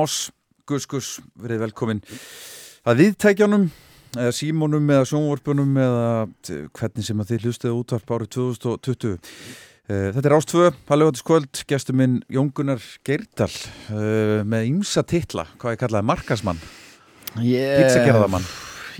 [0.00, 0.18] Moss,
[0.70, 2.00] Gus Gus, verið velkomin.
[2.88, 3.70] Að viðtækjanum
[4.16, 6.04] eða símónum eða sjónvorpunum eða
[6.46, 9.18] t- hvernig sem að þið hlustuðu útvarp árið 2020
[9.90, 13.48] Eh, Þetta er Ástvö, Paljóðiskvöld, gestur minn Jón Gunnar Geirdal
[13.90, 16.60] uh, með ymsa titla, hvað ég kallaði markasmann,
[17.42, 17.80] yeah.
[17.80, 18.46] pizzagerðamann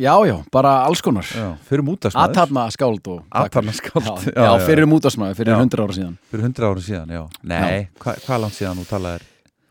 [0.01, 1.29] Já, já, bara alls konar.
[1.31, 2.33] Já, fyrir mútasmaður.
[2.33, 4.67] Athafna skáld og Athafna skáld, Já, já, já, já.
[4.67, 5.59] fyrir mútasmaður, fyrir Já.
[5.63, 6.19] hundra ára síðan.
[6.33, 7.23] Fyrir hundra árum síðan, já.
[7.55, 9.29] Nei, hva, hvað langt síðan þú talaðir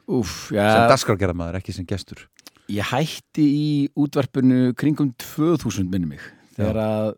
[0.09, 2.23] Úf, sem já, dasgrárgerðamaður, ekki sem gestur.
[2.69, 6.23] Ég hætti í útvarpinu kringum 2000 minni mig
[6.57, 7.09] þegar að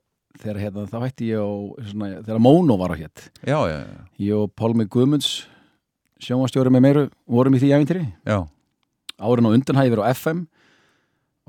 [0.41, 1.49] þegar hérna, þá hætti ég á
[1.91, 5.31] svona, þegar Móno var á hétt Já, já, já, ég og Pálmi Guðmunds
[6.21, 8.37] sjónvastjóri með meiru vorum í því æfintýri já.
[9.21, 10.41] árin á undan hæði verið á FM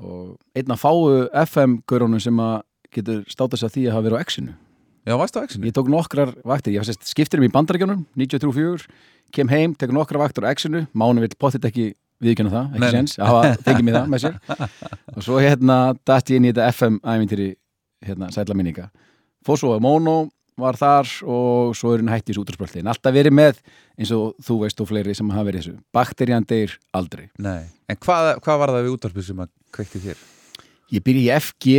[0.03, 0.99] og einn að fáu
[1.45, 2.55] FM-gaurunum sem að
[2.93, 4.55] getur státa sig að því að hafa verið á X-inu
[5.03, 5.67] Já, varstu á exinu?
[5.67, 8.85] Ég tók nokkrar vaktir, ég skiptir um í bandarækjunum 93-4,
[9.33, 11.91] kem heim, tek nokkrar vaktir á X-inu, Máni vill pottit ekki
[12.23, 14.37] viðkjöna það, ekki sens að hafa tekið mig það með sér.
[15.15, 17.49] Og svo hérna dætt ég inn í þetta FM-ævintýri
[18.07, 18.89] hérna, sætla minninga.
[19.43, 20.17] Fór svo að Mono
[20.59, 23.57] var þar og svo er hann hætti í en alltaf verið með,
[23.97, 27.31] eins og þú veist og fleiri sem hafa verið í þessu, bakterían deyr aldrei.
[27.41, 30.23] Nei, en hvað, hvað var það við útvarpið sem að kveikti þér?
[30.93, 31.73] Ég byrja í FG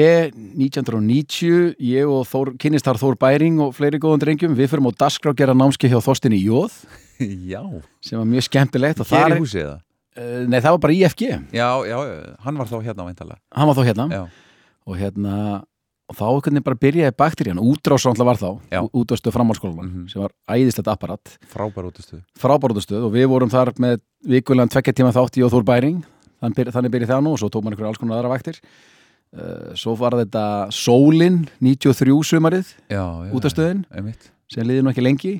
[0.58, 4.93] 1990, ég og Þór, kynnist þar Þór Bæring og fleiri góðan drengjum, við fyrum á
[5.05, 6.81] Dasgrá gera námski hjá Þorstin í Jóð
[7.55, 7.62] Já,
[8.05, 11.22] sem var mjög skemmtilegt hér í húsið það uh, nei það var bara í FG
[11.55, 14.06] Já, já, já, hann var þá hérna væntalega hann var þá hérna.
[14.11, 14.25] Já,
[14.87, 15.37] og hérna
[16.05, 17.61] og þá einhvern veginn bara byrjaði bakterían.
[17.64, 18.81] Útrás alltaf var þá, Já.
[18.93, 20.02] útvarstöð framhalskólan Mhm.
[20.12, 25.14] sem var æðislegt apparat, frábær útustuð frábárútastöð og við vorum þar með vikulegan tvekja tíma
[25.16, 26.02] þátt í Þór Bæring.
[26.43, 28.61] Þannig, byr, þannig byrjaði það nú og svo tók mann einhverja alls konar aðra vaktir.
[29.32, 30.44] Uh, svo var þetta
[30.76, 32.69] Sólin 93 sumarið
[33.96, 34.28] einmitt.
[34.52, 35.32] sem liði nú ekki lengi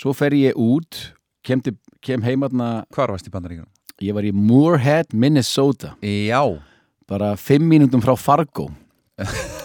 [0.00, 0.98] svo fer ég út
[1.46, 3.70] kem, til, kem heimatna Hvar varst í bandaríkjunum?
[4.02, 5.92] ég var í Moorhead, Minnesota.
[6.02, 6.40] Já,
[7.08, 8.66] bara fimm mínútum frá Fargo.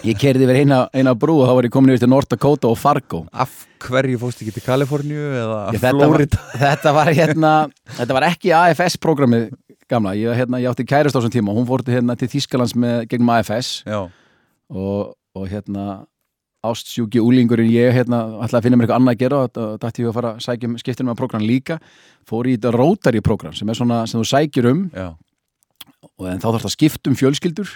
[0.06, 2.68] Ég kerði yfir eina, eina brú og þá var ég komin yfir til North Dakota
[2.70, 3.24] og Fargo.
[3.34, 6.42] Af hverju fóst ekki til Kaliforníu eða Ég, þetta, var, Florida?
[6.62, 7.50] þetta var hérna
[7.98, 9.48] þetta var ekki AFS-programmið
[9.90, 12.30] gamla, ég, hérna, ég átti kærist á þessum tíma og hún fór til, hérna, til
[12.30, 14.04] Þískalands með, gegnum AFS Já,
[14.70, 16.04] og, og hérna
[16.66, 20.02] ástsjúki úlingurinn ég hérna ætlaði að finna mér eitthvað annað að gera og og dætti
[20.02, 21.78] ég að fara að sækja um skiptinum að program líka.
[22.28, 25.08] Fór í þetta Rotary program sem er svona sem þú sækjur um já,
[26.18, 27.72] og en þá þarf það að skipta um fjölskyldur.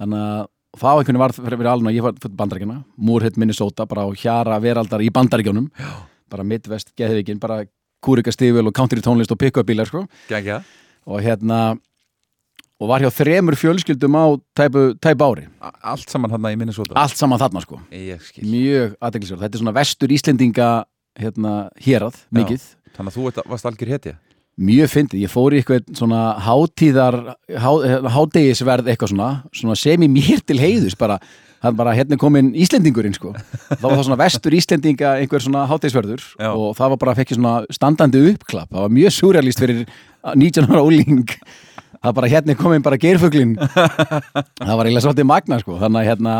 [0.00, 0.46] Þannig að
[0.78, 4.60] það einhvern veginn var fyrir, alveg ég var fyrir bandaríkjana, Moorhead, Minnesota bara á hjara
[4.62, 5.66] veraldar í bandaríkjónum
[6.30, 7.64] bara Midwest, Geðvikin, bara
[8.04, 10.06] kúrika stífil og country tónlist og pick-up bílar sko.
[11.06, 11.78] og hérna
[12.80, 14.24] og var hjá þremur fjölskyldum á
[14.56, 15.44] tæpu, tæpu ári,
[15.84, 16.96] Allt saman hann í Minnesota?
[16.96, 17.80] Allt saman þarna sko.
[17.92, 20.70] Mjög aðdeglisverð, þetta er svona vestur Íslendinga
[21.20, 21.54] hérna
[21.84, 22.64] hérað, mikið.
[22.96, 24.16] Þannig að þú ert- varst algjör hetja?
[24.60, 27.16] Mjög fyndið, ég fór í eitthvað svona hátíðar,
[27.48, 27.70] há,
[28.12, 31.16] hádegisverð eitthvað svona, svona sem í mér til heiðus bara,
[31.62, 33.32] hann bara hérna er komin Íslendingurinn sko,
[33.70, 36.50] þá var það svona vestur Íslendinga einhver svona hádegisverður Já.
[36.52, 38.68] og það var bara fekk ég svona standandi uppklapp.
[38.72, 39.82] Það var mjög súrealist fyrir
[40.36, 41.24] 19 ára óling
[42.00, 46.36] það bara hérna komin bara geirfuglin það var eiginlega svolítið magna sko, þannig að hérna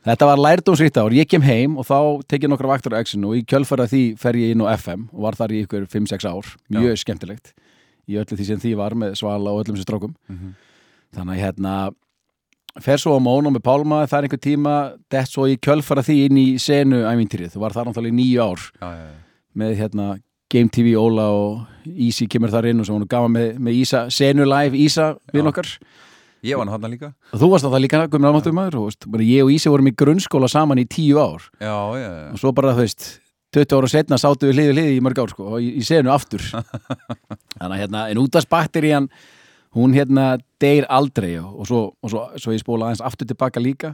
[0.00, 3.34] Þetta var lærdómsvíkt ár, ég kem heim og þá tek ég nokkra vaktur á X-inu
[3.34, 6.24] og í kjölfara því fer ég inn á FM og var þar í ykkur 5-6
[6.24, 7.50] ár, mjög skemmtilegt.
[8.08, 10.54] Í öllu því sem því var með Svala og öllum sem strókum Mhm.
[11.18, 11.74] þannig að hérna
[12.80, 14.74] fer svo á Mónu með Pálma, það er einhver tíma
[15.12, 18.40] dett svo í kjölfara því inn í senu ævintýrið, þú var þar náttúrulega í nýju
[18.40, 18.64] ár.
[18.80, 19.16] Já, já, já.
[19.60, 20.08] Með hérna
[20.50, 24.04] Game TV Óla og Easy kemur þar inn og svo hún gaf með, með Ísa,
[24.12, 25.48] senu live Ísa við Já.
[25.52, 25.72] okkar.
[26.42, 27.10] Ég var hann líka.
[27.34, 29.90] Og þú varst það líka, guðmur ámáttum maður og veist, bara ég og Ísi vorum
[29.90, 31.44] í grunnskóla saman í tíu ár.
[31.60, 32.30] Já, já, já.
[32.32, 33.08] Og svo bara þú veist
[33.54, 35.84] 20 ára setna sátu við hlið við hlið í mörg ár sko, og í, í
[35.84, 36.42] senu aftur.
[37.60, 39.10] Þannig að hérna, en útvarsbakterían
[39.76, 40.30] hún hérna
[40.62, 43.92] deyr aldrei og, og, svo, og svo, svo ég spóla aðeins aftur tilbaka líka.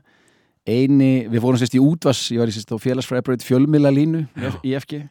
[0.67, 4.25] Eini, við fórum sérst í útvars ég var í sérst á félagsfræðbröð fjölmila línu
[4.67, 5.05] í FG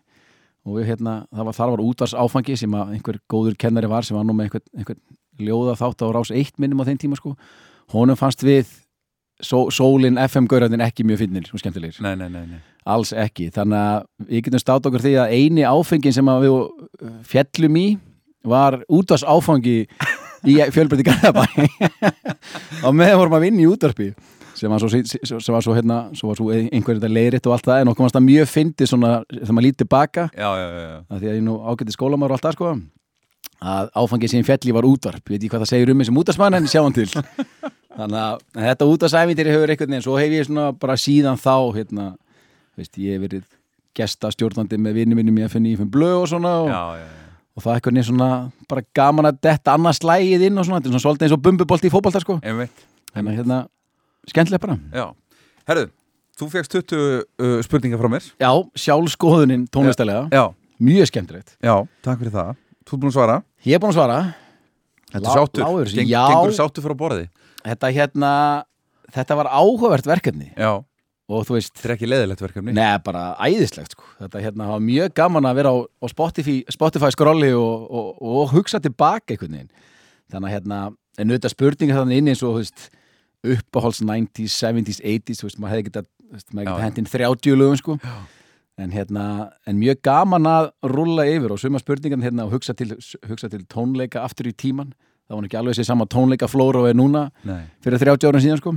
[0.65, 4.17] og við hérna, það var, þar var útvars áfangi sem einhver góður kennari var sem
[4.17, 4.97] var nú með einhver, einhver
[5.45, 7.35] ljóða þátt á rás eitt minnum á þeim tíma sko.
[7.93, 8.71] Honum fannst við
[9.43, 11.99] só, sólin FM-gaurarnir ekki mjög finnir og skemmtilegir.
[12.01, 12.63] Nei, nei, nei, nei.
[12.89, 16.57] Alls ekki, þannig að við getum státt okkur því að eini áfengin sem við
[17.29, 17.87] fjallum í
[18.45, 19.83] var útvars áfangi
[20.45, 21.45] í fjölbreytti Garðabæ.
[22.85, 24.11] Á meðan vorum að vinna í útvarpi
[24.55, 24.89] sem var svo,
[25.41, 28.05] sem var svo, hérna, svo, var svo einhver þetta leiðritt og allt það en okkur
[28.07, 31.35] varst það mjög fyndið svona þegar maður lítið tilbaka Já, já, já, að því að
[31.39, 32.71] ég nú ágætti skólamar og allt það sko.
[33.65, 35.21] Að áfangið sem fjalli var útvarp.
[35.25, 37.07] Ég veit ekki hvað það segir um þessum útvarsmann en sjáum til.
[37.99, 41.53] Þannig að en þetta útvarsæfindir hefur einhvern veginn, svo hef ég svona bara síðan þá
[41.77, 42.07] hérna,
[42.75, 43.45] veist, ég hef verið
[43.95, 47.37] gesta stjórnandi með vinnum minnum í FNI fyrir blöð og svona og, Já, já, já.
[47.55, 48.29] og það er eitthvað neins svona
[48.67, 51.43] bara gaman að detta annars slægið inn og svona, þetta er svona svolítið eins og
[51.47, 53.61] bumbubolti í fótbolta sko, þannig að hérna
[54.31, 54.77] skemmtilega bara.
[54.93, 55.05] Já,
[55.69, 55.85] herru,
[56.39, 58.29] þú fegst 20 uh, spurningar frá mér.
[58.41, 58.51] Já,
[58.85, 60.45] sjálfskoðunin tónlistælega, Já,
[60.79, 61.55] mjög skemmtilegt.
[61.63, 61.75] já,
[62.05, 62.55] takk fyrir það.
[62.85, 63.37] Þú ert búin að svara.
[63.65, 64.17] Ég er búin að svara,
[65.15, 65.85] Þetta Lá- er sáttur, lágur.
[65.85, 65.95] Þessi.
[66.01, 66.23] Geng, Já.
[66.27, 67.29] gengur sáttur frá borði?
[67.63, 68.31] Þetta hérna,
[69.15, 70.49] þetta var áhugavert verkefni.
[70.57, 70.71] Já,
[71.29, 72.73] og þú veist, þetta er ekki leðilegt verkefni.
[72.75, 74.03] Neða bara æðislegt sko.
[74.19, 78.51] Þetta hérna var mjög gaman að vera á, á Spotify, Spotify skrolli og, og, og
[78.51, 79.71] hugsa tilbaka einhvern veginn.
[80.33, 80.81] Þannig að hérna,
[81.17, 82.89] en auðvitað spurninga þannig inn eins og, þú veist,
[83.55, 86.07] uppáhalds 90s, 70s, 80s, þú veist, maður hefði getað,
[86.51, 87.97] getað hendinn 30 lögum sko.
[88.75, 89.25] En hérna,
[89.63, 92.89] en mjög gaman að rúlla yfir og suma spurningan hérna og hugsa til,
[93.29, 94.91] hugsa til tónleika aftur í tíman.
[95.25, 97.63] Það var ekki alveg þessi sama tónleika flóra og er núna Nei.
[97.85, 98.75] fyrir 30 árum síðan sko.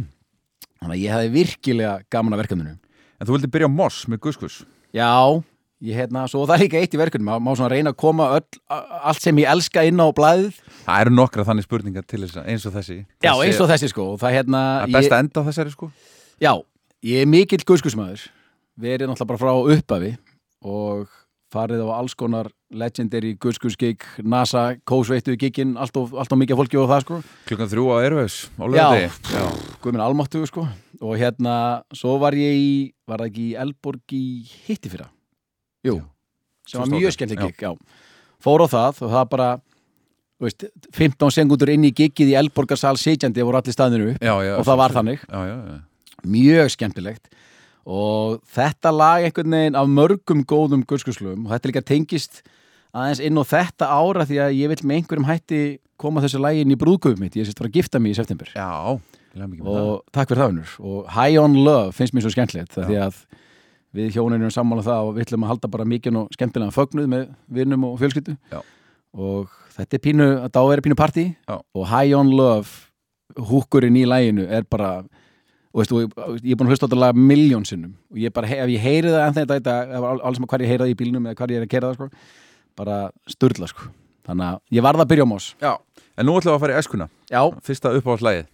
[0.78, 2.76] Þannig að ég hefði virkilega gaman að verkefninu.
[3.18, 4.60] En þú vildi byrja á Moss með Guskus
[4.94, 5.10] Já,
[5.84, 8.24] ég hérna, svo það er líka eitt í verkunum, má, má svona reyna að koma
[8.38, 10.56] öll, allt sem ég elska inn á blæðið.
[10.86, 13.70] Það eru nokkra þannig spurningar til þess að eins og þessi Já, Þessi- eins og
[13.70, 15.90] þessi sko, og það hérna, Það er best að enda á þessari sko
[16.42, 16.52] já,
[17.06, 18.26] ég er mikill guðskusmaður,
[18.78, 20.12] verið náttúrulega bara frá upphafi
[20.66, 21.08] og
[21.48, 26.76] farið á alls konar legendary guðskusgig, NASA, kósveittu giginn, allt of, allt of mikið fólki
[26.76, 27.20] og það sko.
[27.48, 29.46] Klukkan þrjú á Erfus á lögði Já.
[29.80, 30.66] guðminn almáttu sko,
[31.00, 31.54] og hérna,
[31.96, 32.68] svo var ég í,
[33.08, 34.24] var það ekki í Elborg í
[34.66, 35.08] hitti fyrra?
[35.86, 36.00] Jú,
[36.66, 37.72] sem var 2018, mjög skemmtileg gig, já.
[38.42, 39.48] Fór á það og það bara,
[40.38, 40.66] þú veist,
[40.98, 44.66] 15 sekundur inn í giggið í Elborgarsal sitjandi voru allir staðinu upp Já, já, og
[44.66, 45.78] það var þannig, Já, já, já.
[46.28, 47.28] Mjög skemmtilegt.
[47.88, 52.42] Og þetta lag einhvern veginn af mörgum góðum guðskuslum og þetta líka tengist
[52.92, 55.60] aðeins inn á þetta ára því að ég vil með einhverjum hætti
[55.98, 58.50] koma þessu lagi inn í brúðgöfum mitt, ég sést var að gifta mig í september.
[58.54, 58.98] Já,
[59.62, 63.22] og takk fyrir það unnur og High on Love finnst mér svo skemmtilegt því að
[63.94, 66.74] við hjónin erum sammála um það og við ætlum að halda bara mikið og skemmtilega
[66.74, 67.28] fögnuð með
[67.58, 68.36] vinnum og fjölskyldu.
[68.52, 68.60] Já.
[69.18, 71.24] og þetta er pínu, þetta á að vera pínu partí.
[71.48, 71.56] Já.
[71.58, 74.98] og High on Love húkurinn í læginu er bara
[75.68, 77.94] og veistu, og ég er búin að hlusta á þetta lag miljón sinnum.
[78.12, 79.78] Og ég bara, ef ég heyri það en þetta,
[80.16, 81.98] alls með hvað ég heyri það í bílnum eða hvað ég er að kera það
[81.98, 82.36] sko,
[82.80, 83.90] bara sturla sko.
[84.28, 85.72] Þannig að ég varð að byrja á mós Já,
[86.18, 88.48] en nú ætlum við að fara í æskuna Já, Fyrsta uppáhaldslægið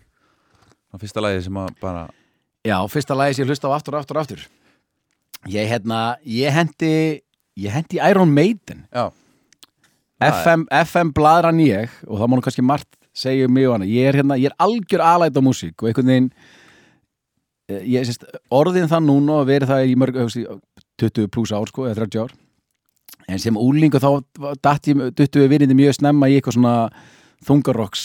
[1.02, 2.04] fyrsta lægið sem að bara
[2.64, 4.44] Já, fyrsta lagi sem ég hlusta á aftur aftur aftur
[5.50, 7.22] Ég hérna, ég hendi
[7.54, 8.86] ég hendi Iron Maiden.
[8.92, 9.10] Já,
[10.24, 13.88] FM, FM bladran ég og það má nú kannski margt segja um mig og hana.
[13.88, 16.30] Ég er hérna, ég er algjör alæt á músík og einhvern veginn
[17.68, 20.64] eh, ég sést, orðin það núna og verið það í mörg, þú veist,
[21.02, 22.34] 20 pluss ár sko, eða 30 ár.
[23.28, 24.10] En sem úlingu þá
[24.62, 26.74] datt ég, duttu við virðindi mjög snemma í eitthvað svona
[27.44, 28.02] þungarokks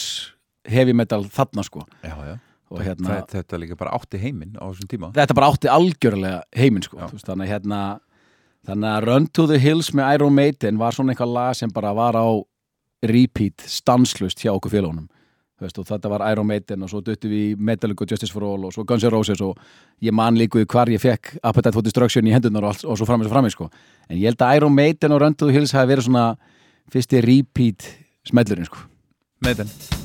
[0.70, 1.86] heavy metal þarna sko.
[2.04, 2.36] Já, já
[2.70, 5.10] og hérna, þetta, þetta líka bara átti heiminn á þessum tíma.
[5.16, 7.80] Þetta bara átti algjörlega heiminn sko, veist, þannig hérna
[8.68, 11.94] þannig að Run to the Hills með Iron Maiden var svona eitthvað lag sem bara
[11.96, 12.28] var á
[13.08, 15.08] repeat, stanslust hjá okkur félagunum
[15.60, 18.68] veist, og þetta var Iron Maiden og svo duttu við Metallica og Justice for All
[18.68, 19.58] og svo Guns N' Roses og
[20.04, 23.08] ég man líkuð hvar ég fekk Appetite for Destruction í hendunar og, allt, og svo
[23.08, 23.70] framins og framins sko.
[24.08, 26.28] en ég held að Iron Maiden og Run to the Hills hafi verið svona
[26.90, 27.88] fyrsti repeat
[28.28, 28.86] smellurinn sko.
[29.44, 29.99] Meiden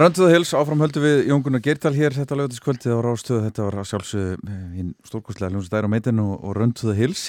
[0.00, 3.88] Rönduða Hills, áfram höldum við Jón Gunnar Geirdal hér þetta lögatiskvöldið á Rástöðu, þetta var
[3.90, 7.24] sjálfsögðu eh, hinn stórkostlega hljómsið dæra á meitinu og, og Rönduða Hills.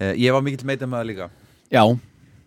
[0.00, 1.26] Eh, ég var mikill meitin með það líka
[1.74, 1.82] Já,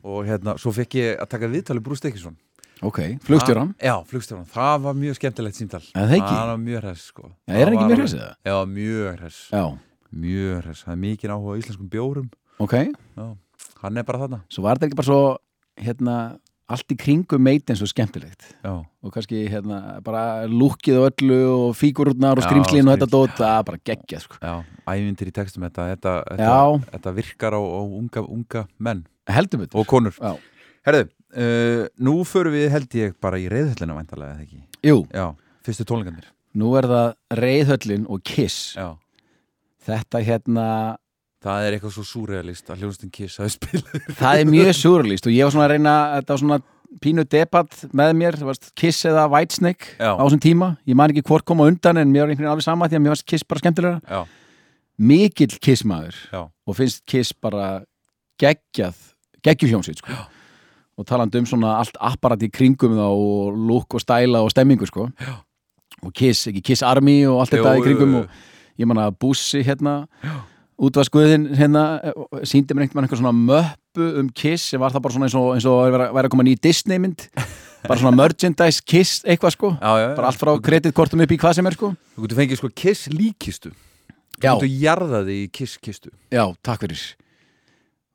[0.02, 2.40] og hérna, svo fekk ég að taka viðtali Brúst Ekkisson.
[2.82, 4.48] ok, flugstjóran Já, flugstjóran.
[4.50, 5.84] Það var mjög skemmtilegt símtal.
[5.94, 6.34] Er það ekki?
[6.34, 7.30] Það var mjög hress, sko.
[7.46, 8.34] Já, er hann ekki mjög hress eða?
[8.50, 9.42] Já, mjög hress.
[9.54, 9.64] Já,
[10.12, 10.82] Mjög hress.
[10.88, 12.26] Það er mikið áhuga íslenskum bjórum.
[12.60, 13.28] ok Já,
[13.84, 14.42] hann er bara þarna.
[14.52, 15.22] Svo var þetta ekki bara svo
[15.86, 16.16] hérna,
[16.76, 21.76] allt í kringum meitin svo skemmtilegt Já, og kannski hérna, bara lúkið og öllu og
[21.80, 24.40] fígururnar og skrimslin og þetta dót, það er bara geggjað sko.
[24.42, 24.54] já,
[24.94, 26.56] ævindir í textum þetta, þetta, þetta,
[26.96, 29.04] þetta virkar á, á unga, unga menn
[29.72, 30.16] og konur.
[30.18, 30.34] Já.
[30.88, 31.06] Herðu,
[31.38, 34.64] uh, nú förum við held ég bara í reyðhöllina væntalega, eða ekki?
[34.88, 35.28] Jú, Já,
[35.66, 36.32] fyrstu tónleikandir.
[36.58, 38.96] nú er það Reyðhöllin og Kiss Já.
[39.82, 40.66] Þetta hérna
[41.42, 44.12] Það er eitthvað svo súrealist að hljónstinn Kiss hafi spilað.
[44.20, 46.60] það er mjög surlist og ég var svona að reyna þetta var svona
[47.02, 50.12] pínu debatt með mér þú veist, Kiss eða Whitesnake Já.
[50.12, 52.66] á þessum tíma, ég man ekki hvort koma undan en mér var einhvern veginn alveg
[52.68, 54.22] sama því að mér varst Kiss bara skemmtilega Já,
[55.12, 57.70] mikill Kiss maður já, og finnst Kiss bara
[58.42, 59.00] geggjað
[59.48, 60.20] geggjufjónsið sko.
[61.00, 64.86] og talandi um svona allt apparat í kringum þá og look og stæla og stemmingu
[64.86, 65.08] sko.
[65.18, 65.40] Já.
[66.04, 68.30] og Kiss, ekki Kiss Army og allt þetta í kringum og
[68.78, 70.02] ég man að Bussi hérna
[70.82, 71.84] útvarskuðin hérna
[72.48, 75.38] síndi mér einhvern veginn eitthvað svona möppu um Kiss sem var það bara svona eins
[75.38, 77.28] og, eins og væri að koma ný Disney mynd
[77.86, 80.08] bara svona merchandise Kiss eitthvað sko já, já.
[80.18, 83.08] bara allt frá kreditkortum upp í hvað sem er sko Þú getur fengið sko Kiss
[83.14, 83.72] líkistu.
[83.72, 84.54] Þú Já.
[84.56, 86.10] getur jarðaði í Kiss kistu.
[86.34, 87.02] Já, takk fyrir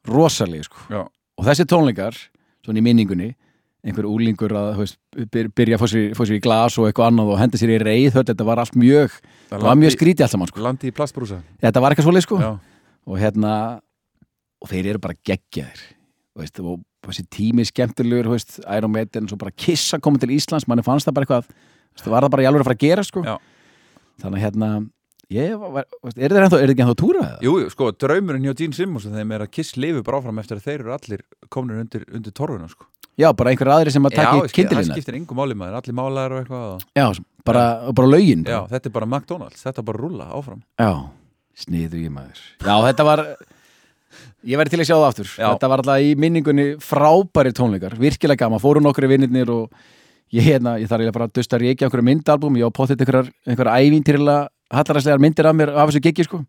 [0.07, 1.03] rosalega sko Já.
[1.07, 2.19] og þessi tónleikar,
[2.67, 3.33] svona í minningunni
[3.85, 4.97] einhver úlingur að veist,
[5.33, 7.79] byr- byrja að fá sér, sér í glas og eitthvað annað og henda sér í
[7.83, 9.19] reið, þetta var allt mjög
[9.51, 10.63] það var mjög skrítið allt saman sko.
[10.65, 11.43] Landi í plastbrúsa.
[11.63, 12.51] þetta var eitthvað svoleið sko Já,
[13.07, 13.53] og hérna
[14.63, 15.85] og þeir eru bara geggjaðir
[16.37, 20.83] veist, og þessi tími skemmtilegur veist, Iron Maiden, svo bara kissa koma til Íslands, manni
[20.83, 21.55] fannst það bara eitthvað
[22.03, 23.37] það var það bara í alveg að fara að gera sko Já.
[24.25, 24.71] þannig hérna
[25.31, 25.87] ég, var,
[26.17, 27.39] er það ekki ennþá að túra það?
[27.47, 30.59] Jú, jú, sko, draumurinn hjá Gene Simmons þeim er að Kiss lifi bara áfram eftir
[30.61, 32.87] að þeir eru allir komnir undir, undir torfuna, sko.
[33.17, 35.55] Já, bara einhver aðri sem að Já, taki ég skil- það kindilina skiptir engum máli
[35.57, 36.65] maður, allir málaðar og eitthvað.
[36.75, 37.07] og- Já,
[37.45, 38.45] bara, bara lögin.
[38.45, 40.61] Já, þetta er bara McDonalds, þetta er bara rúlla áfram.
[40.79, 40.91] Já,
[41.57, 42.41] sniðu ég maður.
[42.61, 43.37] Já, þetta var
[44.47, 45.29] Ég væri til að sjá það aftur.
[45.37, 45.49] Já.
[45.57, 47.97] Þetta var alltaf í minningunni frábæri tónleikar.
[47.99, 49.73] Virkilega gaman, fóru nokkru vinnirnir og
[50.33, 53.33] ég, hérna, ég þarf bara að dusta að reykja einhverju myndalbum, ég á potið einhverjar
[53.47, 56.45] einhverjar ævintýrlega hallaræslegar myndir af mér af þessu giggi sko.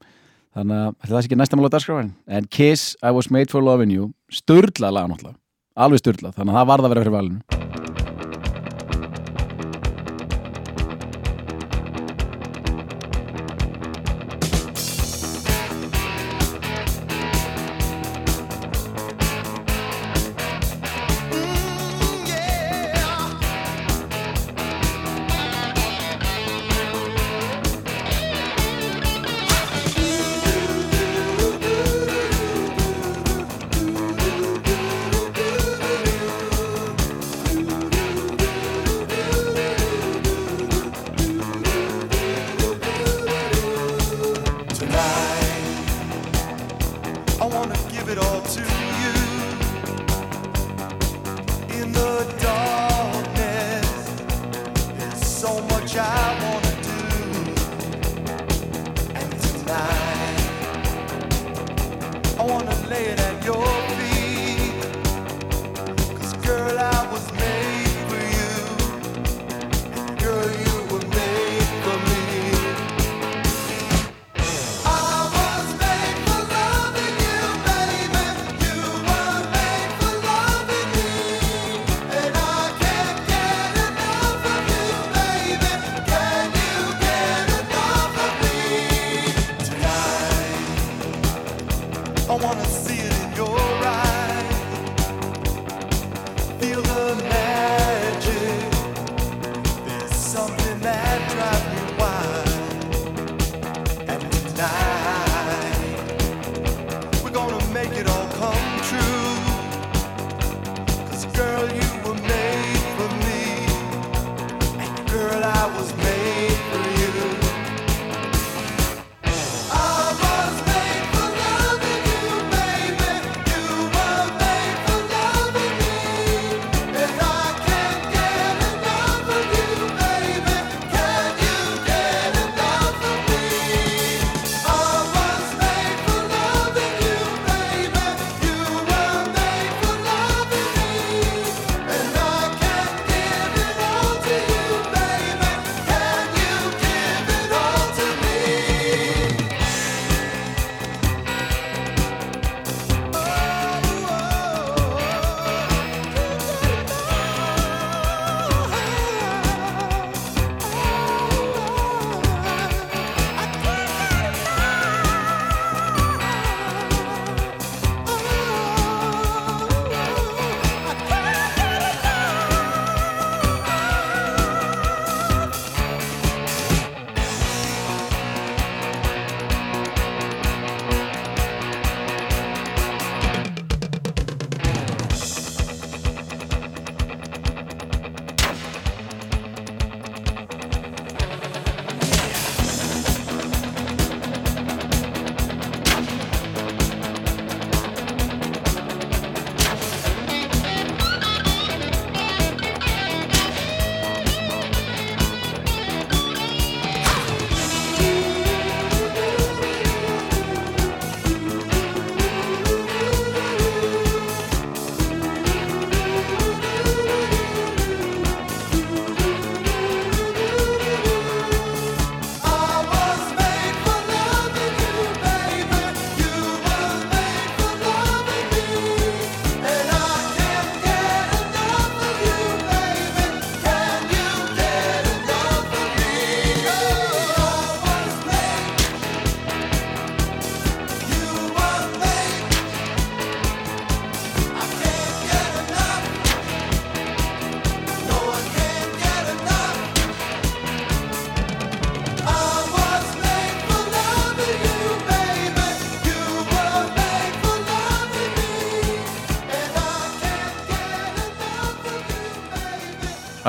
[0.55, 3.61] Þannig að það sé ekki næsta mál á dagskráin en Kiss, I was made for
[3.61, 5.35] loving you sturla lag náttúrulega,
[5.77, 7.66] alveg sturla þannig að það varð að vera fyrir valinu
[62.87, 63.86] I want to lay it at your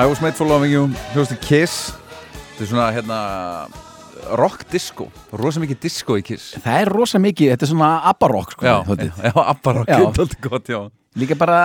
[0.09, 1.73] I was made for loving you Hljóðstu Kiss
[2.33, 3.17] Þetta er svona hérna
[4.39, 5.05] rock disco
[5.37, 8.73] Rosa mikið disco í Kiss Það er rosa mikið, þetta er svona abbarokk sko, Já,
[9.05, 9.91] já, abba rock.
[9.91, 10.79] Þetta er gott, já
[11.21, 11.59] Líka bara,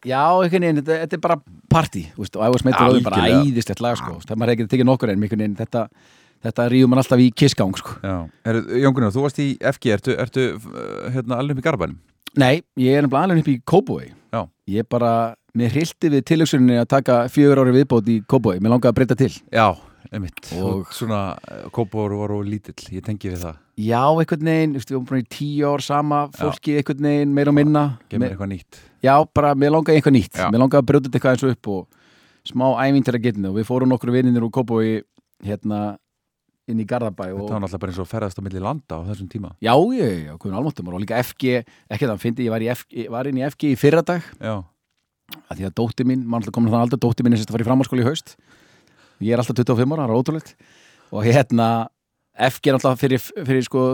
[0.00, 1.36] já, einhvern veginn, þetta, þetta er bara
[1.74, 4.54] party, veist, og I was made to love you, bara æðislegt lag, sko, það maður
[4.54, 5.82] hefði ekki tekið nokkur en einhvern veginn, þetta,
[6.46, 7.98] þetta ríður mann alltaf í kissgang, sko.
[8.06, 12.00] Jón Gunnar, þú varst í FG, ertu, ertu uh, hérna, alveg upp í Garabænum?
[12.40, 14.08] Nei, ég er alveg upp í Kóboi.
[14.30, 14.44] Já.
[14.70, 18.92] Ég bara, mér hrilti við tilöksuninni að taka fjögur ári viðbót í Kóboi, mér langaði
[18.92, 19.30] að breyta til.
[19.52, 19.66] Já,
[20.12, 20.52] einmitt.
[20.58, 21.36] Og- og svona,
[21.72, 23.56] Kópor voru lítill, ég tengi við það.
[23.80, 27.54] Já, einhvern veginn, við varum bara í tíu ár sama, fólki einhvern veginn, meira og
[27.54, 27.98] minna.
[28.10, 28.78] Gemur Me- eitthvað nýtt.
[29.02, 30.36] Já, bara, mér langaði eitthvað nýtt.
[30.36, 30.50] Já.
[30.50, 31.86] Mér langaði að brjóta þetta eitthvað eins og upp og
[32.44, 35.02] smá ævíntir að getinu og við fórum nokkru vinninir úr Kóboi,
[35.44, 35.96] hérna,
[36.68, 39.00] inn í Garðabæ og Þetta var náttúrulega bara eins og ferðast á milli landa á
[39.08, 39.50] þessum tíma.
[39.60, 43.08] Já, ég, já, hvernig almáttum og líka FG, ekki það, fyndi, ég var, í FG,
[43.10, 44.22] var inn í FG í fyrradag.
[44.38, 44.62] Já,
[45.50, 47.56] að því að dótti mín, mann alltaf komin þannig aldrei dótti mín er sérst að
[47.58, 48.36] fara í framhalskóli í haust.
[49.20, 50.54] Ég er alltaf 25 ára, það er ótrúlegt.
[51.10, 51.66] Og hérna,
[52.50, 53.84] FG er alltaf fyrir, fyrir sko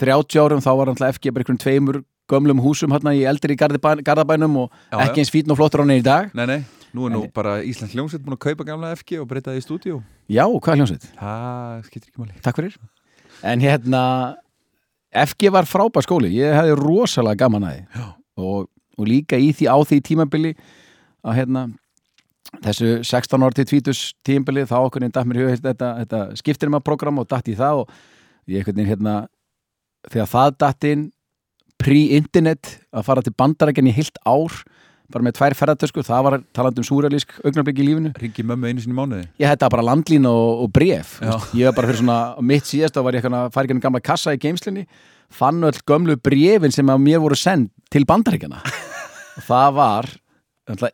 [0.00, 4.02] 30 árum þá var alltaf FG bara einhverjum tveimur gömlum húsum hérna í eldri garðabæ,
[4.06, 6.28] garðabænum og Já, ekki eins fítn og flottur á henni í dag.
[6.38, 6.60] Nei, nei,
[6.94, 9.58] nú er nú En- bara Íslands hljómsveit búin að kaupa gamla FG og breyta það
[9.58, 9.96] í stúdíu
[10.30, 11.08] Já, hvað er hljómsveit?
[11.18, 12.36] Það skiptir ekki máli.
[12.44, 12.76] Takk fyrir.
[13.42, 14.02] En hérna,
[15.10, 18.04] FG var frábær skóli ég hefði rosalega gaman að því.
[18.38, 18.68] Og,
[19.00, 20.54] og líka í því á því tímabili
[21.24, 21.66] að hérna
[22.64, 26.22] þessu 16 ára til 20 tímabili þá okkur einn datt mér í hug þetta, þetta
[26.40, 27.94] skiptir maður program og datt í það og
[28.50, 29.16] ég einhvern veginn hérna
[30.10, 31.08] þegar það datt inn
[31.80, 34.60] pre-internet að fara til bandarækjan í heilt ár
[35.10, 38.12] bara með tvær ferðartösku, það var talandi um súralísk augnarbygg í lífinu.
[38.20, 39.24] Ringi mömmu einu sinni í mánuði.
[39.42, 41.16] Ég hætti bara landlín og, og bref
[41.56, 44.36] ég var bara fyrir svona, mitt síðast þá var ég að fara enn gamla kassa
[44.36, 44.86] í geimslinni
[45.30, 48.62] fann öll gömlu brefin sem að mér voru send til bandaríkjana
[49.44, 50.10] það var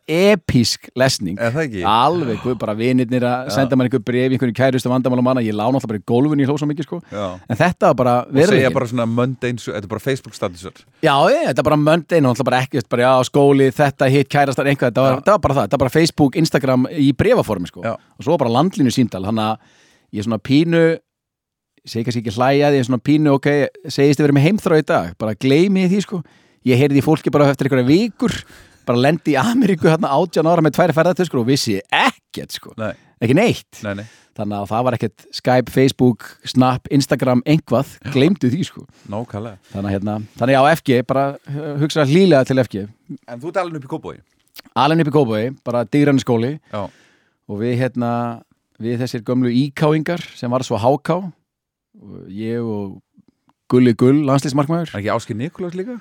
[0.07, 1.37] episk lesning.
[1.37, 5.43] Alveg, bara vinirnir að senda mér einhver bref í einhverju kærustu vandamál og manna.
[5.45, 6.99] Ég lána alltaf bara í gólfinu í hlósa mikið sko.
[7.11, 7.25] Já.
[7.45, 10.81] En þetta var bara Og segja bara svona mundane, þetta er bara Facebook statusar.
[11.05, 14.09] Já, ég, þetta er bara möndein og alltaf bara ekki, veist, bara já, skóli, þetta,
[14.13, 17.69] hitt, kærastar, einhvað, þetta var, var bara það, þetta var bara Facebook, Instagram í brefaformi,
[17.69, 17.85] sko.
[17.85, 17.93] Já.
[18.17, 19.61] Og svo bara landlínu símtal, hann að
[20.15, 20.83] ég er svona pínu,
[21.87, 23.53] segi kannski ekki hlæja því, ég er svona pínu, ok,
[23.85, 26.23] segist þið verið með heimþrá í dag, bara gleymi því, sko.
[26.65, 28.33] Ég heyrði fólki bara eftir einhverja vikur,
[28.87, 32.73] bara lendi í Ameríku hérna átján ára með tvær ferðartöskur og vissi ekkert, sko.
[32.79, 33.83] Nei, Ekki neitt.
[33.83, 34.05] nei, nei,
[34.37, 38.83] Þannig að það var ekkert Skype, Facebook, Snap, Instagram, einhvað, gleymdu því, sko.
[39.09, 42.83] nákvæmlega Þannig að hérna, þannig á FG, bara uh, hugsa hlýlega til FG.
[43.27, 44.17] En þú ert alveg upp í Kópói
[44.77, 46.83] Allen upp í Kópavogi, bara digrann skóli Já,
[47.47, 48.11] og við hérna,
[48.81, 51.17] við þessir gömlu íkáingar sem var svo háká
[51.97, 52.99] og ég og
[53.71, 55.97] Gulli Gull, landslýsmarkmaður er ekki Áskir Nikolás líka?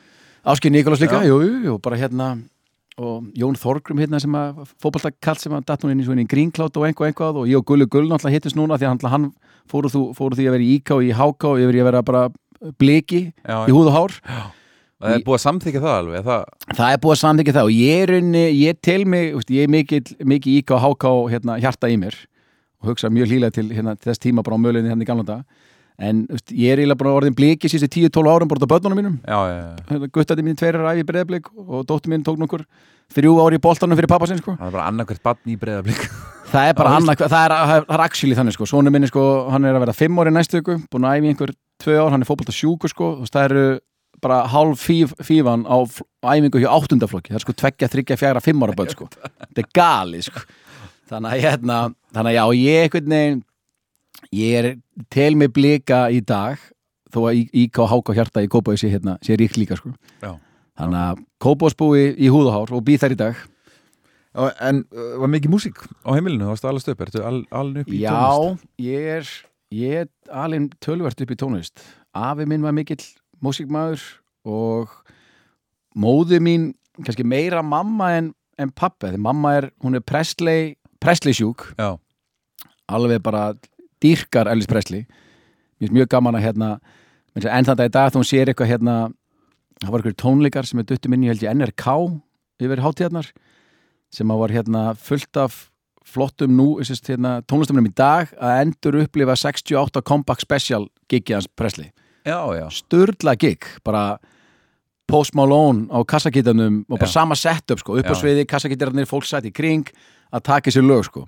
[0.47, 1.27] Áskir Nikolás líka, Já.
[1.27, 2.39] jú, jú, bara hérna
[2.97, 6.77] og Jón Þorgrum hérna sem að fótballtakall sem að datt nú inn í í grínklátt
[6.79, 9.27] og einhvað einhvað og ég og Gulli Gull náttúrulega hittist núna því að hann,
[9.69, 12.23] fóru, þú, fóru því að vera í íká í háká yfir í að vera bara
[12.79, 14.17] bliki Já, í húð og hár.
[14.97, 16.45] Það er búið að samþykja það alveg það,
[16.79, 19.67] Það er búið að samþykja það og ég er unni, ég tel mig, veist, ég
[19.67, 22.17] er mikil, mikil íka og háka og hérna, hjarta í mér
[22.81, 25.27] og hugsa mjög hlýlega til hérna, til þess tíma bara á möluðinni hérna í gamla
[25.27, 25.43] dag
[25.99, 29.17] en veist, ég er eiginlega bara orðin bliki síðustu 10-12 árum bara á börnunum mínum.
[29.27, 32.67] Hérna, guttandi mín tveir er æfi breyðblik og dóttir mín tók nokkur
[33.17, 34.57] þrjú ári í boltanum fyrir pappa sinn sko.
[34.59, 36.07] Það er bara annarkvært bann í breyðablík
[36.53, 39.77] það er bara annað, það er, er actually þannig sko, sonu minni sko, hann er
[39.77, 41.53] að vera 5 ári næstu ykkur, búin að æfi í einhver
[41.85, 43.65] 2 ár, hann er fótbolta sjúku sko, það eru
[44.25, 44.45] bara
[44.81, 45.77] fíf, fífan á
[46.25, 49.09] æfingu hjá áttundaflokki, það er sko tveggja, þryggja, fjara, fimm ára börn sko,
[49.43, 50.47] þetta er galið sko.
[51.07, 51.81] Þannig að hérna,
[52.17, 52.97] þannig að já, ég
[54.35, 54.69] ég er
[55.13, 56.59] tel mig blika í dag
[57.15, 59.93] þó að íka og háka hjarta í Kópaði sé hérna, sé ríkt líka sko.
[60.23, 60.35] Já.
[60.77, 63.37] þannig að Kópaðsbúi í húðahár og býð þær í dag.
[64.37, 65.79] Já, En uh, var mikið músík?
[66.05, 68.67] Á heimilinu, varstu alveg stöp, ertu al, alveg upp í Já, tónlist?
[68.85, 69.31] ég er
[69.73, 71.81] ég er alveg tölvert upp í tónlist.
[72.17, 73.01] Afi minn var mikill
[73.45, 74.03] músíkmaður
[74.45, 74.93] og
[75.97, 76.67] móði mín,
[77.01, 81.71] kannski meira mamma en, en pappi, því mamma er hún er Presley, Presley sjúk.
[81.81, 81.95] Já,
[82.93, 83.55] alveg bara
[84.03, 85.07] dýrkar Elvis Presley
[85.81, 86.71] mér er mjög gaman að hérna
[87.37, 88.97] en þannig að í dag þá hún sér eitthvað hérna
[89.83, 91.97] það var eitthvað tónleikar sem er duttum inn í held ég NRK
[92.65, 93.33] yfir hátíðarnar
[94.15, 95.67] sem að var hérna fullt af
[96.07, 101.91] flottum nú, hérna, tónlistamennum í dag að endur upplifa 68 comeback special gigi hans Presley
[102.75, 104.19] sturla gig, bara
[105.07, 107.21] Post Malone á kassakítanum og bara Já.
[107.21, 108.19] sama setup sko, upp á Já.
[108.23, 109.87] sviði kassakítarnir, fólk sætt í kring
[110.35, 111.27] að taka sér lög sko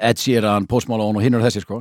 [0.00, 1.80] Ed Sheeran, Post Malone og hinn og þessi sko.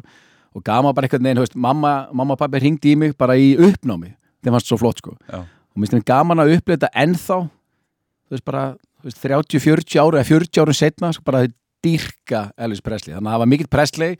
[0.56, 3.36] Og gama bara einhvern veginn, þú veist, mamma, mamma og pappi ringdi í mig bara
[3.38, 4.13] í uppnámi.
[4.43, 5.15] Þeim fannst svo flott sko.
[5.30, 5.43] Já.
[5.43, 10.22] og minnst þeim gaman að upplita ennþá þú veist bara, þú þú veist, 30-40 ára
[10.22, 11.54] eða 40 árum setna sko, bara þau
[11.86, 13.13] dýrka Elvis Presley.
[13.13, 14.17] Þannig að það var mikill Presley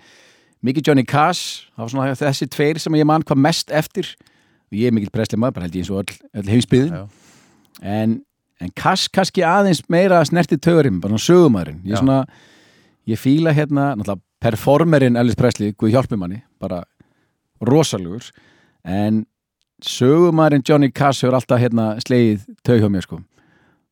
[0.66, 4.14] mikill Johnny Cash það var svona þessi tveir sem ég man hvað mest eftir.
[4.72, 6.94] Og ég er mikill Presley maður, bara held ég eins og öll, öll heimsbyðin
[7.82, 8.16] en,
[8.62, 12.02] en Cash kannski aðeins meira snerti tögurinn, bara svona sögumæðurinn ég Já.
[12.02, 12.22] svona,
[13.08, 16.84] ég fíla hérna náttúrulega performerinn Elvis Presley Guð hjálpi manni, bara
[17.64, 18.28] rosalegur
[18.86, 19.24] en
[19.84, 23.20] sögumæðurinn Johnny Cash hefur alltaf hérna slegið tög hjá mér sko.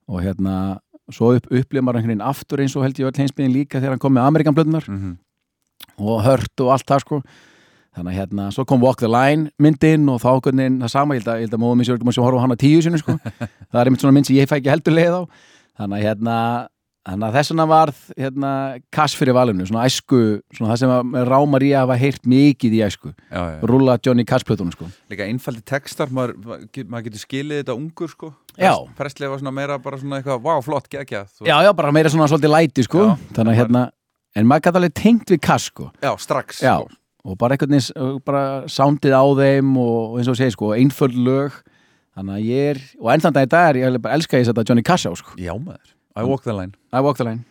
[0.09, 0.79] Og hérna
[1.13, 4.01] svo upp, maður einhvern veginn aftur eins og held ég öll heimsbyðin líka þegar hann
[4.01, 5.17] kom með Amerikan blöðnar Mhm.
[5.99, 7.21] og hört og allt það sko.
[7.95, 11.23] Þannig að hérna, svo kom Walk the Line myndin og þá hvernig, það sama, ég
[11.23, 13.15] held að, að móðum ekki að horfa á hana tíu sinni sko.
[13.71, 15.21] Það er einmitt svona mynd sem ég fæ ekki heldur leið á.
[15.79, 16.67] Þannig að hérna,
[17.05, 18.51] þannig að þess vegna varð hérna,
[18.95, 20.21] kass fyrir valinu svona æsku,
[20.55, 23.11] svona það sem rámar í að hafa heyrt mikið í æsku.
[23.29, 23.59] Já, já.
[23.69, 24.87] rúla Johnny Cash plötunum sko.
[25.13, 26.33] Líka einfaldi textar, maður,
[26.89, 28.31] maður getur skilið þetta ungur sko.
[28.57, 28.73] Já.
[28.97, 32.09] Presley var svona meira bara svona eitthvað, vá, flott, geggja þú- já, já, bara meira
[32.09, 33.05] svona svolítið læti sko.
[33.11, 33.85] Já, þannig að hérna,
[34.35, 35.91] en maður gæti alveg tengt við Cash sko.
[36.01, 36.89] Já, strax Já, sko.
[37.25, 41.61] og bara einhvern veginn bara soundið á þeim og, eins og segir sko, einföld lög.
[42.15, 44.37] Þannig að ég er, og enn þann dag í dag er ég alveg bara elska
[44.39, 45.35] ég að setja Johnny Cash á sko.
[45.35, 47.43] Já maður, I walk the line I walk the line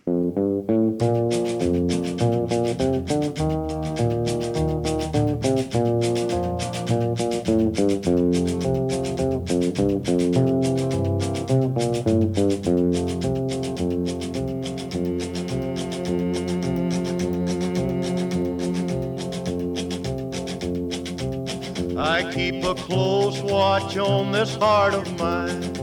[21.98, 25.73] I keep a close watch on this heart of mine.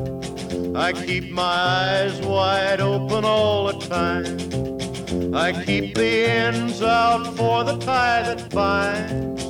[0.82, 5.36] I keep my eyes wide open all the time.
[5.36, 9.46] I keep the ends out for the tie that binds.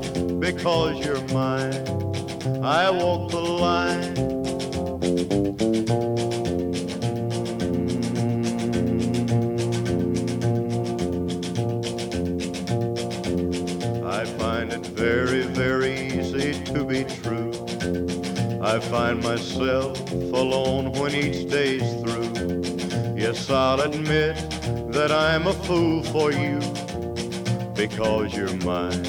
[0.45, 1.87] Because you're mine,
[2.61, 4.10] I walk the line.
[18.91, 22.33] Find myself alone when each day's through.
[23.15, 24.35] Yes, I'll admit
[24.91, 26.59] that I'm a fool for you
[27.73, 29.05] because you're mine.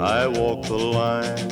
[0.00, 1.50] I walk the line.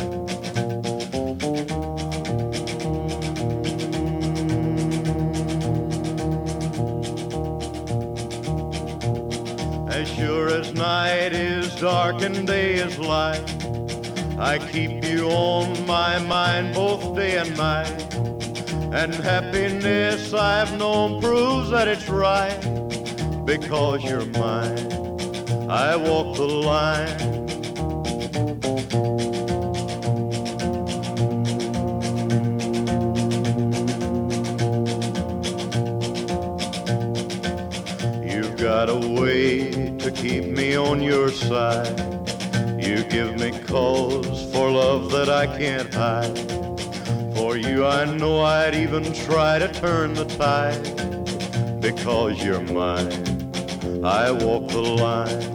[9.88, 12.62] As sure as night is dark and day
[14.42, 18.14] I keep you on my mind both day and night.
[18.92, 22.61] And happiness I've known proves that it's right
[23.44, 24.90] because you're mine.
[25.70, 27.41] I walk the line.
[48.94, 51.81] Even try to turn the tide.
[51.81, 53.24] Because you're mine,
[54.05, 55.52] I walk the line.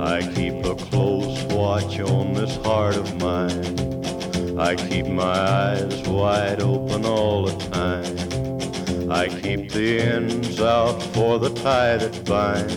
[0.00, 0.76] I keep a
[11.68, 12.76] that binds.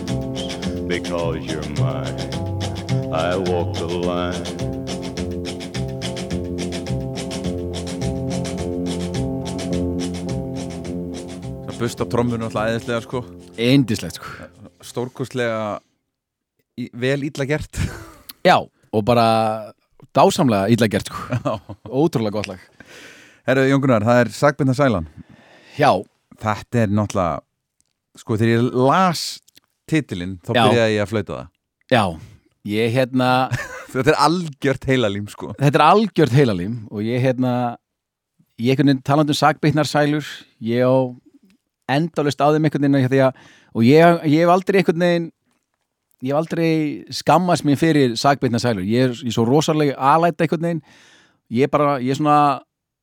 [0.86, 2.18] Because you're mine,
[3.12, 4.44] I walk the line.
[11.66, 13.22] Það bust á trommunu alltaf æðislega sko.
[13.56, 14.50] Eindislegt sko.
[14.84, 15.62] Stórkostlega
[16.76, 17.80] í, vel illa gert.
[18.48, 19.72] Já, og bara
[20.12, 21.60] dásamlega illa gert sko.
[22.02, 22.68] Ótrúlega gott lag.
[23.48, 25.08] Herru, Jón Gunnar, það er Sagbinda Sælan
[25.74, 25.88] Já,
[26.42, 27.40] Þetta er náttúrulega
[28.18, 29.22] Sko, þegar ég las
[29.88, 30.62] titilinn þá Já.
[30.66, 31.48] byrjaði ég að flauta það.
[31.92, 32.04] Já
[32.62, 33.28] Ég hérna
[33.92, 35.50] Þetta er algjört heilalím sko.
[35.58, 37.52] Þetta er algjört heilalím og ég hérna
[38.62, 40.28] ég einhvern veginn talandi um sagbytnar sælur
[40.62, 40.94] ég á
[41.92, 43.40] endalust á þeim einhvern veginn að,
[43.74, 45.26] og ég, ég hef aldrei einhvern veginn
[46.22, 46.70] ég hef aldrei
[47.10, 48.86] skammast mér fyrir sagbytnar sælur.
[48.86, 50.82] Ég er, ég er svo rosalega alæta einhvern veginn.
[51.52, 52.38] Ég er bara, ég er svona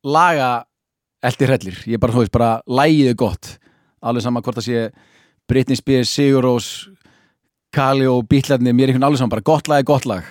[0.02, 0.50] laga
[1.20, 3.50] eldir hellir, ég er bara, þú veist, bara lægið er gott,
[4.00, 4.82] alveg sama hvort það sé
[5.50, 6.68] Britney Spears, Sigur Rós
[7.74, 10.26] Kali og Bítlarni mér er einhvern alveg saman, bara gott lag er gott lag.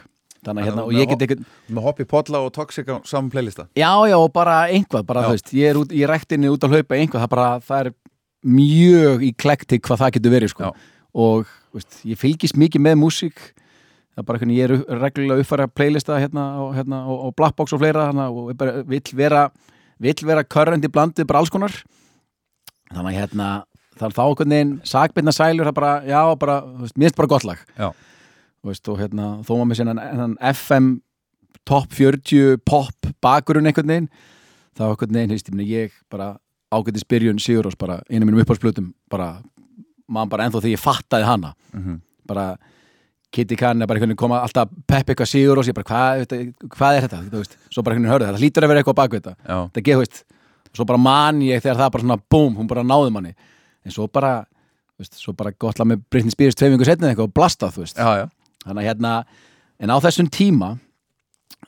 [0.45, 3.67] Þannig að hérna, og ég get einhvern Með hoppi podla og toxic á saman playlista.
[3.75, 6.77] Já, já, og bara einhvað, bara þú veist, ég er út, í rektinni út að
[6.77, 7.91] hlaupa einhvað, það bara, það er
[8.47, 10.71] mjög í klektik hvað það getur verið, sko.
[11.19, 13.41] Og, veist, ég fylgist mikið með músík,
[14.15, 17.75] það er bara hvernig ég er reglulega uppfæra playlista hérna og, hérna, og, og Blackbox
[17.75, 19.49] og fleira hana, og er vill vera
[19.99, 21.75] vill vera current í blandið bara alls konar
[22.93, 23.49] þannig að hérna
[23.99, 27.63] þannig þá einhvern veginn sakbyrna sælur það bara, já, bara, þú finnst bara gott lag.
[27.75, 27.89] Já.
[28.59, 30.89] Þú veist, og hérna, þó maður með hennan FM
[31.67, 34.09] top 40 pop bakurinn einhvern veginn
[34.77, 36.33] þá einhvern veginn, hefst, ég, bara
[36.73, 39.39] ágætis byrjun Sigurós bara einu mínum uppáhaldsblutum bara,
[40.09, 41.53] maður bara ennþá því ég fattaði hana.
[41.73, 42.01] Mhm.
[42.29, 42.57] bara
[43.31, 46.97] Kitty Khan er bara einhvern veginn koma alltaf pepp eitthvað Sigurós, ég bara hvað, hvað
[46.97, 48.99] er þetta, þú veist, svo bara einhvern veginn hörðu það, það hlýtur að vera eitthvað
[48.99, 49.33] baku þetta.
[49.45, 50.23] Þetta geð, veist,
[50.75, 53.33] svo bara man ég þegar það bara svona búm, hún bara náði manni.
[53.85, 54.45] En svo bara,
[54.99, 57.97] veist, svo bara gott lag með Britney Spears tveimingu setnið eitthvað og blastað, þú veist.
[57.97, 58.27] Já, já.
[58.65, 59.13] Þannig að hérna,
[59.79, 60.73] en á þessum tíma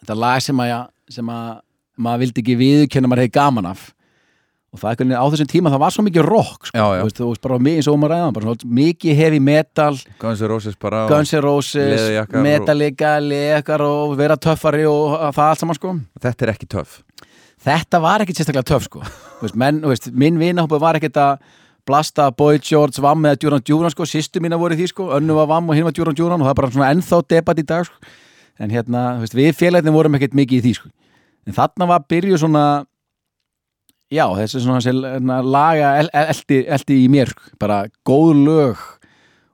[0.02, 0.76] þetta lag sem að
[1.12, 1.50] sem að
[2.02, 3.90] maður vildi ekki viðurkenna maður hefði gaman af
[4.72, 7.18] og það er hvernig á þessum tíma það var svo mikið rock sko, Já, veist,
[7.20, 10.78] veist, bara mikið svo um að ræða bara svona, mikið heavy metal, Guns N' Roses
[10.80, 15.92] bara Guns N' Roses og- Metallica, leðakar og vera töffari og það allt saman sko.
[16.24, 17.02] Þetta er ekki töff
[17.66, 19.02] þetta var ekkit sérstaklega töff sko.
[19.42, 21.42] Veist, menn, veist, minn vinahópa var ekkit að
[21.88, 25.38] blasta Boy George, Vam eða Djúran Djúran sko, sýstu mína voru í því sko, önnu
[25.38, 27.66] var Vam og hinn var Djúran Djúran og það er bara svona ennþá debatt í
[27.68, 28.14] dag sko.
[28.62, 30.92] en hérna, veist, við félagin vorum ekkit mikið í því sko,
[31.50, 32.66] en þarna var byrju svona
[34.12, 37.56] já, þessi svona þessi, hérna, laga el, el, eldi, eldi í mér, sko.
[37.62, 38.84] bara góð lög.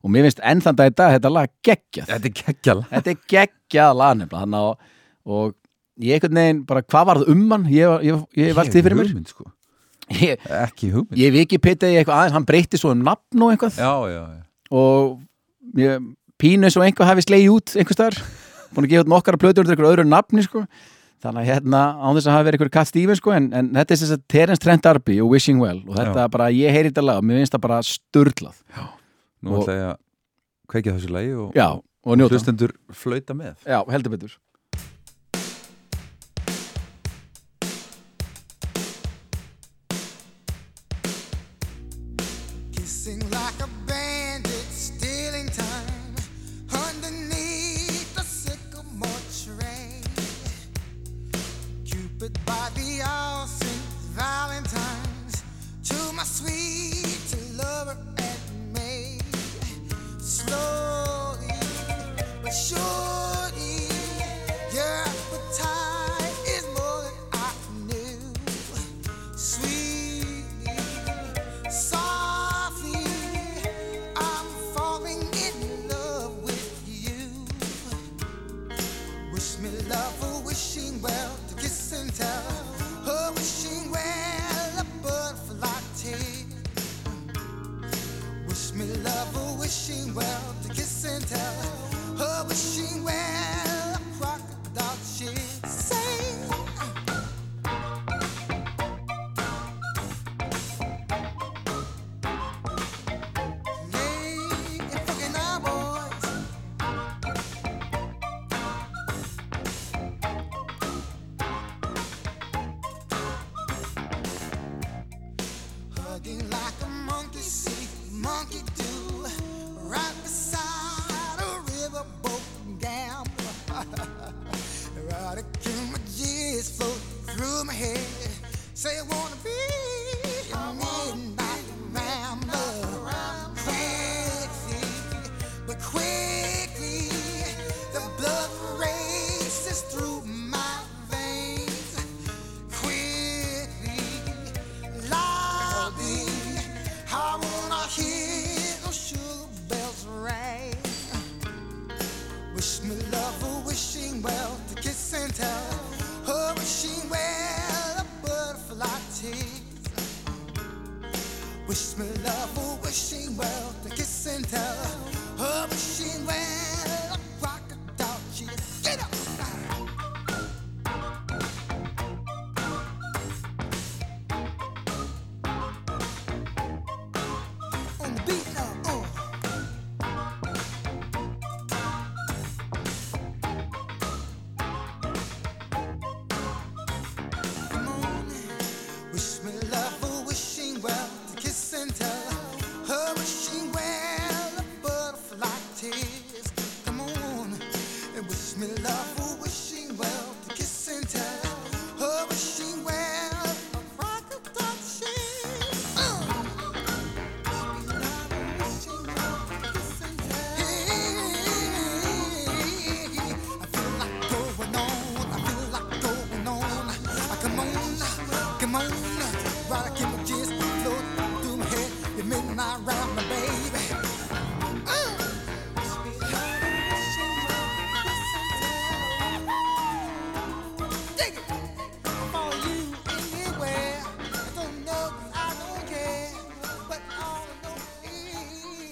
[0.05, 2.11] Og mér finnst enn þann dag í dag þetta lag geggjað.
[2.11, 4.43] Þetta er þetta er geggjað lag nefnilega.
[4.43, 4.93] Þannig að
[5.27, 5.55] og
[5.99, 7.65] ég einhvern veginn bara hvað var það um hann?
[7.73, 9.07] Ég, ég, ég, ég valt því fyrir mér.
[9.11, 9.47] hugmynd, sko.
[10.21, 11.17] ég, Ekki hugmynd.
[11.19, 13.79] ég vikipitaði eitthvað aðeins hann breytti svo um nafn og eitthvað.
[13.81, 14.43] Já, já, já.
[14.71, 15.17] Og
[15.81, 16.05] ég,
[16.39, 18.19] pínu eins og einhver hafi slegið út einhver staðar
[18.75, 20.65] búin að gefa út nokkara plötur undir einhver öðru nafni sko.
[21.23, 23.93] þannig að hérna án þess að hafa verið einhver Cat Stevens sko, en, en þetta
[23.95, 25.79] er þess að Terence Trent D'Arby og Wishing Well.
[25.89, 28.59] Og þetta bara, ég heyri þetta lag og mér finnst það bara sturlað.
[29.41, 29.97] Nú Og- ætla ég að
[30.69, 31.57] kveikja þessu lagi og
[32.07, 32.35] og njóta.
[32.37, 33.55] hlustendur flauta með.
[33.65, 34.35] Já, heldur betur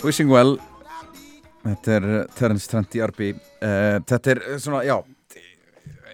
[0.05, 0.55] Wishing Well.
[1.65, 4.99] Þetta er uh, Terence Trent D'Arby uh, Þetta er uh, svona, já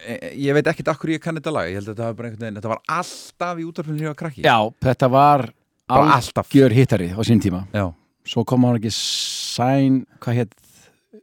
[0.06, 1.68] eh, Ég veit ekkert akkur ég kann þetta lag.
[1.68, 4.20] Ég held að þetta, var bara einhvern veginn, þetta var alltaf í þegar ég var
[4.22, 4.46] krakki.
[4.48, 5.44] Já, þetta var
[5.92, 7.66] algjör hittari á sín tíma.
[7.76, 7.90] Já,
[8.32, 10.58] Svo kom hann ekki sæn, hvað hétt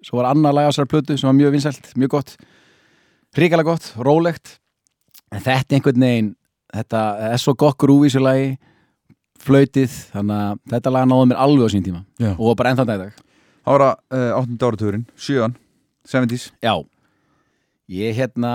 [0.04, 2.34] Svo var annað lag á þessari plötu sem var mjög vinsælt, mjög gott.
[3.38, 4.58] Ríkala gott, rólegt.
[5.32, 6.34] En þetta einhvern veginn
[6.68, 7.02] Þetta
[7.32, 8.20] er svo gott grúvísu
[9.38, 12.04] Flautið, þannig að þetta lag náði mér alveg á sín tíma.
[12.18, 12.32] Já.
[12.34, 13.08] Og bara ennþá dag
[13.68, 14.56] ára uh, 8.
[14.64, 15.52] áratugurinn, 7.
[16.08, 16.72] 70s Já,
[17.92, 18.52] ég hérna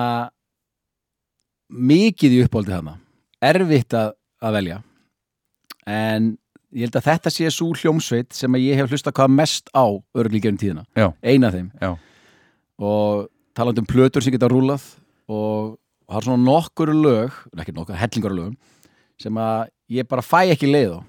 [1.69, 2.95] mikið í uppbóldi þarna.
[3.43, 4.79] Erfitt að, að velja.
[5.89, 6.31] En
[6.73, 9.85] ég held að þetta sé svo hljómsveit sem að ég hef hlusta hvað mest á
[10.17, 11.69] örglíkjörn tíðina, Já, eina af þeim.
[11.81, 11.93] Já,
[12.81, 14.85] og talandi um plötur sem geta rúlað
[15.29, 15.75] og
[16.09, 18.57] har svona nokkur lög, ekki nokkur, hellingur lögum
[19.21, 20.99] sem að ég bara fæ ekki leið á.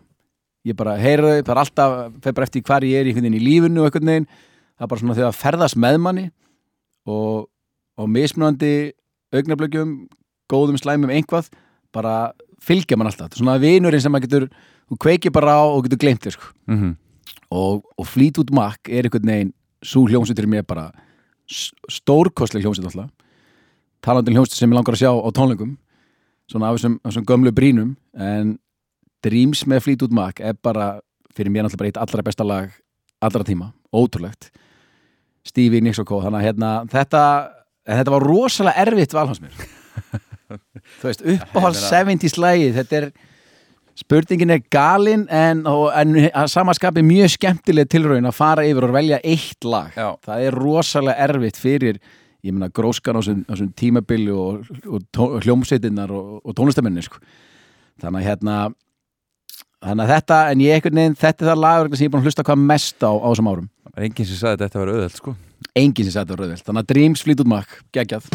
[0.65, 1.95] Ég bara heyra þau, það er alltaf
[2.25, 4.29] fer bara eftir hvar ég er í í lífinu og einhvern veginn,
[4.79, 6.27] það er bara svona þegar að ferðast með manni
[7.05, 7.49] og,
[8.01, 8.75] og mismunandi
[9.35, 9.95] augnablögjum
[10.49, 11.51] góðum slæmum einhvað
[11.93, 12.33] bara
[12.65, 14.49] fylgja mann alltaf, þetta er svona vinurinn sem maður getur,
[14.89, 16.53] þú kveikir bara á og getur gleymt þér sko.
[16.71, 16.95] Mm
[17.55, 19.53] og, og Fleetwood Mac er einhvern veginn
[19.85, 20.89] svo hljómsveitur mér bara
[21.47, 23.11] stórkostleg hljómsveit alltaf.
[24.05, 25.77] Talandi um hljómsveit sem ég langar að sjá á tónleikum
[26.51, 28.57] svona af þessum, þessum gömlu brínum en
[29.25, 30.99] Dreams með Fleetwood Mac er bara
[31.35, 32.73] fyrir mér náttúrulega bara eitt allra besta lag
[33.25, 34.51] allra tíma, ótrúlegt.
[35.45, 36.21] Stevie Nicks og Co.
[36.25, 37.23] Þannig að hérna, þetta,
[37.89, 39.55] þetta var rosalega erfitt valhans mér.
[41.01, 43.09] Þú veist, uppáhald 70s lagið, þetta er
[43.99, 48.95] spurningin er galin en, og, en að samaskapi mjög skemmtileg tilraun að fara yfir og
[48.97, 49.95] velja eitt lag.
[49.95, 50.09] Já.
[50.25, 52.01] það er rosalega erfitt fyrir
[52.45, 57.19] ég meina gróskan á þessum- tímabili og, og, tó- hljómsveitinnar og, og tónlistamenni sko.
[58.03, 58.57] þannig að hérna
[59.85, 62.23] þannig að þetta, en ég einhvern veginn þetta er það lagur sem ég er búin
[62.25, 65.19] að hlusta hvað mest á á þessum árum, enginn sem sagði að þetta var auðveld
[65.21, 65.35] sko.
[65.75, 68.29] Enginn sem sætti á rauðvilt þannig að Dreams Fleetwood Mac, geggjað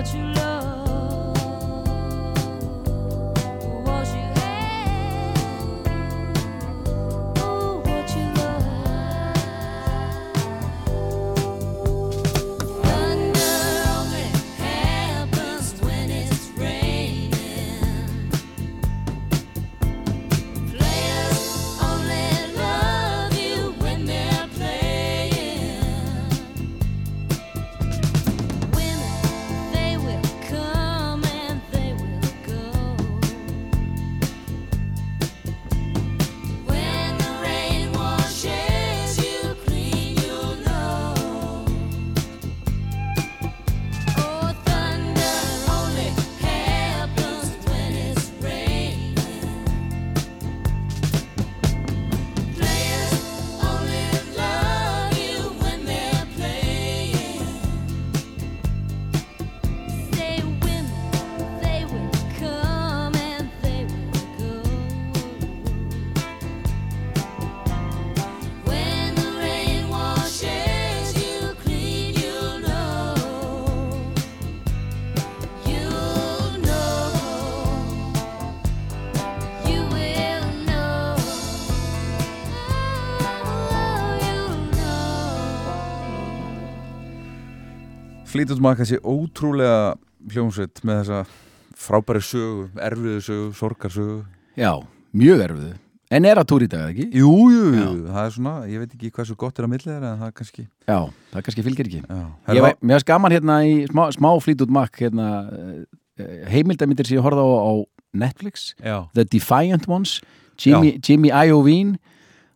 [0.00, 0.39] without you.
[88.40, 89.96] Fleetwood Mac þessi ótrúlega
[90.32, 91.18] hljómsveit með þessa
[91.76, 94.14] frábæri sögu, erfiðu sögu, sorgarsögu.
[94.56, 94.70] Já,
[95.12, 95.72] mjög erfiðu.
[96.10, 97.10] En er að túr í dag, ekki?
[97.20, 99.90] Jú, jú, jú, það er svona, ég veit ekki hvað svo gott er að milli
[99.90, 100.96] þeirra en það er kannski Já,
[101.34, 102.00] það kannski fylgir ekki.
[102.00, 102.16] Já.
[102.16, 105.28] Ég Herra, var, mér varst gaman hérna í smá, smá flýtut makk hérna,
[106.16, 107.72] eh, heimildamindir sem ég horfði á, á
[108.24, 108.70] Netflix.
[108.80, 108.96] Já.
[109.12, 110.16] The Defiant Ones
[110.56, 112.00] Jimmy, Jimmy Iovine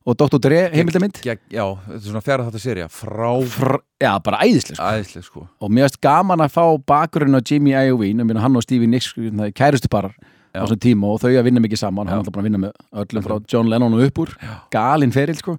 [0.04, 0.36] og Dr.
[0.44, 1.20] Dre heimildamind?
[1.24, 4.88] Gegg, já, þetta er svona fjara þetta serja frá Fr, Já, bara æðislega sko.
[4.98, 5.44] æðisleg sko.
[5.64, 8.90] Og mér varst gaman að fá bakgrunn á Jimmy Iovine, ég meina hann og Stevie
[8.90, 10.20] Nicks hérna, kærustu parar á
[10.54, 10.60] Já.
[10.66, 12.20] þessum tíma og þau að vinna mikið saman, hann Já.
[12.20, 12.74] er alltaf búin að vinna með
[13.04, 14.34] öllum frá John Lennon og upp úr.
[14.70, 15.56] Galinn feril sko.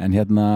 [0.00, 0.46] En hérna,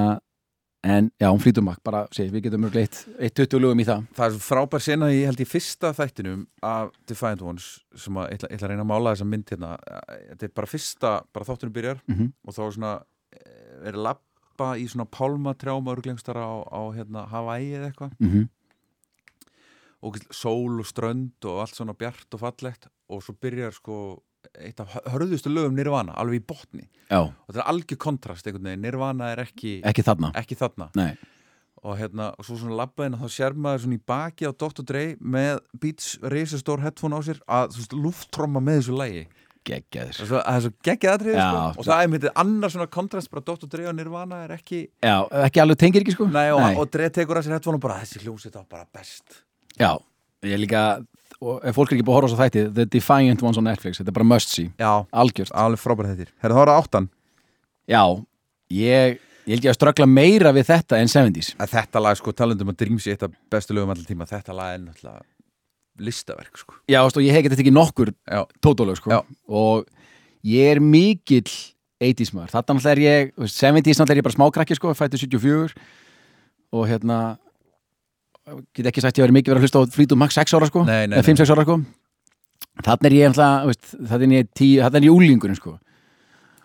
[0.85, 3.85] en já, hún flýtur makk bara, sé, við getum mjög eitt, eitt 20 lögum í
[3.89, 4.07] það.
[4.17, 7.67] Það er frábær sena í, held ég, fyrsta þættinum af Defiant Ones
[7.99, 9.75] sem að, ég ætla, ég að reyna að mála þessa mynd hérna.
[10.31, 12.95] Þetta er bara fyrsta, bara þáttunum byrjar mm og þá er svona
[13.85, 18.13] er lappa í svona pálmatrjám örglengstara á, á hérna Hawaii eða eitthvað.
[18.21, 18.49] -hmm.
[20.05, 22.89] og sól og strönd og allt svona bjart og fallegt.
[23.09, 24.23] Og svo byrjar sko
[24.61, 26.89] eitt af hörðustu lögum Nirvana alveg í botni.
[27.09, 30.33] Já, og þetta er algjör kontrast einhvern veginn, Nirvana er ekki, ekki þarna.
[30.35, 30.91] ekki þarna.
[31.85, 34.85] Og hérna, og svo svona labbaðin þá sér maður svona í baki á Dr.
[34.89, 39.27] Dre með Beats reisastór headphone á sér að veist, lufttromma með þessu lægi
[39.69, 40.19] geggjaður.
[40.19, 40.41] Það er svo,
[40.71, 41.81] er geggjað atrið Já, sko.
[41.81, 43.71] og það er myndið annar svona kontrast bara Dr.
[43.73, 46.29] Dre og Nirvana er ekki Já, ekki alveg tengir ekki sko.
[46.33, 49.43] Nei, og, og Dre tekur að sér headphone og bara þessi hljómsveit á bara best.
[49.81, 49.91] Já,
[50.47, 50.85] ég líka
[51.45, 54.01] og ef fólk er ekki búið að horfa á þætti The Defiant Ones on Netflix,
[54.01, 54.71] þetta er bara must see.
[54.81, 55.53] Já, algjört.
[55.65, 57.09] Alveg frábært þetta Herra, þá er það áttan.
[57.91, 58.03] Já,
[58.73, 62.33] ég, ég held ég að ströggla meira við þetta en 70s að þetta lag, sko,
[62.37, 65.25] talandum að Dreams í eitt af bestu lögum allir tíma, þetta lag er náttúrulega
[66.03, 66.79] listaverk, sko.
[66.91, 69.13] Já, veist, og ég hef getið ekki nokkur Já, tótólög sko.
[69.13, 69.21] Já.
[69.49, 69.87] og
[70.45, 71.47] ég er mikill
[72.03, 74.95] 80s maður, þetta náttúrulega er ég þú veist, 70s náttúrulega er ég bara smákrakki sko
[74.99, 75.77] fættu 74
[76.75, 77.19] og hérna
[78.77, 80.83] get ekki sagt ég verið mikið verið að hlusta á Fleetwood Mac 6 ára sko.
[80.85, 81.79] Nei, nei, eða 5-6 ára sko.
[82.85, 85.79] Þannig er ég náttúrulega þannig er ég, tí, er ég úlingurinn sko.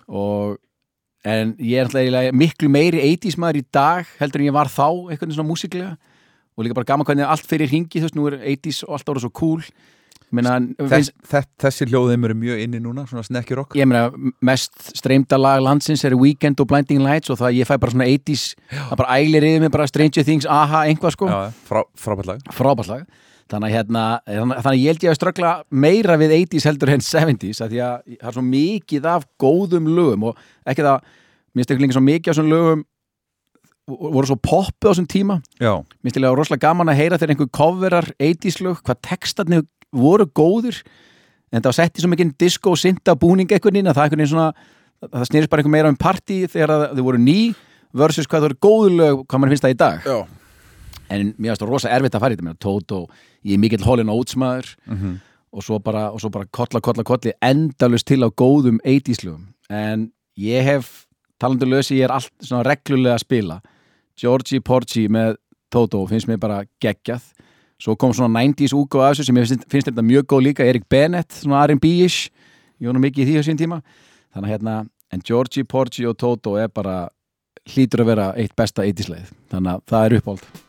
[0.09, 0.57] Og
[1.29, 4.87] en ég er náttúrulega miklu meiri 80s maður í dag heldur en ég var þá
[5.13, 5.93] eitthvað svona músiklega
[6.59, 9.13] og líka bara gaman hvernig allt fyrir hingi þú veist, nú er 80s og allt
[9.13, 9.63] ára svo cool.
[10.29, 14.11] Meina, Þess, þess, þessi hljóðum eru mjög inni núna, svona snekkjurokk ég meina,
[14.45, 18.05] mest streymda lag landsins er Weekend og Blinding Lights og það ég fæ bara svona
[18.11, 18.43] 80s,
[18.75, 21.31] það bara ælir yfir mig bara Stranger Things, aha, einhvað sko.
[21.31, 22.45] Já, frá, frábært lag.
[22.53, 23.07] Frábært lag.
[23.49, 27.63] Þannig hérna, þannig þannig ég held ég að ströggla meira við 80s heldur en 70s
[27.65, 31.73] að því að það er svo mikið af góðum lögum og ekki það mér finnst
[31.73, 32.83] ekki lengi svo mikið af svona lögum
[33.89, 35.39] voru svo poppu á þessum tíma.
[35.59, 35.73] Já,
[36.03, 40.25] mér finnst ég rosalega gaman að heyra þegar einhver coverar 80s lög, hvað textarnir voru
[40.29, 40.81] góður
[41.51, 44.53] en það var sett í svo mikið disco og synda búning einhvern veginn að það
[44.99, 47.55] það snýrist bara einhver meira um partí þegar þau voru ný
[47.95, 50.03] versus hvað það voru góðu lög hvað mann finnst það í dag.
[50.05, 50.17] Já.
[51.09, 52.55] En mér finnst það rosa erfitt að fara í þetta.
[52.61, 52.99] Tóto,
[53.47, 55.15] ég er mikill Holin Oates-maður Mhm.
[55.53, 59.47] og svo bara, og svo bara kolla, kolla, kolli endalust til á góðum 80s lögum
[59.69, 61.07] en ég hef
[61.39, 63.61] talandu lösi, ég er allt svona reglulega að spila
[64.19, 65.37] Georgie Porgy með
[65.69, 67.23] Tóto finnst mér bara geggjað.
[67.79, 70.87] Svo kom svona 90s úgóð af þessu sem ég finnst, þetta mjög góð líka, Erik
[70.91, 72.31] Bennett svona R&B-ish,
[72.81, 73.79] ég nú mikið í því á sín tíma.
[74.33, 74.73] Þannig að hérna,
[75.13, 77.05] en Georgie Porgy og Tóto er bara
[77.69, 80.68] hlýtur að vera eitt besta 80s leið þannig að það er uppáld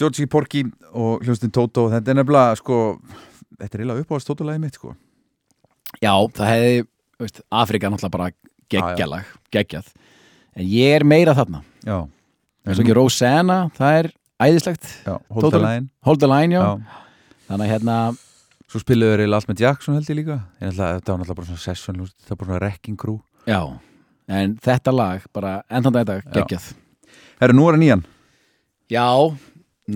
[0.00, 0.64] Georgie Porky
[0.96, 2.78] og hljómsninn Toto þetta er nefnilega sko
[3.60, 4.94] þetta er eiginlega uppáðast Toto-lagi mitt sko.
[6.00, 6.86] Já, það hefði,
[7.20, 8.30] veist, Afrika náttúrulega bara
[8.70, 9.90] geggjalag, geggjað.
[10.56, 11.62] En ég er meira þarna.
[11.84, 14.10] Já, og ekki Rosanna, það er
[14.46, 14.88] æðislegt.
[15.04, 17.04] Já Toto- Holdalægin Hold the line, já, já.
[17.50, 17.96] þannig að hérna
[18.70, 20.38] svo spiluðu þeir allt með Jackson held ég líka.
[20.62, 23.18] Ég ætla, þetta var náttúrulega bara svona session þetta var bara svona wrecking crew.
[23.50, 23.60] Já,
[24.28, 26.32] en þetta lag bara enn þann dag Já.
[26.38, 26.72] geggjað.
[27.40, 28.04] Herru, nú er það nýjan.
[28.90, 29.06] Já,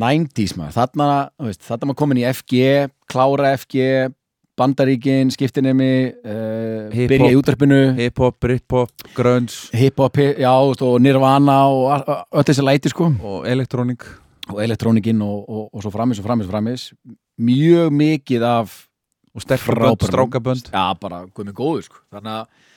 [0.00, 0.76] 90s maður.
[0.76, 1.08] Þarna,
[1.46, 2.68] veist, þarna maður komin í FG
[3.10, 4.12] klára FG
[4.54, 7.10] Bandaríkin, skiptinemi uh, Hip-hop.
[7.10, 7.78] byrja í útvarpinu.
[7.98, 9.56] Hip-hop, brit-hop, grunge.
[9.74, 13.10] Hip-hop, já, og Nirvana og öll þessi læti sko.
[13.18, 14.06] Og elektrónik
[14.52, 16.88] og elektrónikinn og, og, og svo framis og framis og framis
[17.40, 18.74] mjög mikið af
[19.34, 22.02] og sterkabönd, strákabönd já, bara guðmið góður sko.
[22.14, 22.68] Þannig að,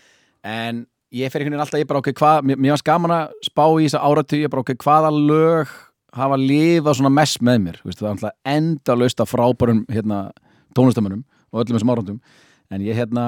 [0.49, 0.79] en
[1.13, 3.65] ég fer einhvern veginn alltaf ég bara ok, hvað, mér, mér var skaman að spá
[3.67, 5.75] í þessa áratu, ég bara ok, hvaða lög
[6.15, 10.29] hafa lifað svona mest með mér veist, það er alltaf endalaust af frábærum hérna,
[10.77, 12.21] tónlistamönnum og öllum þessum árandum
[12.71, 13.27] en ég hérna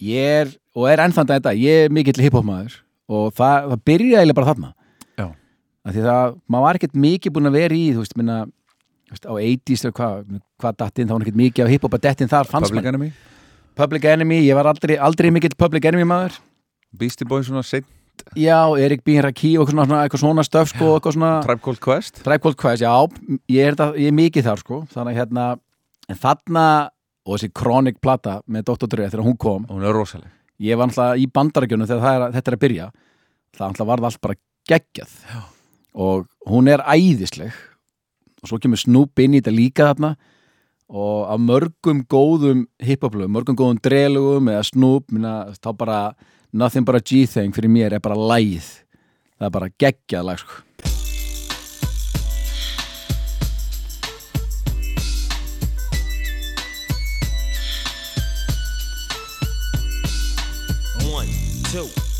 [0.00, 4.20] ég er, og er ennþann þetta ég er mikill hiphop maður og það, það byrjaði
[4.20, 4.74] eiginlega bara þarna.
[5.80, 8.36] Af því það, maður var ekkert mikið búin að vera í þú veist, minna
[9.10, 10.18] veist, á 80s eða hvað,
[10.60, 12.84] hvað datt inn, þá var ekkert mikið af hiphop að dett inn þar, fannst Public
[12.84, 13.08] maður Enemy,
[13.80, 16.36] Public Enemy, ég var aldrei, aldrei mikill Public Enemy maður.
[17.00, 17.88] Beastie Boys svona seitt,
[18.38, 19.16] Já, Erik B.
[19.24, 22.20] Raki og eitthvað svona, eitthvað svona stöf sko, eitthvað svona Tribe Called Quest?
[22.22, 22.92] Tribe Called Quest, já,
[23.50, 25.46] ég er, það, ég er mikið þar sko, þannig hérna
[26.10, 26.66] en þarna,
[27.26, 28.90] og þessi Chronic plata með Dr.
[28.90, 30.30] Dre þegar hún kom hún er rosaleg.
[30.60, 32.86] Ég var alltaf í bandarækjunum þegar það er, þetta er að byrja.
[33.56, 34.40] Það alltaf varð allt bara
[34.70, 35.14] geggjað.
[35.30, 35.40] Já.
[35.94, 37.54] og hún er æðisleg.
[38.40, 40.14] Og svo kemur Snoop inn í þetta líka þarna.
[40.90, 45.98] Og af mörgum góðum hiphoplögum, mörgum góðum drelugum eða Snoop, minna, þá bara
[46.52, 48.66] Nothing But A G-Thing fyrir mér er bara læð
[49.38, 50.66] það er bara geggjað lag sko.
[61.14, 61.30] One,
[61.70, 61.86] two,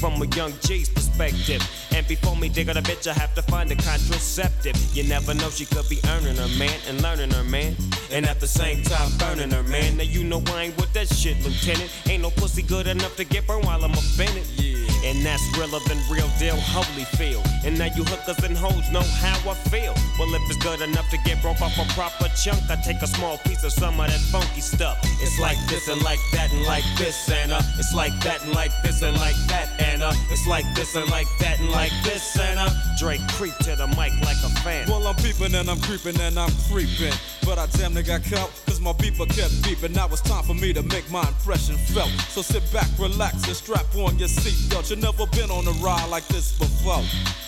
[0.00, 1.62] From a young G's perspective.
[1.94, 4.76] And before me dig on a bitch, I have to find a contraceptive.
[4.94, 7.76] You never know, she could be earning her man and learning her man.
[8.10, 9.96] And at the same time, burning her man.
[9.96, 11.90] Now you know I ain't with that shit, Lieutenant.
[12.08, 14.46] Ain't no pussy good enough to get burned while I'm offended.
[14.56, 14.74] Yeah.
[15.04, 17.42] And that's realer than real deal, holy feel.
[17.64, 19.94] And now you hookers and hoes know how I feel.
[20.18, 23.06] Well, if it's good enough to get broke off a proper chunk, I take a
[23.06, 24.98] small piece of some of that funky stuff.
[25.20, 28.52] It's like this and like that and like this and uh, it's like that and
[28.54, 32.38] like this and like that and it's like this and like that and like this
[32.38, 34.88] and uh, Drake creep to the mic like a fan.
[34.88, 37.12] Well, I'm peeping and I'm creeping and I'm creeping.
[37.44, 39.94] But I damn near got caught, cause my beeper kept beeping.
[39.94, 42.10] Now it's time for me to make my impression felt.
[42.30, 44.90] So sit back, relax, and strap on your seatbelt.
[44.90, 47.02] You've never been on a ride like this before.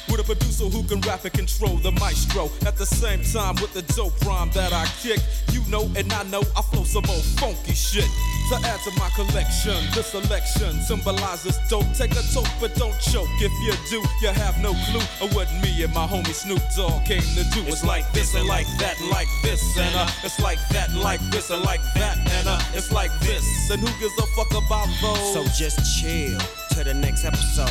[0.09, 2.51] With a producer who can rap and control the maestro.
[2.67, 5.21] At the same time, with the dope rhyme that I kick.
[5.53, 8.09] You know, and I know I flow some old funky shit.
[8.51, 11.87] To add to my collection, this selection symbolizes dope.
[11.95, 13.29] Take a toke, but don't choke.
[13.41, 17.05] If you do, you have no clue of what me and my homie Snoop Dogg
[17.05, 17.63] came to do.
[17.67, 21.51] It's like this and like that like this and uh, it's like that like this
[21.51, 23.71] and like that and uh, it's like this.
[23.71, 25.33] And who gives a fuck about those?
[25.33, 26.39] So just chill
[26.71, 27.69] to the next episode.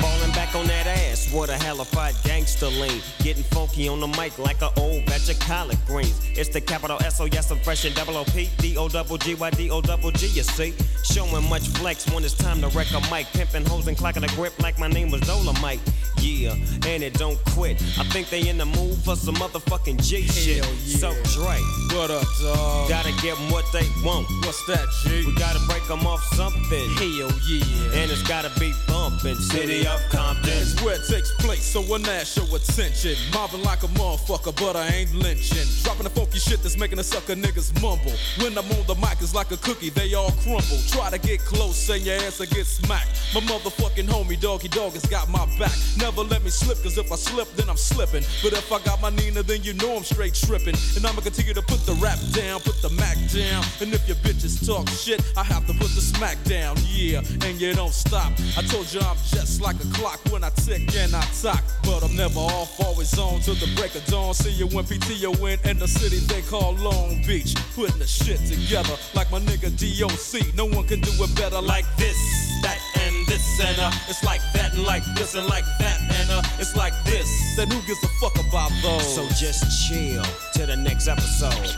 [0.00, 3.00] Falling back on that ass, what a hellified gangster lean.
[3.22, 6.18] Getting funky on the mic like an old batch of collard greens.
[6.36, 9.18] It's the capital S O yes, I'm fresh and double O P D O double
[9.18, 10.26] G Y D O double G.
[10.28, 13.26] You see, showing much flex when it's time to wreck a mic.
[13.32, 15.80] Pimping hoes and clocking a grip like my name was Dolomite.
[16.20, 16.52] Yeah,
[16.86, 17.80] and it don't quit.
[17.98, 20.56] I think they in the mood for some motherfucking G shit.
[20.56, 20.98] Yeah.
[20.98, 21.58] So Dre,
[21.96, 22.88] What up, dog?
[22.88, 24.26] gotta give 'em what they want.
[24.44, 25.24] What's that, G?
[25.26, 26.90] We gotta break 'em off something.
[26.94, 28.00] Hell yeah.
[28.02, 29.36] And it's gotta be bumpin'.
[29.36, 30.50] City of Compton.
[30.58, 30.74] It's
[31.08, 33.16] takes place, so one ass show attention.
[33.32, 35.66] Mobbing like a motherfucker, but I ain't lynching.
[35.82, 38.12] Dropping the funky shit that's making the sucker niggas mumble.
[38.38, 40.78] When I'm on the mic, it's like a cookie, they all crumble.
[40.88, 43.08] Try to get close, and your ass will get smacked.
[43.34, 45.72] My motherfucking homie, doggy dog, has got my back.
[45.96, 48.24] Never let me slip, cause if I slip, then I'm slipping.
[48.42, 50.76] But if I got my Nina, then you know I'm straight tripping.
[50.94, 53.64] And I'ma continue to put the rap down, put the Mac down.
[53.80, 57.22] And if your bitches talk shit, I have to put the smack down, yeah.
[57.46, 58.32] And you don't stop.
[58.58, 61.62] I told you I'm just like a clock when I tick and I talk.
[61.84, 64.34] But I'm never off, always on till the break of dawn.
[64.34, 67.54] See you when PTO in in the city they call Long Beach.
[67.74, 70.54] Putting the shit together like my nigga DOC.
[70.54, 72.18] No one can do it better like this,
[72.62, 73.44] that, and this.
[73.60, 75.98] And uh, it's like that, and like this, and like that.
[76.00, 77.28] And uh, it's like this.
[77.56, 79.14] Then who gives a fuck about those?
[79.14, 80.24] So just chill
[80.54, 81.76] to the next episode.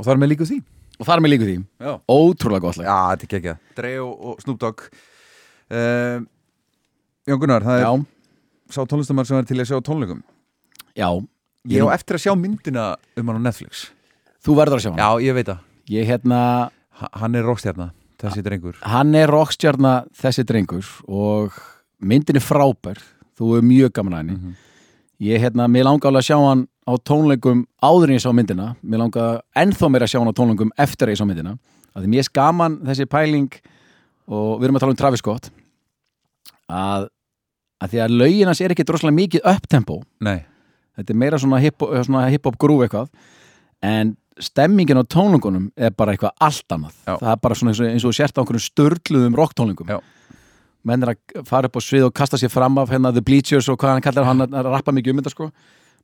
[0.00, 0.58] Og þar með líku því.
[1.00, 2.88] Og þar með líku því, Já, ótrúlega gott lag.
[2.90, 4.82] Já þetta er ekki Drey og, og Snoop Dogg.
[5.70, 6.24] Uh,
[7.28, 7.92] Jón Gunnar, það er já,
[8.74, 10.20] sá tónlistamar sem er til að sjá á tónleikum.
[10.98, 11.08] Já,
[11.70, 12.84] Ég á eftir að sjá myndina
[13.20, 13.90] um hann á Netflix.
[14.40, 15.64] Þú verður að sjá hann Já, ég veit það.
[15.92, 16.40] Ég hérna,
[17.00, 17.90] Ha- Hann er rockstjarna,
[18.20, 18.76] þessi drengur.
[18.84, 21.54] Hann er rockstjarna þessi drengur og
[22.00, 23.00] myndin er frábær.
[23.40, 24.36] Þú er mjög gaman að henni.
[24.36, 24.56] Mhm.
[25.20, 28.74] ég hérna, mér langar alveg að sjá hann á tónleikum áður en ég sá myndina.
[28.82, 31.56] Mér langar ennþá meira að sjá hann á tónleikum eftir ég sá myndina.
[31.94, 33.50] Að því mér gaman þessi pæling
[34.30, 35.50] og við erum að tala um Travis Scott
[36.70, 37.08] að,
[37.82, 40.00] að því að lögin hans er ekki droslega mikið upptempo.
[40.22, 40.44] Nei,
[40.98, 43.10] þetta er meira svona hip-hop hip grúf eitthvað.
[43.82, 46.94] En stemmingin á tónleikunum er bara eitthvað allt annað.
[47.06, 47.14] Já.
[47.16, 49.92] það er bara svona eins og, eins sért á einhverjum störluðum rocktónleikum.
[50.86, 53.68] Menn er að fara upp á svið og kasta sér fram af hérna The Bleachers
[53.68, 55.50] og hvað hann kallar hann að rappa mikið um þetta sko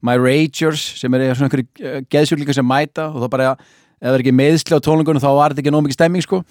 [0.05, 4.25] My Ragers sem er svona einhverju geðsjúklingar sem mæta og þá bara ef það er
[4.25, 6.43] ekki meðsli á tónleikunum þá var þetta ekki nóg mikið stemming sko.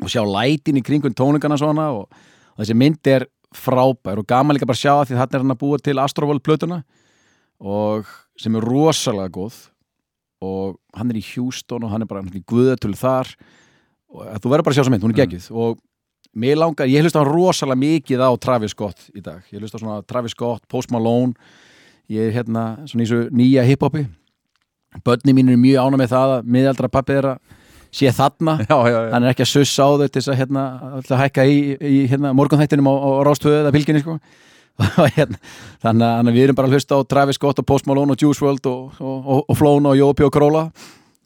[0.00, 2.08] Og sjá lætin í kringum tónleikana svona og,
[2.56, 5.54] og þessi mynd er frábær og gaman líka bara sjá það því þetta er hann
[5.54, 6.82] að búa til Astroworld plötuna
[7.62, 8.08] og
[8.40, 9.56] sem er rosalega góð
[10.44, 13.30] og hann er í Houston og hann er bara í guðatölu þar
[14.12, 15.78] og þú verður bara að sjá þessa mynd, hún er geggjuð og
[16.36, 20.02] mér langar, ég hlusta hann rosalega mikið á Travis Scott í dag, ég hlusta svona
[20.04, 21.32] Travis Scott, Post Malone
[22.12, 24.06] ég er hérna svona í þessu nýja hiphopi.
[25.04, 27.36] Börni mín er mjög ána með það að miðaldra pappi þeirra
[27.96, 28.58] sé þarna.
[28.70, 29.12] Já, já, já.
[29.14, 30.64] hann er ekki að sussa á þau til þess að hérna,
[30.98, 34.18] að hækka í, í hérna, morgunþættinum á, á rástöðu eða fylginni sko.
[35.00, 35.38] Og hérna,
[35.80, 38.20] þannig að að við erum bara að hlusta á Travis Scott og Post Malone og
[38.20, 40.66] Juice WRLD og, og, og, og Flóna og Jópi og Króla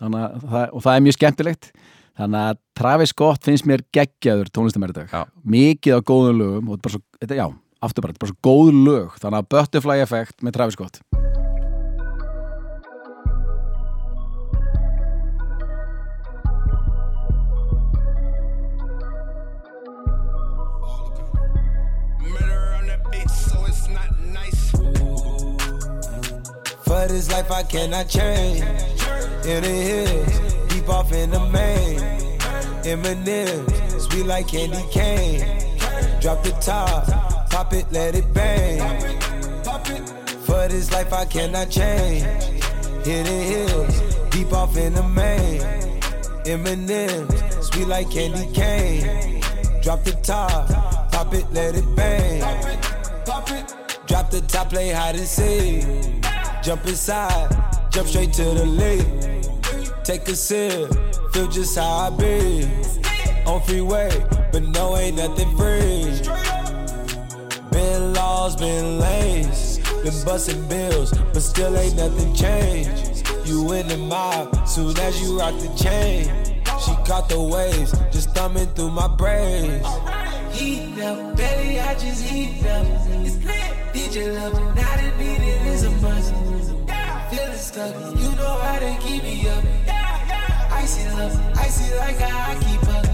[0.01, 1.73] þannig að það, og það er mjög skemmtilegt.
[2.21, 5.13] Þannig að Travis Scott finnst mér geggjaður tónlistamæri dag.
[5.43, 7.47] Mikið á góðum lögum og þetta er bara svo, þetta, já,
[7.81, 11.01] aftur bara, þetta er bara svo góð lög þannig að Butterfly Effect með Travis Scott.
[26.91, 28.65] For this life I cannot change.
[29.47, 32.01] In the hills, deep off in the main.
[32.85, 33.65] Eminem,
[34.01, 35.47] sweet like candy cane.
[36.21, 37.07] Drop the top,
[37.51, 38.81] pop it, let it bang.
[40.47, 42.23] For this life I cannot change.
[43.05, 45.61] Hit Hidden hills, deep off in the main.
[46.45, 49.43] Eminem, sweet like candy cane.
[49.83, 50.69] Drop the top,
[51.13, 52.41] pop it, let it bang.
[54.07, 55.85] Drop the top, play hide and seek.
[56.63, 57.49] Jump inside,
[57.91, 60.05] jump straight to the lake.
[60.05, 60.93] Take a sip,
[61.33, 62.69] feel just how I be.
[63.47, 64.11] On freeway,
[64.53, 66.60] but no, ain't nothing free.
[67.81, 73.27] Been laws, been lanes, been busting bills, but still ain't nothing changed.
[73.47, 76.25] You in the mob, soon as you rock the chain.
[76.85, 79.87] She caught the waves, just thumbing through my braids.
[80.53, 82.87] Heat up, baby, I just heat up.
[83.25, 83.73] It's lit.
[83.95, 86.35] DJ love now the beat it is a must.
[87.31, 89.65] Feeling stuck, you know how to keep me up.
[90.71, 93.07] Icy love, icy like how I keep up.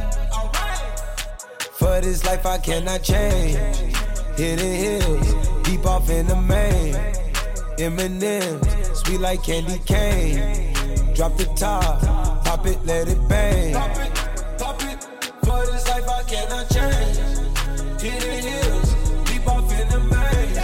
[1.79, 3.95] For this life I cannot change
[4.37, 6.95] hidden hills, deep off in the main.
[7.79, 10.75] M&M's, sweet like candy cane.
[11.15, 12.01] Drop the top,
[12.45, 13.75] pop it, let it bang.
[13.75, 14.15] Pop it,
[14.59, 15.05] pop it,
[15.45, 17.17] for this life I cannot change.
[18.01, 20.57] Hidden hills, deep off in the main.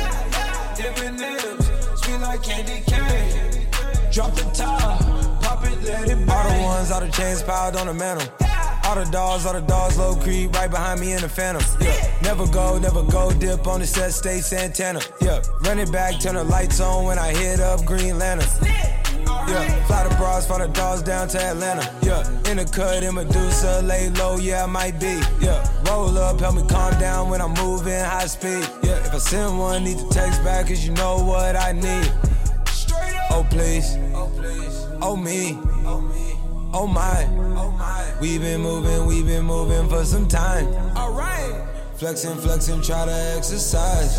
[1.14, 3.68] M&M's, sweet like candy cane.
[4.12, 5.00] Drop the top,
[5.42, 6.30] pop it, let it bang.
[6.30, 8.51] All the ones, all the chains piled on the mantle.
[8.84, 11.62] All the dogs, all the dogs, low creep, right behind me in the phantom.
[11.80, 15.00] Yeah, never go, never go, dip on the set, stay Santana.
[15.20, 18.48] Yeah, run it back, turn the lights on when I hit up Green Lantern.
[19.48, 21.88] Yeah, fly the bras, fly the dogs down to Atlanta.
[22.02, 25.20] Yeah, in the cut, in Medusa, lay low, yeah, I might be.
[25.40, 28.68] Yeah, roll up, help me calm down when I'm moving high speed.
[28.82, 32.12] Yeah, if I send one, need to text back, cause you know what I need.
[33.30, 33.96] Oh, please.
[35.00, 35.58] Oh, me.
[35.86, 37.24] Oh, oh my.
[38.20, 40.66] We been moving, we've been moving for some time.
[40.96, 41.66] Alright.
[41.96, 44.16] Flexing, flexing, try to exercise.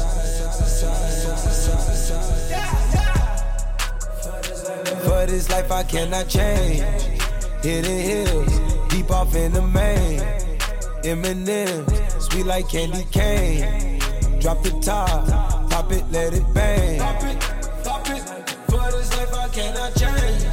[5.04, 6.82] For this life, I cannot change.
[7.62, 8.60] Hidden hills,
[8.90, 10.20] deep off in the main.
[11.04, 14.00] Eminem, sweet like candy cane.
[14.40, 17.00] Drop the top, pop it, let it bang.
[17.00, 17.40] Pop it,
[17.84, 18.22] pop it.
[18.70, 20.53] For this life I cannot change.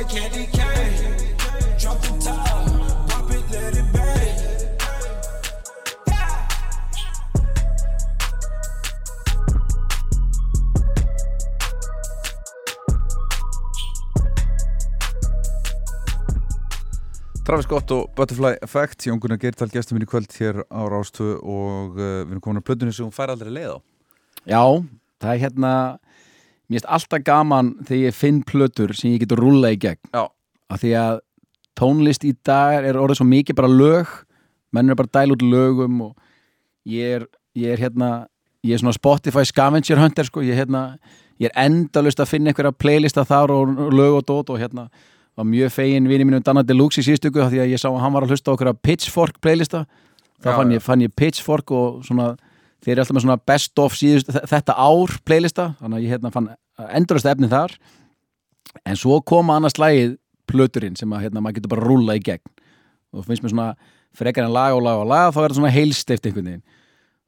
[0.00, 1.16] Like candy cane.
[1.78, 4.36] Drop the top, pop it, let it bang.
[17.44, 21.34] Travis Scott og Butterfly Effect Jón Gunnar Geirtal gestur minn í kvöld hér á Rástu
[21.40, 23.78] og uh, við erum komin að plötunni sem hún fær aldrei leið á
[24.46, 24.62] Já,
[25.20, 25.72] það er hérna
[26.70, 30.00] Mér finnst alltaf gaman þegar ég finn plötur sem ég getur rúlla í gegn.
[30.14, 30.28] Já.
[30.70, 31.20] af því að
[31.74, 34.10] tónlist í dag er orðið svo mikið bara lög.
[34.70, 36.12] Menn er bara að dæla út lögum og
[36.86, 37.24] ég er,
[37.58, 38.10] ég er hérna
[38.62, 40.44] ég er svona Spotify scavenger hunter sko.
[40.44, 40.98] ég, hérna,
[41.40, 44.88] ég er endalust að finna einhverja playlista þar og, lög og dót og hérna
[45.38, 48.14] var mjög fegin vinið mínum Danna Deluxe í síðstöku því að ég sá að hann
[48.14, 49.86] var að hlusta okkur Pitchfork playlista.
[50.40, 52.34] Þá fann fann ég Pitchfork og svona
[52.80, 55.74] þeir eru alltaf með svona best of síðust þetta ár playlista.
[55.80, 56.50] Þannig að ég hérna fann
[56.96, 57.76] endurist efni þar.
[58.86, 60.16] En svo koma annars lagið
[60.50, 62.52] plöturinn sem að hérna, maður getur bara að rúlla í gegn.
[63.14, 63.70] Og finnst mér svona
[64.16, 66.66] frekar en lag og lag og lag þá er þetta svona heilsteift einhvern veginn.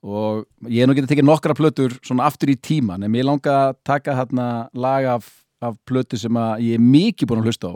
[0.02, 3.54] Og ég er nú getið tekið nokkra plötur svona aftur í tíman en mér langa
[3.68, 5.28] að taka hérna lag af,
[5.62, 7.74] af plötu sem að ég er mikið búin að hlusta á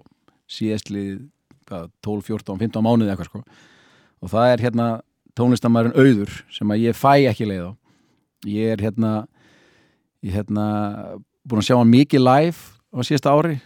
[0.51, 1.29] síðastlið
[1.67, 3.45] 12, 14, 15 mánuði eitthvað sko.
[4.23, 4.89] Og það er hérna
[5.39, 7.73] tónlistamæðurinn auður sem að ég fæ ekki leið á.
[8.47, 9.13] Ég er hérna
[10.27, 10.67] ég hérna
[11.47, 12.59] búin að sjá hann mikið live
[12.93, 13.61] á síðasta ári.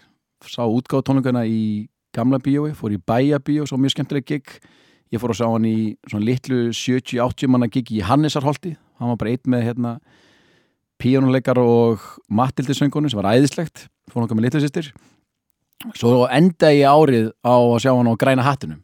[0.46, 4.56] Sá útgáð tónleikana í gamla bíói, fór í bæja bíó svo mjög skemmtileg gig.
[5.10, 5.76] Ég fór að sjá hann í
[6.08, 8.76] svona litlu 70-80 manna gig í Hannesarholti.
[9.00, 9.94] Hann var bara eitt með hérna
[11.00, 13.88] píónuleikar og Matildi söngunu sem var æðislegt.
[14.12, 14.92] Fór hann með litlu sýstir
[15.96, 18.82] svo enda ég árið á að sjá hann á græna hattunum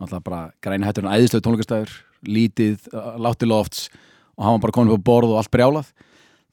[0.00, 1.96] alltaf bara græna hattunum æðislega tónleikastæður
[2.30, 2.86] lítið,
[3.18, 3.88] látti lofts
[4.36, 5.90] og hann var bara komin upp á borð og allt brjálað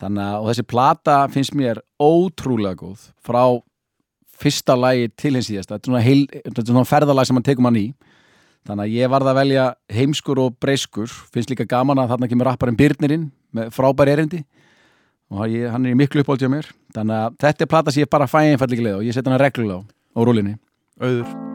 [0.02, 3.42] þannig að þessi plata finnst mér ótrúlega góð frá
[4.38, 5.78] fyrsta lagi til hins síðasta.
[5.78, 7.88] Þetta er svona, er ferðalag sem hann tekur mann í.
[8.68, 11.10] Þannig að ég varð að velja heimskur og breyskur.
[11.34, 14.44] Finnst líka gaman að þarna kemur rapparinn Byrnirinn með frábær erindi.
[15.34, 16.72] Og ég, hann er í miklu uppáldið á mér.
[16.96, 19.44] Þannig að þetta er plata sem ég bara fæ einfallega leið og ég setja hana
[19.44, 20.58] reglulega á, á rúlinni
[20.98, 21.47] Auður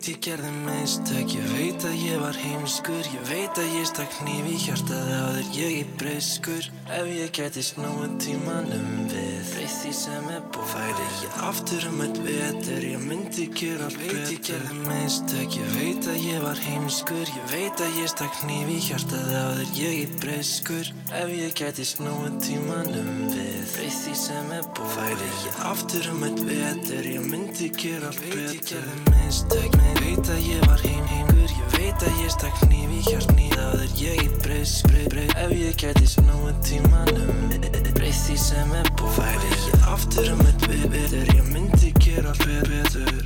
[0.00, 4.14] veit ég gerði meistök, ég veit að ég var heimskur Ég veit að ég stakk
[4.22, 9.74] hníf í hjartaði á þér, ég er breyskur Ef ég gæti snúið tímanum við Breytt
[9.82, 14.16] því sem er búið Færi ég aftur um eitt vetur, ég myndi gera allt betur
[14.16, 18.40] Veit ég gerði meistök, ég veit að ég var heimskur Ég veit að ég stakk
[18.46, 24.00] hníf í hjartaði á þér, ég er breyskur Ef ég gæti snúið tímanum við Breytt
[24.06, 28.56] því sem er búið Færi ég aftur um eitt vetur, ég myndi gera allt betur
[28.56, 32.62] ég gerði meistök, ég veit að ég var heim heimur Ég veit að ég stakk
[32.66, 37.80] hníf í hjartni Það er ég í breys, breys, breys Ef ég gæti snúið tímanum
[38.00, 41.28] Breyð því sem er búið Færi ég aftur um eitt betur.
[41.36, 43.18] Ég myndi gera allt betur.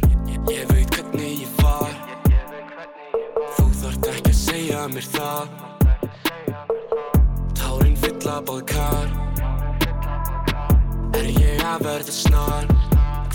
[0.51, 1.95] Ég veit hvernig ég var.
[3.55, 5.55] Þú þarft ekki að segja mér það.
[7.61, 9.15] Tárin fylla báð kar.
[11.15, 12.84] Er ég að verða snar?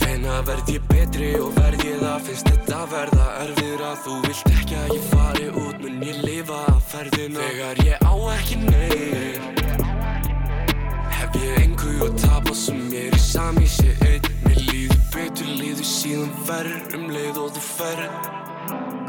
[0.09, 2.23] Hvenær verð ég betri og verð ég það.
[2.25, 6.61] Finnst þetta verða erfir að þú vilt ekki að ég fari út Mun ég lifa
[6.71, 7.43] að ferðina?
[7.43, 9.45] Þegar ég á ekki neinn
[11.13, 14.25] Hef ég engu að tapa sem ég er í sami sé einn.
[14.47, 18.19] Mér líður betur, líður síðan verð um leið og þú ferð.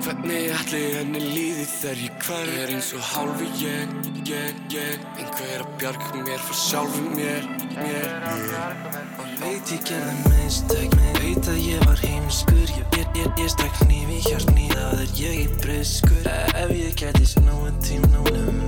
[0.05, 3.96] Hvernig ætli henni líði þegar ég hver Ég er eins og hálfi ég,
[4.28, 5.09] ég, ég.
[5.16, 7.48] Einhver að bjarga mér frá sjálfum mér,
[7.78, 8.28] mér.
[8.34, 8.99] Og
[9.41, 12.68] veit ég gerði mistök, veit að ég var heimskur.
[12.76, 16.28] Ég, ég, ég, ég stakk hníf í hjartni, það er ég í briskur.
[16.61, 18.59] Ef ég gæti snúið tímnúnum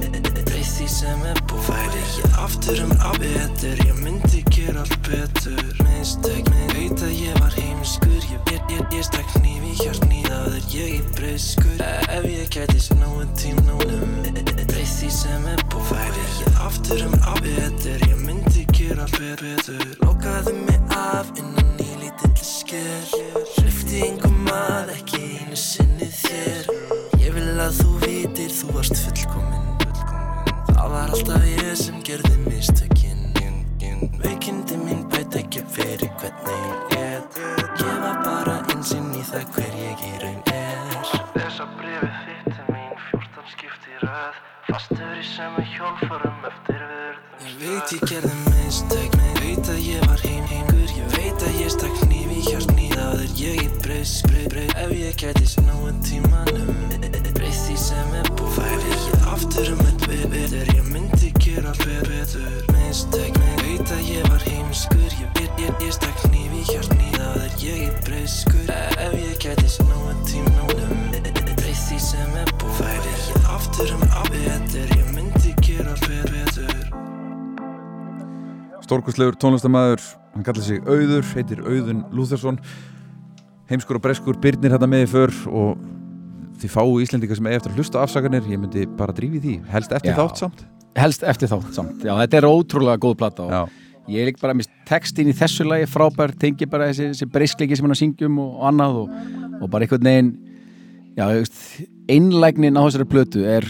[0.52, 1.66] Breyð því sem er búið.
[1.68, 5.62] Færi ég aftur um að betur, ég myndi gera allt betur.
[5.82, 8.28] Mistök, veit að ég var heimskur.
[8.32, 11.84] Ég, stakk hníf í hjartni, það er ég í briskur.
[12.12, 14.18] Ef ég gæti snúið tímnúnum
[14.72, 15.88] Breyð því sem er búið.
[15.92, 19.86] Færi ég aftur um að betur, ég myndi gera allt betur.
[20.04, 23.08] Lokaði mig af innan í lítill sker.
[23.56, 26.70] Hlifti engum að ekki einu sinni þér.
[27.22, 29.68] Ég vil að þú vitir, þú varst fullkomin
[30.72, 33.20] Það var alltaf ég sem gerði mistökin.
[34.22, 37.20] Veikindi mín bæta ekki fyrir hvernig ég er.
[37.82, 41.12] Ég var bara einsinn í það hver ég í raun er.
[41.36, 44.42] Þessa brefið þitt til mín fjórtan skipti röð.
[44.72, 49.16] Fastur í sömu hjólfarum eftir verð Ég veit ég gerði mistök
[49.62, 53.20] Veit að ég var heim heimur Ég veit að ég stakk hníf í hjartni Það
[53.22, 56.80] er ég í breys, breys, breys Ef ég gæti snúið tímanum
[57.36, 61.86] Breys því sem er búið Færi ég aftur um eitt betur Ég myndi gera allt
[62.10, 67.14] betur Mistök, veit að ég var heimskur Ég, ég, ég, ég stakk hníf í hjartni
[67.14, 71.06] Það er ég í breyskur Ef ég gæti snúið tímanum
[71.52, 76.10] Breys því sem er búið Færi ég aftur um að betur Ég myndi gera allt
[76.10, 76.81] betur
[78.92, 80.02] Stórkustlegur tónlistamæður,
[80.34, 82.58] hann kallar sig Auður, heitir Auðun Lúþarsson
[83.70, 85.78] heimskur og breskur, byrnir þetta með í för og
[86.60, 89.54] því fáu Íslendingar sem er eftir að hlusta á afsakanir, ég myndi bara drífi því.
[89.72, 90.18] Helst eftir Já.
[90.18, 90.60] þátt samt?
[90.98, 92.04] Helst eftir þátt samt.
[92.04, 93.62] Já, þetta er ótrúlega góð plata og Já.
[94.12, 97.88] ég líka bara mist textin í þessu lagi frábær, tengi bara þessi, þessi breysklegi sem
[97.88, 99.16] hann syngjum og, og annað og,
[99.56, 100.34] og bara einhvern veginn
[102.12, 103.64] einlægnin á þessari plötu er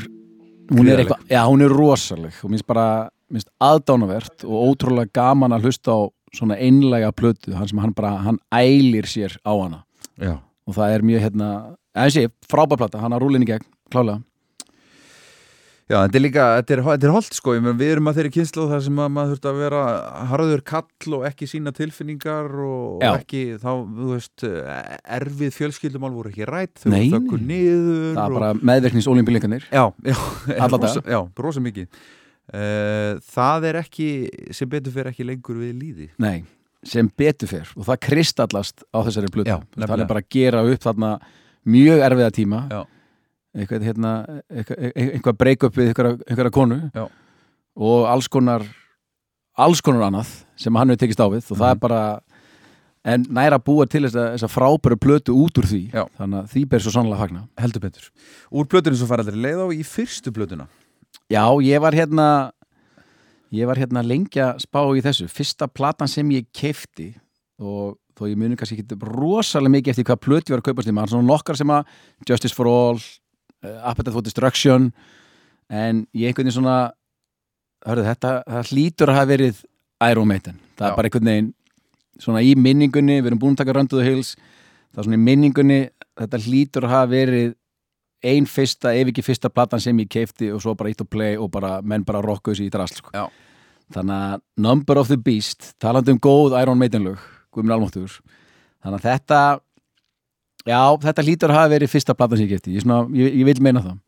[0.73, 5.57] hún er eitthvað, já, hún er rosaleg og minnst bara, minnst aðdánavert og ótrúlega gaman
[5.57, 6.01] að hlusta á
[6.33, 9.83] svona einlæga plötu, hann sem hann bara hann ælir sér á hana.
[10.21, 10.39] Já.
[10.69, 11.47] og það er mjög hérna,
[11.97, 14.23] eða þessi frábær plata, hann að rúlinni gegn, klálega.
[15.91, 18.19] Já, þetta er líka, þetta er, þetta er holdt sko, ég meina, við erum að
[18.21, 19.81] þeirri kynslu þar sem að maður þurft að vera
[20.31, 23.11] harður kall og ekki sína tilfinningar og Já.
[23.19, 24.45] ekki, þá, þú veist,
[25.19, 29.67] erfið fjölskyldumál voru ekki rætt, þau voru þökkur niður það er og- bara meðverknins olimpíuleikanir
[29.69, 30.17] Já, já,
[30.71, 31.91] rosa, já, rosa mikið
[32.53, 34.09] Það er ekki,
[34.55, 36.43] sem betur fyrir ekki lengur við líði Nei,
[36.85, 39.53] sem betur fyrr og það kristallast á þessari plötu.
[39.53, 41.13] Já, það er bara að gera upp þarna
[41.71, 42.61] mjög erfiða tíma.
[42.73, 42.83] Já.
[43.55, 44.13] eitthvað, hérna,
[44.51, 46.79] eitthvað, eitthvað break up við einhverja, konu.
[46.95, 47.07] Já.
[47.77, 48.67] og alls konar
[49.57, 51.45] alls konar annað sem hann hefur tekist á við.
[51.53, 51.81] Og það er Mhm.
[51.81, 52.21] bara
[53.05, 55.91] en næra að búa til þessa, þessa frábæru plötu út úr því.
[55.93, 56.07] Já.
[56.19, 57.49] þannig að því ber svo sannlega að fagna.
[57.59, 58.11] Heldur betur.
[58.53, 60.67] Úr plötunum svo fara allir leið á í fyrstu plötuna
[61.31, 62.29] Já, ég var hérna
[63.53, 67.13] ég var hérna lengi að spá í þessu fyrsta platan sem ég keifti
[67.61, 70.95] og þó ég muni kannski ekki rosalega mikið eftir hvað plöti var að kaupast í
[70.97, 71.93] maður svona nokkar sem að
[72.29, 74.91] Justice for All uh, Appetite for Destruction
[75.73, 76.79] en ég einhvern veginn svona
[77.87, 79.63] hörðu þetta, það hlýtur að hafa verið
[80.03, 80.91] Iron Maiden, það Já.
[80.91, 81.51] er bara einhvern veginn
[82.23, 84.37] svona í minningunni, við erum búin að taka the Hills,
[84.93, 85.81] það er svona í minningunni
[86.21, 87.55] þetta hlýtur að hafa verið
[88.23, 91.37] ein fyrsta, ef ekki fyrsta platan sem ég keifti og svo bara ít og play
[91.37, 93.11] og bara menn bara rockuðu sér í drast sko.
[93.93, 97.19] Þannig að Number of the Beast talandi um góð Iron Maiden lög
[98.83, 99.41] þannig að þetta
[100.67, 102.87] já, þetta hlýtur að hafa verið fyrsta platan sem ég keifti ég,
[103.19, 103.99] ég, ég vil meina það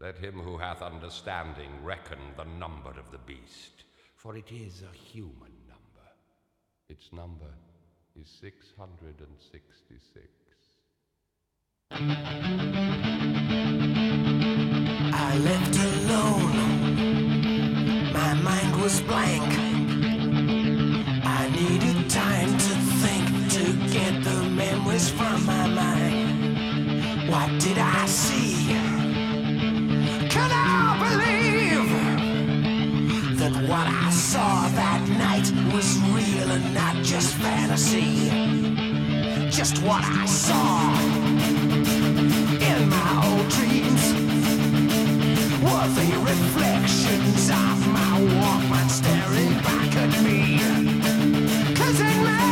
[0.00, 3.84] Let him who hath understanding reckon the number of the beast,
[4.16, 6.08] for it is a human number.
[6.88, 7.52] Its number
[8.18, 10.26] is 666.
[15.12, 16.56] I left alone.
[18.14, 19.52] My mind was blank.
[21.26, 27.28] I needed time to think to get the memories from my mind.
[27.28, 28.49] What did I see?
[33.70, 38.28] What I saw that night was real and not just fantasy?
[39.48, 40.90] Just what I saw
[42.68, 44.04] in my old dreams
[45.62, 50.58] were the reflections of my Walkman staring back at me.
[51.76, 52.49] Cause in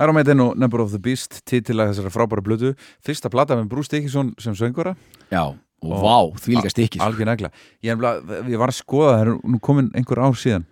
[0.00, 2.70] Iron Maiden og Number of the Beast titilag þessara frábæra blödu
[3.04, 4.94] fyrsta plata með Bruce Dickinson sem söngura
[5.30, 5.42] Já,
[5.82, 7.50] og, vá, því líka stikkis algjör negla.
[7.84, 8.00] Ég,
[8.48, 10.64] ég var að skoða það er nú komin einhver ár síðan.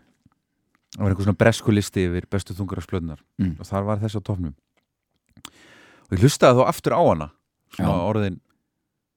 [0.96, 3.55] Það var einhver svona bresku listi yfir bestu þungarasplöðunar Mm.
[3.60, 4.55] og þar var þessi á tofnum
[6.09, 7.28] og ég hlustaði þá aftur á hana
[7.76, 8.06] svona Já.
[8.09, 8.38] orðin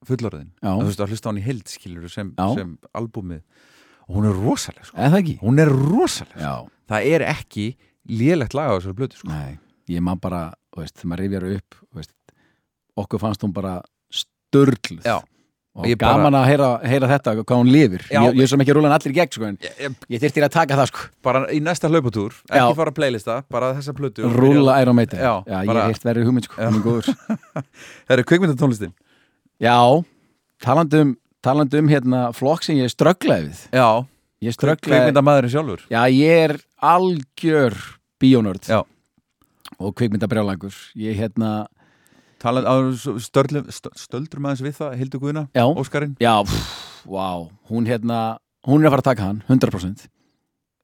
[0.05, 0.49] fullorðin.
[0.81, 3.41] Þú veist að hlusta á hann í heild skilur sem, sem albúmið.
[4.09, 4.97] Og hún er rosaleg sko.
[5.39, 6.69] Hún er rosaleg sko.
[6.91, 7.67] Það er ekki
[8.09, 9.29] lélegt lag á þessari blötu sko.
[9.91, 10.45] Ég man bara
[10.77, 12.13] veist, þegar maður rifjar upp veist,
[13.01, 13.81] okkur fannst hún bara
[14.11, 15.03] störluð.
[15.05, 15.19] Já.
[15.73, 18.01] og Ég bara- gaman að heyra, heyra þetta, hvað hún lifir.
[18.11, 18.19] Já.
[18.27, 20.19] ég, ég er sem ekki að rúla hann allir í gegn sko, ég, ég, ég
[20.19, 21.05] þyrfti að taka það sko.
[21.23, 22.76] Bara í næsta hlaupatúr ekki Já.
[22.76, 25.19] fara að playlista, bara þessa plötu rúla Iron Maiden.
[25.23, 27.07] Já, ég bara- hef heirt verið hugmynd sko, hún er góður.
[28.07, 28.93] Það eru kveikmyndatónlistin
[29.63, 29.77] Já,
[30.59, 33.63] talandi um, talandi um hérna flokk sem ég strögglaði við.
[33.72, 33.88] Já,
[34.41, 35.81] Ég strögglaði kveikmyndamaðurinn sjálfur.
[35.93, 37.76] Já, ég er algjör
[38.19, 38.65] bíónörd.
[38.68, 38.81] Já.
[39.80, 41.68] Og kvikmyndabrjálangur Ég hérna,
[42.41, 42.76] talað á
[43.22, 46.15] störlum, stö- stöldrum aðeins við það, Hildur Guðna, já, Óskarinn?
[46.22, 47.48] Já, pff, vá.
[47.69, 48.19] Hún hérna,
[48.68, 50.07] hún er að fara að taka hann 100%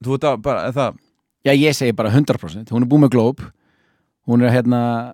[0.03, 0.97] þú veit að bara, það,
[1.47, 3.45] Já, ég segi bara 100% Hún er búin með Globe.
[4.27, 5.13] Hún er hérna,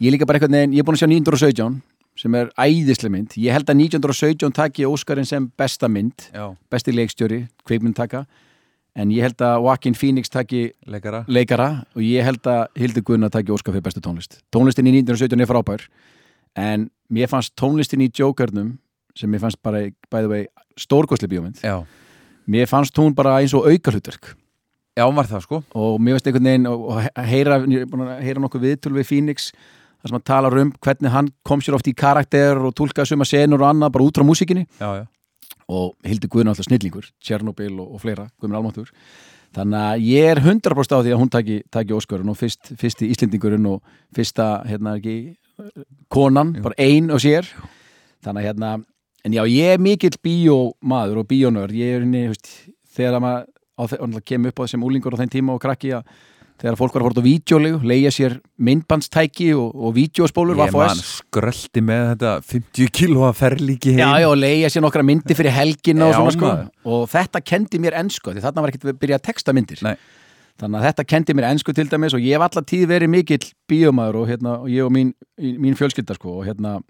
[0.00, 1.82] ég er líka bara eitthvað neginn Ég er búin að sjá 917
[2.18, 3.34] sem er æðislega mynd.
[3.38, 8.24] Ég held að 1917 taki Óskarinn sem besta mynd já, besti leikstjóri, kvikmyndtaka
[8.96, 11.24] en ég held að Joaquin Phoenix taki leikara.
[11.28, 14.40] leikara og ég held að Hildur Gunnar taki Óskar fyrir bestu tónlist.
[14.54, 15.84] Tónlistin í 1917 er frábær
[16.56, 18.78] en mér fannst tónlistin í Jokernum
[19.14, 20.46] sem mér fannst bara, by the way
[20.78, 21.82] stórkostli bíómynd, já,
[22.46, 24.34] mér fannst hún bara eins og auka hlutverk
[24.98, 25.62] já, var það sko.
[25.74, 26.66] Og mér finnst einhvern veginn
[27.02, 29.52] he- heyra, að heyra nokkuð viðtöl við Phoenix
[29.98, 33.24] þar sem hann talar um hvernig hann kom sér oft í karakter og tólkaði suma
[33.26, 35.06] senur og annað bara út frá músikinni já, já,
[35.68, 38.92] og Hildur Guðn alltaf snillingur Tjernobyl og, og fleira, Guðmur Almáttur
[39.56, 43.08] þannig að ég er 100% á því að hún taki, taki Óskarinn og fyrst, fyrsti
[43.12, 43.82] Íslendingurinn og
[44.16, 45.18] fyrsta, hérna ekki
[46.12, 46.62] konan, Jú.
[46.68, 47.48] bara ein og sér.
[48.24, 48.72] Þannig að hérna
[49.24, 51.74] en já, ég er mikill bíómaður og bíónörd.
[51.76, 52.50] Ég er veist,
[52.94, 53.46] þegar að maður
[53.78, 56.08] á kemur upp á þessum úlingur á þeim tíma og krakki að
[56.58, 58.36] þegar fólk var að fórt á vídeolegu, leigja sér
[58.66, 64.02] myndbandstæki og, og vídeospólur ég man skröldi með þetta 50 kílóa ferlíki heim.
[64.02, 66.52] Já, já, og leiða sér nokkra myndir fyrir helgina og svona sko.
[66.90, 69.82] og þetta kendi mér ennsku því þarna var ekkert að byrja að texta myndir.
[69.86, 69.96] Nei.
[70.58, 73.44] þannig að þetta kendi mér ennsku til dæmis og ég hef alla tíð verið mikill
[73.70, 76.80] bíómaður og, hérna, og ég og mín, mín fjölskylda sko og hérna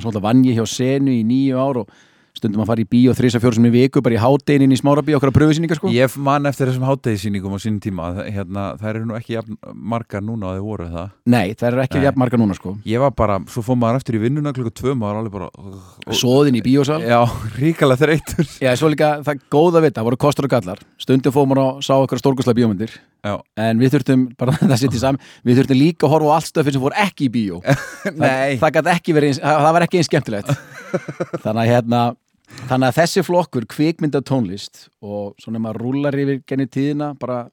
[0.00, 1.92] svona vann ég hjá senu í nýju ár og
[2.38, 5.18] stundum að fara í bíó þrisa fjórsum í viku bara í hátdeinin í smára bíó
[5.18, 5.90] okkar að pröfusýningar sko.
[5.92, 8.10] Ég man eftir þessum hátegisýningum á sínum tíma.
[8.28, 9.42] Hérna, það eru nú ekki
[9.74, 12.06] margar núna að þau voru það Nei, það er ekki Nei.
[12.06, 12.74] jafn marga núna sko.
[12.88, 16.14] Ég var bara, svo fór maður eftir í vinnuna klukka tvö maður alveg bara og,
[16.16, 17.00] Svoðin í bíósal.
[17.04, 17.20] Já,
[17.58, 20.82] ríkala þreytur Já, svo líka það góða við, það voru kostur og gallar.
[21.00, 22.94] Stundum fóðum maður að sá okkar stórkustlega bíómyndir.
[23.26, 26.50] Já, en við þurftum, bara það í saman við þurftum líka að horfa á allt
[26.52, 27.60] stöfin sem fór ekki í bíó.
[28.08, 30.52] Það, það það var ekki eins skemmtilegt.
[31.44, 32.02] Þannig að hérna
[32.68, 37.44] þannig að þessi flokkur kvikmynda tónlist og svona maður rúlar yfir genið tíðina bara,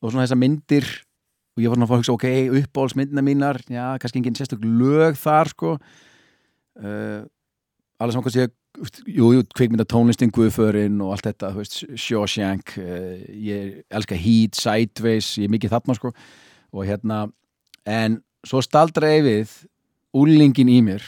[0.00, 0.88] og svona þessar myndir
[1.56, 2.26] og ég var svona að fá að hugsa, ok,
[2.60, 5.72] uppbólsmyndina mínar já, kannski engin sérstök lög þar sko.
[6.76, 7.24] Uh,
[7.96, 8.46] alveg saman hvað sé
[9.08, 14.58] jú, jú, kvikmynda tónlistin, Guðförin og allt þetta, þú veist, Shawshank uh, ég elska Heat,
[14.60, 16.12] Sideways ég er mikið þarna sko.
[16.76, 17.22] Og hérna,
[17.88, 19.56] en svo staldra ég við
[20.16, 21.04] úlingin í mér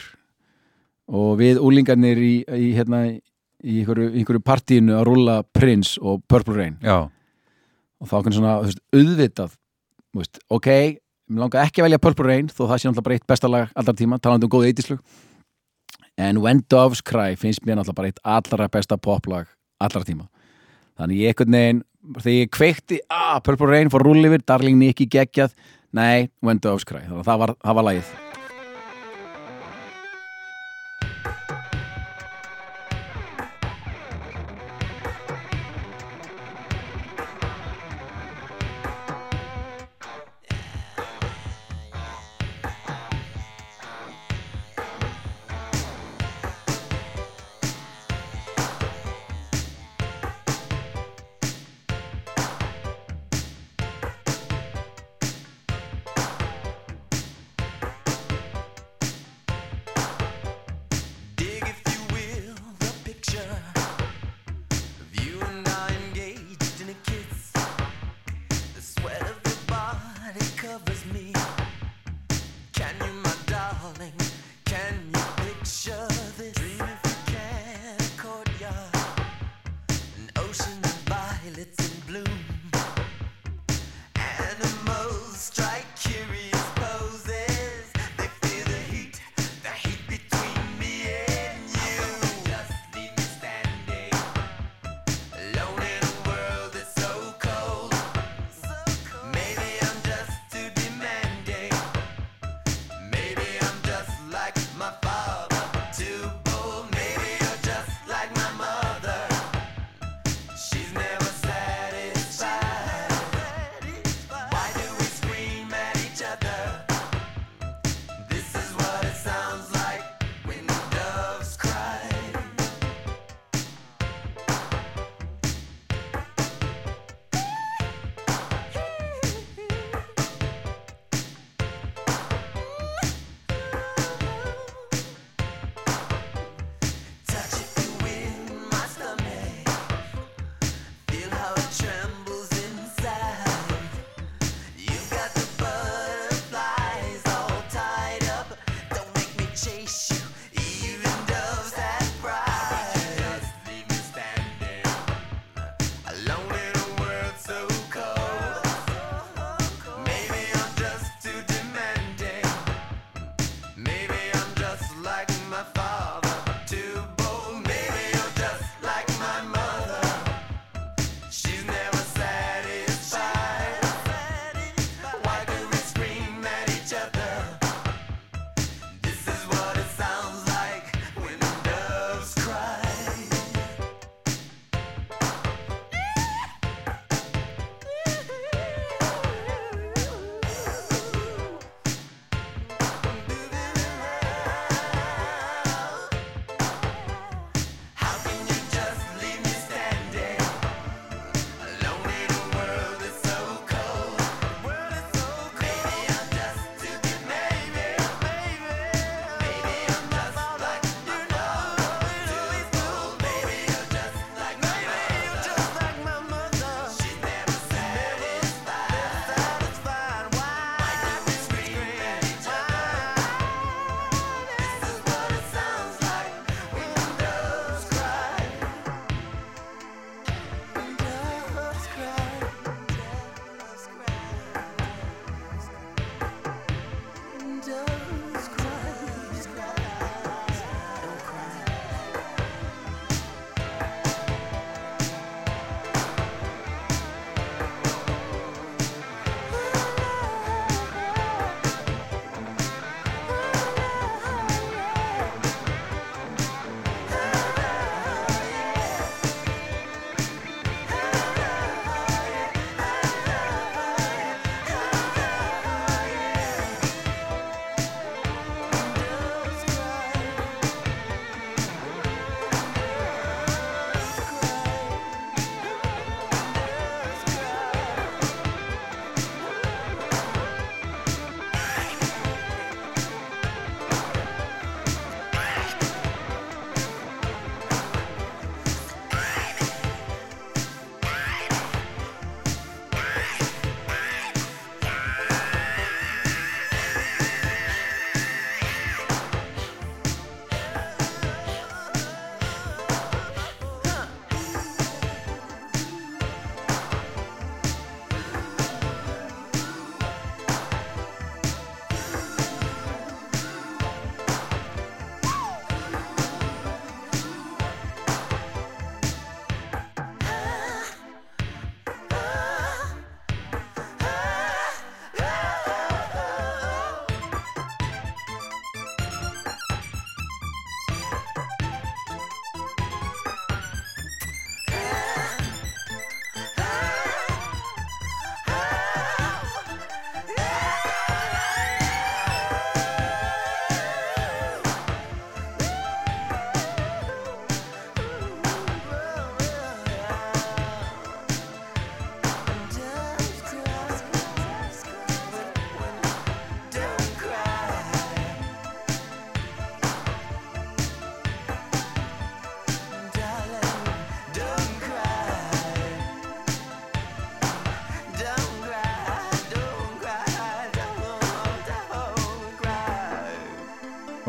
[1.09, 6.55] og við úlingarnir í, í hérna í einhverju, einhverju partíinu að rúlla Prince og Purple
[6.55, 6.77] Rain.
[6.85, 7.09] Já,
[7.99, 9.55] og þá kannu svona, veist, auðvitað
[10.15, 10.69] veist, ok,
[11.29, 13.73] mér langar ekki að velja Purple Rain þó það sé náttúrulega bara eitt besta lag
[13.75, 15.01] allra tíma, talandi um góð eittislug
[16.19, 20.27] en When Doves Cry finnst mér náttúrulega bara eitt allra besta poplag allra tíma.
[20.99, 21.83] Þannig ég einhvern veginn,
[22.19, 25.55] þegar ég kveikti ah, Purple Rain fór rúll yfir, Darling Nikki geggjað.
[25.95, 28.17] Nei, When Doves Cry, þannig að það var, það var lagið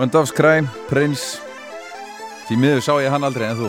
[0.00, 1.36] Wendofs Crime, Prince
[2.48, 3.66] Því miður sá ég hann aldrei en þú?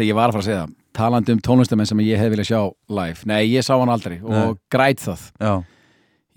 [0.00, 0.70] Ég var að fara að segja það.
[0.96, 2.60] Talandi um tónlistamenn sem ég hef viljað sjá
[2.96, 3.26] live.
[3.28, 4.54] Nei, ég sá hann aldrei og Nei.
[4.72, 5.26] græt það.
[5.44, 5.52] Já,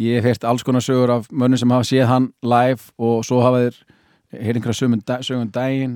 [0.04, 3.40] ég hef heyrt alls konar sögur af mönnum sem hafa séð hann live og svo
[3.46, 3.80] hafa þeir
[4.44, 5.96] heyrt einhverja sögum, sögum daginn.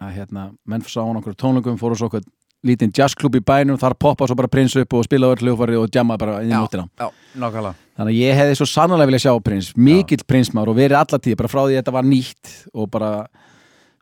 [0.00, 2.24] Að hérna, menn sá hann okkur tónlingum fóru svo okkur
[2.66, 5.90] lítinn jazzklub í bænum þar poppa svo bara prins upp og spila öll hljófari og
[5.94, 6.88] jamma bara inn í nóttina.
[6.98, 7.74] já, nákvæmlega.
[7.96, 11.36] Þannig að ég hefði svo sannlega viljað sjá prins mikill prinsmár og verið alla tíð
[11.40, 13.12] bara frá því að þetta var nýtt og bara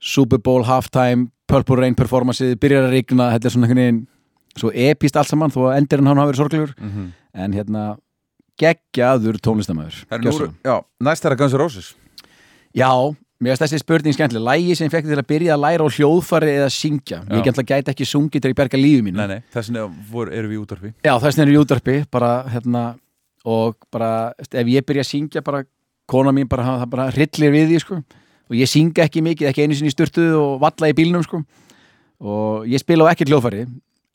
[0.00, 4.02] Super Bowl halftime Purple Rain performanceið, byrjar að rigna þetta er svona einhvern veginn
[4.56, 6.74] svo epist allt saman þó að endirinn hann hafa verið sorglegur.
[6.80, 7.12] Mhm.
[7.34, 7.96] en hérna
[8.60, 11.94] geggjaður tónlistamæður Það næst er að Guns N' Roses.
[12.74, 12.90] Já,
[13.44, 15.88] mér finnst þessi spurning skemmtileg Lægi sem ég fekk til að byrja að læra á
[15.96, 17.30] hljóðfari eða syngja Já.
[17.36, 20.56] Ég gæti gæti ekki sungið til að berga lífi mínu Nei, nei, þessin erum við
[20.56, 22.82] í útvarfi Já, þess vegna er í útvarpi bara, hérna,
[23.44, 24.10] og bara
[24.40, 25.64] ef ég byrja að syngja bara,
[26.10, 28.00] kona mín bara, bara hryllir við því sko.
[28.50, 31.42] og ég syngja ekki mikið, ekki einu sinni í styrtu og valla í bílnum sko.
[32.24, 33.66] og ég spila á ekkert hljóðfari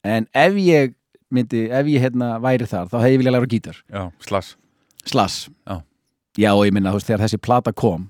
[0.03, 0.95] en ef ég
[1.29, 4.55] myndi, ef ég hérna væri þar, þá hefði ég viljað læra gítar Já, slass
[5.05, 5.81] Slass Já.
[6.39, 8.09] Já, og ég minna, þú veist, þegar þessi plata kom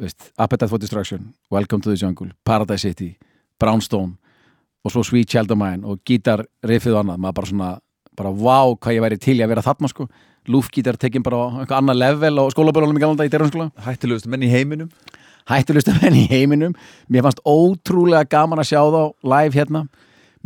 [0.00, 3.16] veist, Appetite for Destruction Welcome to the Jungle, Paradise City
[3.60, 4.16] Brownstone
[4.86, 7.70] og svo Sweet Child of Mine og gítar riffið og annað, maður bara svona
[8.16, 10.06] bara vá hvað ég væri til í að vera þarna sko.
[10.46, 14.44] Lúfgítar tekin bara á eitthvað annað level á skólabörunum í galanda í derunskóla Hættilegust menn
[14.46, 14.92] í heiminum.
[15.50, 16.76] Hættulegstu menn í heiminum.
[17.10, 19.02] Mér fannst ótrúlega gaman að sjá þá
[19.34, 19.82] live hérna.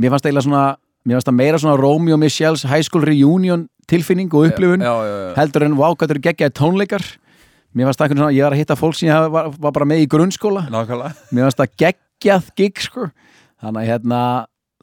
[0.01, 0.65] Mér fannst eiginlega svona
[1.05, 4.95] mér fannst það meira svona Romeo og Michelle's High School Reunion tilfinning og upplifun Já,
[5.05, 5.31] já, já.
[5.37, 7.07] heldur en vá hvað þetta eru geggjaði tónleikar
[7.75, 9.89] mér fannst það einhvern svona, ég var að hitta fólk sem ég var, var bara
[9.89, 10.67] með í grunnskóla.
[10.73, 11.29] Nákvæmlega.
[11.31, 13.11] Mér fannst það geggjað gig sko.
[13.61, 14.21] Þannig að hérna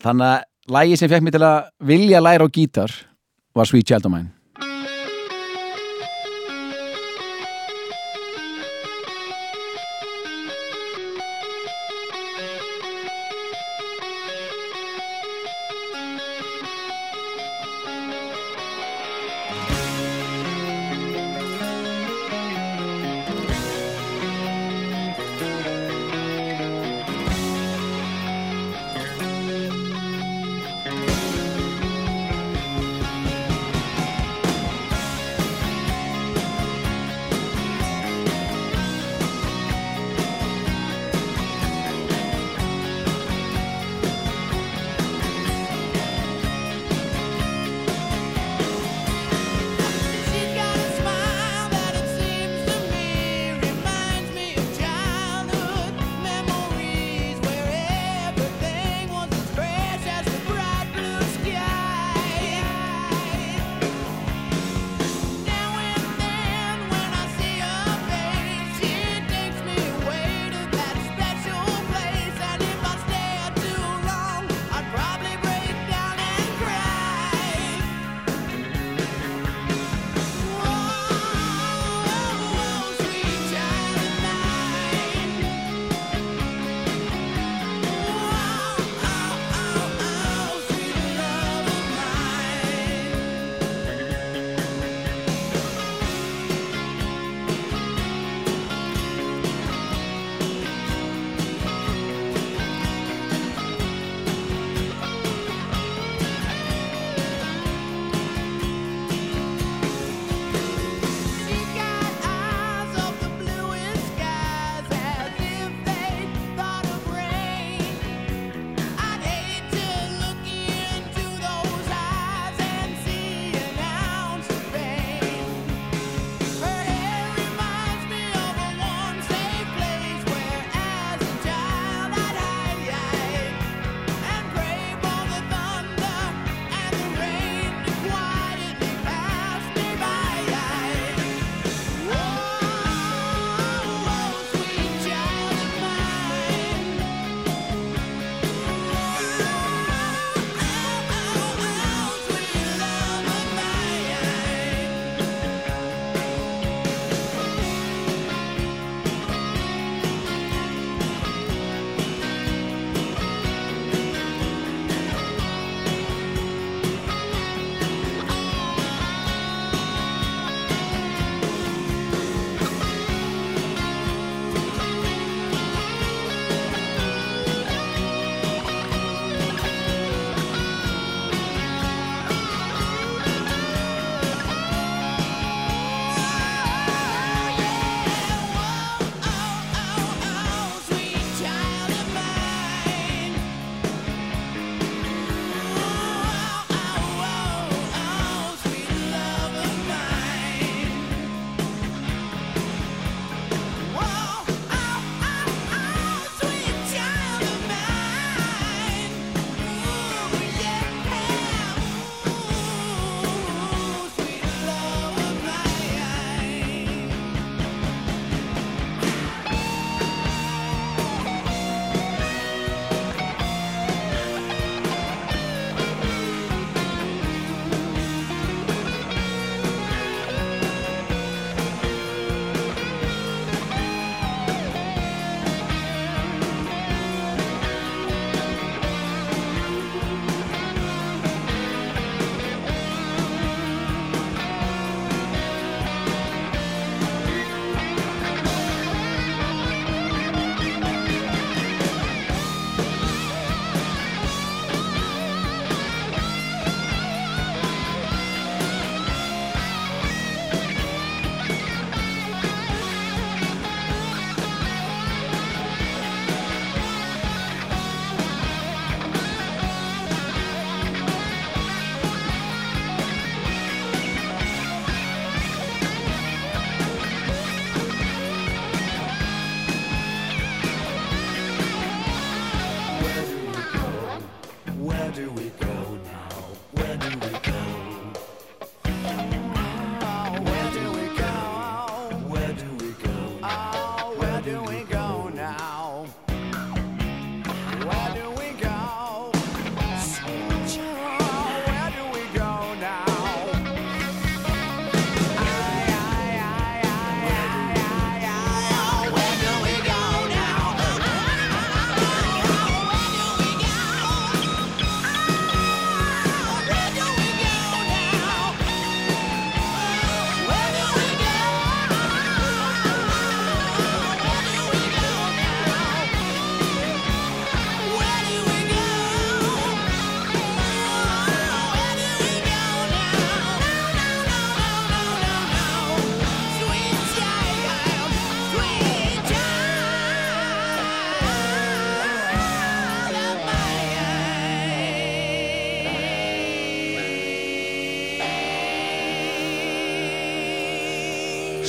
[0.03, 2.93] þannig að lægi sem fekk mig til að vilja læra á gítar
[3.57, 4.36] var Sweet Child of Mine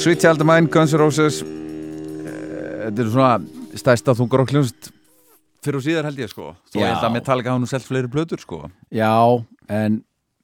[0.09, 1.43] Sweet Child of Mine, Guns N' Roses.
[1.45, 3.33] Eh, Þetta er svona
[3.77, 4.87] stærsta þungar og kljónst
[5.61, 6.47] fyrir og síðar held ég sko.
[6.73, 6.87] Já.
[6.87, 8.63] held að Metallica hafa nú selt fleiri blöður sko.
[8.89, 9.11] Já,
[9.69, 9.99] en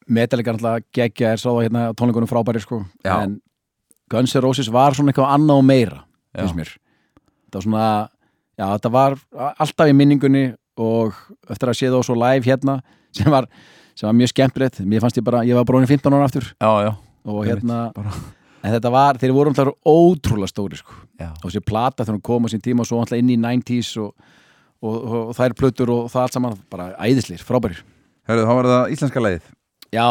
[0.04, 2.82] Metallica er alltaf geggja er svo hérna tónleikunum frábæri sko.
[3.00, 3.22] Já.
[3.22, 3.40] en
[4.12, 6.04] Guns N' Roses var svona eitthvað annað og meira
[6.36, 6.76] finnst mér.
[7.48, 7.88] Það var svona,
[8.60, 9.18] já þetta var
[9.56, 10.46] alltaf í minningunni
[10.76, 11.16] og
[11.48, 12.82] eftir að sé það svo live hérna
[13.16, 13.48] sem var,
[13.96, 14.84] sem var mjög skemmtilegt.
[14.84, 16.52] Mér fannst ég bara, ég var bróðin 15 ára aftur.
[16.52, 16.96] Já, já.
[17.24, 18.12] Og hérna bara.
[18.64, 20.96] En þetta var, þeir voru alltaf ótrúlega stóri sko.
[21.20, 23.90] Og þessi plata þegar hún kom á sín tíma og svo alltaf inn í 90s
[24.02, 24.14] og,
[24.80, 27.84] og, og, og þær plötur og það allt saman bara æðislir, frábærir.
[28.28, 29.52] Hörðu, þá var það íslenska lagið.
[29.94, 30.08] Já,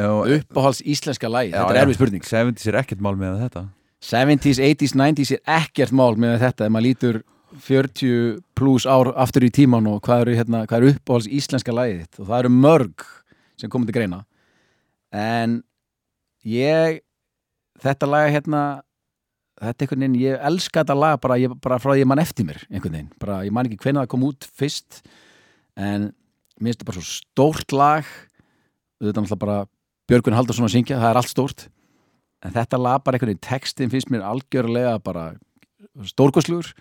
[0.00, 2.24] uppáhalds íslenska lagi, þetta er erfið spurning.
[2.24, 3.66] 70s er ekkert mál með þetta.
[4.02, 7.20] 70s, 80s, 90s er ekkert mál með þetta ef maður lítur
[7.62, 12.22] 40 pluss ár aftur í tíman og hvað eru, hérna, hvað eru uppáhalds íslenska þitt?
[12.22, 13.04] Og það eru mörg
[13.60, 14.22] sem komið til greina.
[15.12, 15.60] En
[16.48, 17.02] ég
[17.82, 18.62] þetta laga hérna
[19.62, 22.22] þetta er einhvern veginn, ég elska þetta lag bara, ég, bara frá því ég man
[22.22, 25.02] eftir mér einhvern veginn, bara ég man ekki hvenær það kom út fyrst
[25.76, 26.10] en
[26.62, 28.08] mér finnst þetta bara svo stórt lag.
[29.02, 29.60] Þetta er náttúrulega bara
[30.10, 31.64] Björgun Haldarsson að syngja, það er allt stórt.
[32.42, 35.32] En þetta lag bara einhvern veginn textin finnst mér algjörlega bara
[36.08, 36.72] stórkoslugur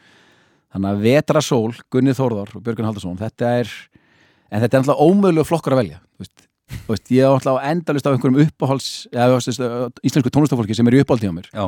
[0.71, 3.73] þannig að Vetra Sól, Gunni Þórðar og Björgun Haldarsson, þetta er
[4.51, 6.45] en þetta er náttúrulega ómögulega flokkur að velja þú veist,
[6.87, 9.37] veist, ég er náttúrulega endalist af einhverjum uppáhalds, eða
[10.03, 11.47] íslensku tónlistafólki sem er í uppáhaldi á mér.
[11.53, 11.65] Já,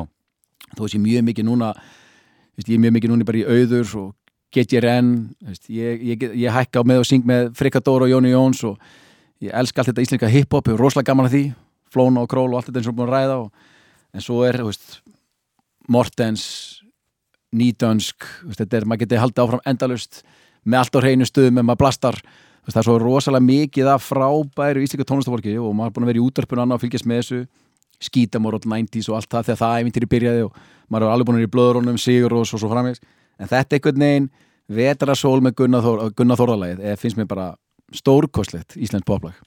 [0.74, 3.94] þó veist ég mjög mikið núna veist, ég er mjög mikið núna bara í auður
[4.02, 4.14] og
[4.54, 5.08] GTRN
[5.42, 8.30] þú veist, ég, ég, get- ég hækka á með og syng með Frikador og Jóni
[8.34, 8.78] Jóns og
[9.42, 11.44] ég elska allt þetta íslenska hiphop hefur rosalega gaman að því,
[11.94, 13.50] Flóna og Król og allt þetta eins og búin að ræða og,
[14.14, 15.00] en svo er, veist
[15.88, 16.80] Mortens
[17.54, 18.24] Nýdönsk,
[18.56, 20.22] þetta er, maður geti haldið áfram endalust
[20.66, 22.16] með allt á hreinu stöðum en maður blastar,
[22.72, 26.20] það er svo rosalega mikið af frábæru íslenska tónlistafólki og maður er búin að vera
[26.20, 27.42] í útvarpinu annað og fylgjast með þessu.
[28.04, 30.56] Skítamor og 90s og allt það þegar það ævintýri byrjaði og
[30.90, 33.04] maður er alveg búin að vera í blöðurónum, sigur og svo, svo framvegis.
[33.38, 34.30] En þetta er einhvern veginn
[34.80, 37.52] vetrasól með Gunnar, Þór, Gunnar Þórðalagið eða finnst mér bara
[37.94, 39.38] stórkostlegt íslensk poplag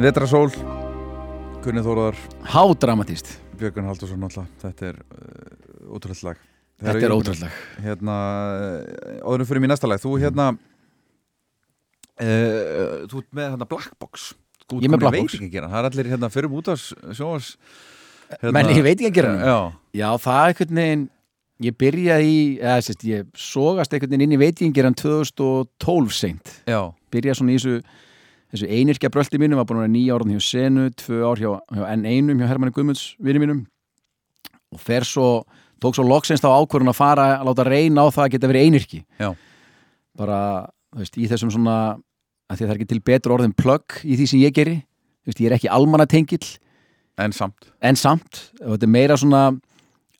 [0.00, 0.48] Vetrasól
[1.60, 2.16] Gunni Þóraðar,
[2.48, 6.38] Hádramatíst Björgun Haldursson alltaf Þetta er uh, ótrúlega lag.
[6.80, 7.50] Þetta er ótrúlega
[7.84, 8.14] Hérna,
[8.56, 10.46] uh, áðurum fyrir mér næsta lag Þú hérna
[12.16, 14.30] uh, Þú með hérna Black Box.
[14.64, 15.36] Þú Ég með komin í Black Box.
[15.36, 15.72] veitingageirann.
[15.74, 17.52] Það er allir hérna fyrir útars sjónvars
[18.40, 19.58] hérna, Menn ég veit ekki að gera Já,
[20.00, 21.08] Já, það er einhvern veginn
[21.60, 26.54] Ég byrjaði í, eða sérst, ég sogast einhvern veginn inn í veitingeran 2012 seint.
[26.64, 27.74] Já, Byrjaði svona í þessu,
[28.52, 31.50] þessu einirkja bröldi mínum Var búin að vera nýja ára hjá Senu Tvö ár hjá,
[31.76, 33.64] hjá N1 hjá Hermanni Guðmunds vinni mínum.
[34.74, 35.44] Og fer svo,
[35.82, 38.68] tók svo loksins þá ákvörðun að fara Að láta reyna á það að geta verið
[38.68, 39.32] einirki Já.
[40.20, 40.38] Bara,
[40.92, 41.76] þú veist, í þessum svona
[42.50, 44.80] að Því að það er ekki til betur orðin plugg í því sem ég geri.
[45.22, 46.46] Þú veist, ég er ekki almannatengill.
[47.20, 47.68] En samt.
[47.84, 49.42] En samt, og þetta er meira svona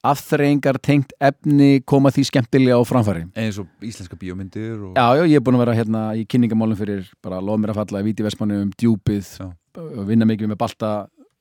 [0.06, 4.94] afþreyingar tengt efni koma því skemmtilega á framfæri eins og íslenska bíómyndir og...
[4.97, 7.81] Já, já, ég er búin að vera hérna í kynningamálum fyrir bara loð mér að
[7.82, 9.51] falla í Víti Vestmanni um djúpið Já.
[9.85, 10.93] og vinna mikið með Balta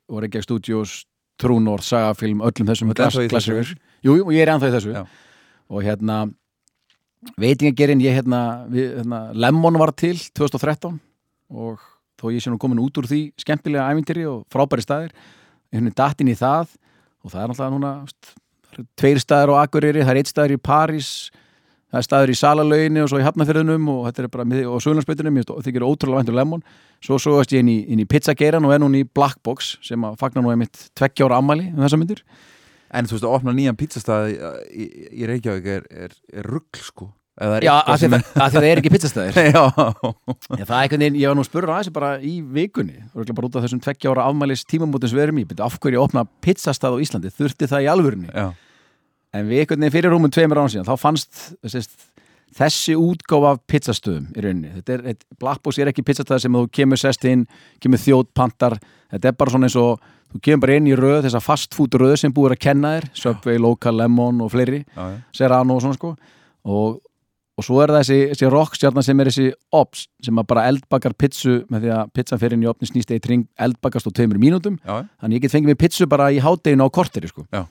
[0.10, 0.98] og Reykjavík Studios
[1.40, 3.56] Trúnor, Sagafilm, öllum þessum Þú ert ennþá í klass- þessu?
[3.56, 4.02] klassíkur.
[4.04, 5.04] Jú, jú, og ég er ennþá í þessu Já.
[5.72, 6.18] og hérna
[7.40, 8.42] veitingagerinn, ég hérna,
[8.72, 11.00] við, hérna Lemon var til 2013
[11.50, 11.80] og
[12.20, 15.16] þó ég sé nú komin út úr því skemmtilega ævintýri og frábæri staðir
[15.72, 16.76] hérna datt inn í það
[17.24, 17.94] og það er náttúrulega núna
[19.00, 21.12] tveir staðir á Akureyri, það er eitt staður í París
[21.90, 24.84] það er staður í Salalauginni og svo í Hafnafyrðunum og þetta er bara mið- og
[24.86, 26.64] Söðlandsbeitunum og þykir ótrúlega vænt um lemon.
[27.02, 29.78] Svo svo veist ég inn í, inn í pizzageiran og er núna í Black Box
[29.82, 32.22] sem að fagna nú einmitt tveggja ára ammæli um þessa myndir.
[32.92, 34.34] En þú veist að opna nýjan pizzastað
[34.70, 37.14] í, í, Reykjavík er, er, er rugl sko.
[37.40, 41.30] Er Já, af því það er ekki pizzastæðir Já, Já, það er einhvern veginn, ég
[41.30, 44.66] var nú að spurra aðeins bara í vikunni, bara út af þessum tveggja ára afmælis
[44.68, 47.90] tímamótum sem við erum í, af hverju ég opna pizzastað á Íslandi, þurfti það í
[47.94, 48.50] alvörinni já,
[49.34, 51.98] en við einhvern veginn fyrir rúmum tveimur án síðan, þá fannst þessist,
[52.60, 56.64] þessi útgáfa af pizzastöðum í rauninni, þetta er, et, Blackbox er ekki pizzastað sem þú
[56.80, 57.46] kemur sest inn,
[57.84, 58.80] kemur þjótt pantar,
[59.14, 60.02] þetta er bara svona eins og
[60.34, 63.12] þú kemur bara inn í röð, þessa fast food röð sem búið að kenna þér,
[63.22, 64.84] Subway, Local, Lemon og fleiri.
[65.36, 66.16] Serrano og svona sko
[66.70, 67.00] og,
[67.60, 71.64] og svo er það þessi, þessi rockstjarnar sem er þessi ops sem bara eldbakar pizzu
[71.72, 74.78] með því að pizzan fyrir inn í opni snýst eitt ring eldbakast á tveimur mínútum
[74.84, 75.06] já.
[75.22, 77.46] þannig ég get fengið mér pizzu bara í hádeginu á korteri sko.
[77.54, 77.66] Já.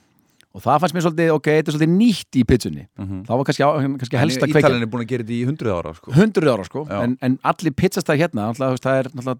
[0.55, 2.83] Og það fannst mér svolítið, ok, þetta er svolítið nýtt í pizzunni.
[2.97, 3.21] Mhm.
[3.27, 3.63] það var kannski,
[4.01, 6.11] kannski helst að En kveikja Ítalinn er búin að gera þetta í hundruð ára sko.
[6.17, 9.39] hundruð ára sko, en, en allir pizzastæð hérna, alltaf, það er alltaf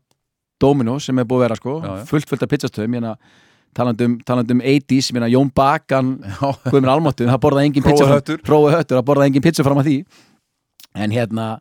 [0.60, 3.16] Domino sem er búið að vera sko, Já, fullt fullt af pizzastöðum, ég meina
[3.74, 6.18] talandi um, talandi um 80s, ég meina Jón Bakan
[6.68, 8.42] Guðminn Almáttu, það borðaði engin pizza fram- höttur.
[8.44, 9.98] Það borðaði engin pizza fram að því.
[10.96, 11.60] En hérna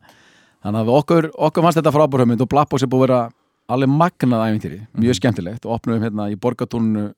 [0.65, 3.19] þannig að okkur, okkur fannst þetta frábærhömmund og Blackbox er búið að vera
[3.69, 5.19] alveg magnað æfintýri, mjög Mhm.
[5.21, 5.65] skemmtilegt.
[5.65, 7.13] Og opnum hérna í borgatúnunu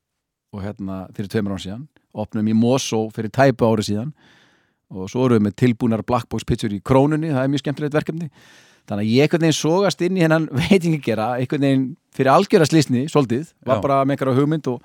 [0.54, 4.12] og hérna fyrir tveimur án síðan opnum í Mosó fyrir tæpu ári síðan
[4.92, 8.28] og svo erum við með tilbúnar blackbox pizzur í krónunni, það er mjög skemmtilegt verkefni.
[8.90, 11.86] Þannig að ég einhvern veginn sogast inn í hennan veitingagera, einhvern veginn
[12.16, 13.84] fyrir algjöra slísni, svolítið, var Já.
[13.86, 14.82] bara með einhverja hugmynd og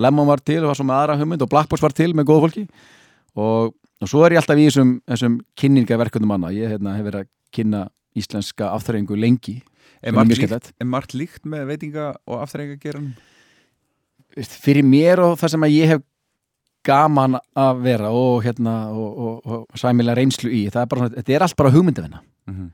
[0.00, 2.44] Lemon var til og var svo með aðra hugmynd og Blackbox var til með góða
[2.46, 2.66] fólki.
[3.36, 7.26] Og, og svo er ég alltaf í þessum, þessum kynningaverkefnum manna, ég hérna, hef verið
[7.26, 7.82] að kynna
[8.16, 9.58] íslenska afþreyingu lengi.
[10.00, 13.10] Er margt líkt, er margt líkt með veitinga og afþreyingageran?
[14.62, 16.06] Fyrir mér og það sem að ég hef
[16.86, 20.62] gaman að vera og hérna og, og, og sæmilega reynslu í.
[20.72, 22.20] Það er bara, svona- þetta er allt bara hugmyndavinna
[22.50, 22.70] Mhm.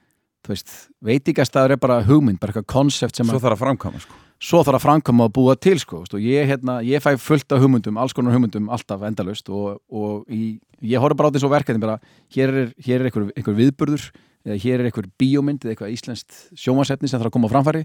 [0.47, 0.71] þú veist,
[1.03, 4.15] veitingastæður er bara hugmynd, bara eitthvað konsept sem Svo að þarf að framkama sko.
[4.39, 7.59] svo þarf að framkoma og búa til sko, og ég, hérna, ég fæ fullt af
[7.61, 11.81] hugmyndum alls konar hugmyndum alltaf endalaust og, og í, ég horf bara á þessu verkefni
[11.83, 11.99] bara,
[12.31, 14.11] hér er, hér er einhver, einhver viðburður
[14.47, 17.83] eða hér er einhver bíómynd eða eitthvað íslenskt sjómasefni sem þarf að koma á framfæri.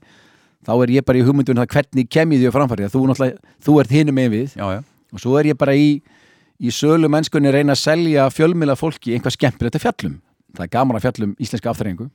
[0.61, 3.79] Þá er ég bara í hugmyndun það hvernig kem ég því á framfæri þú, þú
[3.81, 4.53] ert hinum með við.
[4.53, 6.01] Já, já, og svo er ég bara í,
[6.61, 10.17] í sölu mennskunni að reyna að selja fjölmila fólki einhvað skemmtilegt að fjallum.
[10.55, 12.09] Það er gaman að fjallum íslenska afþreyingu.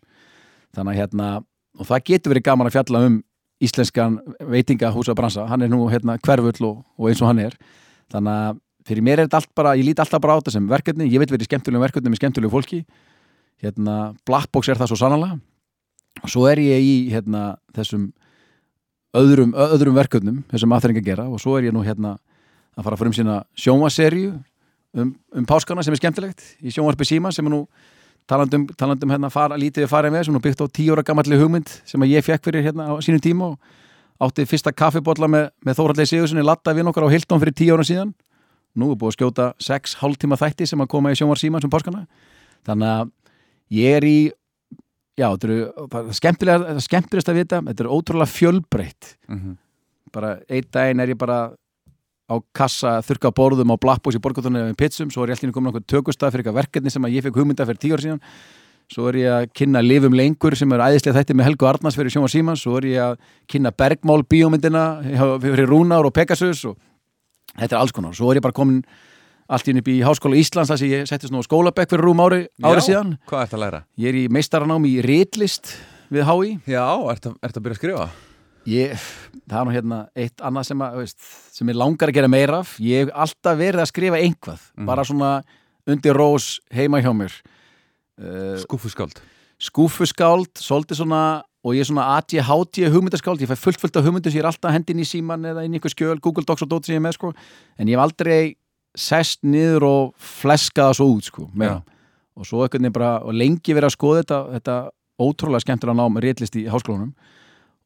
[0.76, 1.30] Þannig að hérna
[1.76, 3.16] og það getur verið gaman að fjalla um
[3.62, 4.18] íslenskan
[4.52, 7.56] veitingahúsa bransa, hann er nú hérna hverfull og, og eins og hann er.
[8.12, 10.68] Þannig að fyrir mér er þetta allt bara, ég lít alltaf bara á þetta sem
[10.70, 12.82] verkefni, ég veit verið skemmtilegum verkefni með skemmtilegu fólki.
[13.64, 15.38] Hérna, Blackbox er það svo sannlega
[16.22, 18.10] og svo er ég í hérna þessum
[19.16, 22.16] öðrum, öðrum verkefnum þessum aðþrenga gera og svo er ég nú hérna
[22.76, 24.32] að fara að fara um sína sjómaserju
[24.96, 27.64] um, um páskana sem er skemmtilegt í sjónvarpi síma sem er nú
[28.28, 31.04] talandum, talandum hérna fara, lítið við farið með sem er nú byggt á tíu ára
[31.06, 33.74] gammalli hugmynd sem að ég fekk fyrir hérna á sínum tíma og
[34.26, 37.84] átti fyrsta kaffibotla með, með Þórallega Sigurssoni latta við okkar á Hilton fyrir tíu ára
[37.86, 38.14] síðan.
[38.76, 41.72] Nú er búið að skjóta sex hálftíma þætti sem að koma í sjónvar síma sem
[41.72, 42.06] páskana.
[42.68, 43.12] Þannig að
[43.76, 44.16] ég er í
[45.16, 46.18] já, þetta eru það er
[46.88, 49.14] skemmtilegast að vita þetta er ótrúlega fjölbreytt.
[49.28, 49.56] Mhm.
[50.16, 51.52] bara einn daginn er ég bara
[52.26, 55.68] á kassa, þurka borðum á Blackbox í borgatunni með pizzum, svo er ég alltaf komin
[55.68, 58.22] á einhvern tökustaf fyrir eitthvað verkefni sem ég fekk hugmynda fyrir tíu ár síðan.
[58.86, 62.12] Svo er ég að kynna Lifum lengur sem er æðislega þætti með Helgu Arnars fyrir
[62.14, 62.60] Sjóma Símans.
[62.62, 63.16] Svo er ég að
[63.50, 64.82] kynna Bergmál bíómyndina
[65.42, 66.76] fyrir Rúnar og Pegasus og
[67.56, 68.82] þetta er alls konar, svo er ég bara komin
[69.50, 72.02] allt í einu upp í Háskóla Íslands þar sem ég settist nú á skólabekk fyrir
[72.06, 73.12] rúm ári, ári Já, síðan.
[73.30, 73.80] Hvað ert að læra?
[74.02, 75.74] ég er í meistaranámi í ritlist
[76.10, 78.08] við HÍ Já, ert að, ert að byrja að skrifa?
[78.66, 79.06] Ég,
[79.46, 82.60] það er nú hérna eitt annað sem, að, veist, sem ég langar að gera meira
[82.64, 82.74] af.
[82.82, 85.30] Ég hef alltaf verið að skrifa einhvað bara svona
[85.86, 87.34] undir rós heima hjá mér.
[88.16, 89.20] Uh, Skúfuskáld
[89.62, 91.20] skúfuskáld svolítið svona
[91.66, 93.40] og ég er svona ADHD hugmyndaskáld.
[93.42, 95.74] Ég fæ fullt fullt af hugmyndum sem ég er alltaf hendin í síman eða inn
[95.74, 97.32] í einhver skjöl, Google Docs og dót sem ég er með sko.
[97.78, 98.56] en ég hef aldrei
[98.96, 101.82] sest niður og fleskað það svo út sko, meira.
[102.36, 104.76] og svo einhvern veginn bara og lengi verið að skoða þetta, þetta
[105.20, 107.12] ótrúlega skemmtilega nám réttlist í háskólanum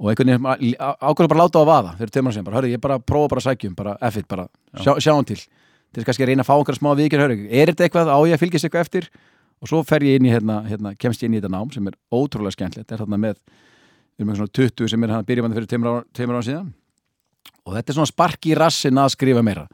[0.00, 2.80] og einhvern veginn ákveður bara láta á að vaða fyrir tveimur sem bara, hörru, ég
[2.80, 4.46] bara prófa bara að sækjum bara F1, bara
[4.80, 5.36] sjá, sjáum til.
[5.90, 8.18] Til þess kannski að reyna að fá einhverja smá vikir hörru, er þetta eitthvað, á
[8.30, 9.10] ég að fylgjast eitthvað eftir?
[9.60, 11.84] Og svo fer ég inn í hérna, hérna kemst ég inn í þetta nám sem
[11.90, 12.92] er ótrúlega skemmtilegt.
[12.94, 13.36] Er þarna með,
[14.16, 16.70] við erum með svona 20 sem er hann byrjumandi fyrir tveimur ára- síðan.
[17.68, 19.66] Og þetta er svona spark í rassin að skrifa meira.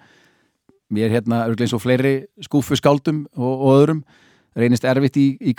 [0.91, 4.03] Mér hérna, örglega eins og fleiri skúfu skáldum og, og öðrum
[4.59, 5.55] reynist erfitt í, í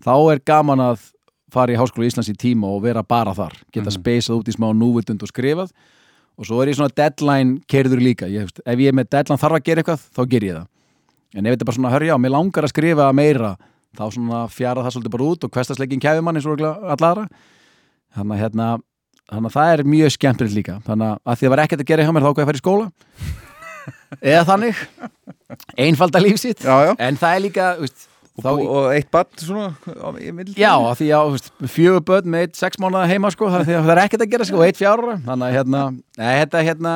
[0.00, 1.12] í í, í, í það þá er gaman að
[1.52, 3.52] fara í Háskóla Íslands í tíma og vera bara þar.
[3.72, 4.02] Geta Mhm.
[4.02, 5.70] speysað út í smá núvitund og skrifað.
[6.38, 9.38] Og svo er ég svona deadline kerður líka, ég, hefst, ef ég er með deadline
[9.38, 10.66] þarf að gera eitthvað, þá ger ég það.
[11.34, 13.56] En ef þetta bara svona, hörja á, mér langar að skrifa meira
[13.96, 17.14] þá svona fjara það svolítið bara út og kvestasleikin kæfi mann eins og örugglega alla
[17.14, 17.28] aðra.
[18.16, 18.80] Þannig að hérna
[19.32, 20.82] þannig að það er mjög skemmtilegt líka.
[20.84, 22.64] Þannig að því að var ekkert að gera hjá mér þá hvað ég færi í
[22.64, 22.92] skóla.
[24.22, 24.76] Eða þannig.
[25.78, 26.64] Einfalda lífsitt
[26.98, 28.08] en það er líka veist,
[28.42, 29.68] þá, bú- og eitt bann svona
[30.60, 34.02] já, því að veist, fjögur börn með eitt sex mánuða heima sko, það, það er
[34.04, 35.84] ekkert að gera sko, og eitt fjárra þannig að hérna,
[36.20, 36.94] þetta, hérna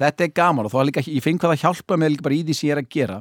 [0.00, 2.34] þetta er gaman og þá er líka, ég finn hvað það hjálpa mig líka bara
[2.38, 3.20] í því sem ég er að gera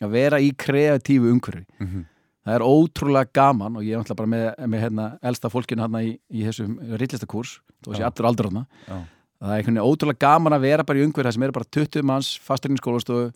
[0.00, 1.64] að vera í kreatífu umhverfi.
[1.82, 2.04] Mhm.
[2.46, 6.00] það er ótrúlega gaman og ég er náttúrulega bara með, með hérna, elsta fólkinu hérna
[6.06, 8.06] í, í þessum rillistakurs þó sé Já.
[8.08, 11.36] allur aldur hérna það er einhvern veginn ótrúlega gaman að vera bara í umhverfi það
[11.36, 13.26] sem eru bara 20 manns fasturinn skólastofu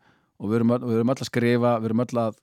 [0.40, 2.34] og við erum, við erum öll að skrifa við erum öll að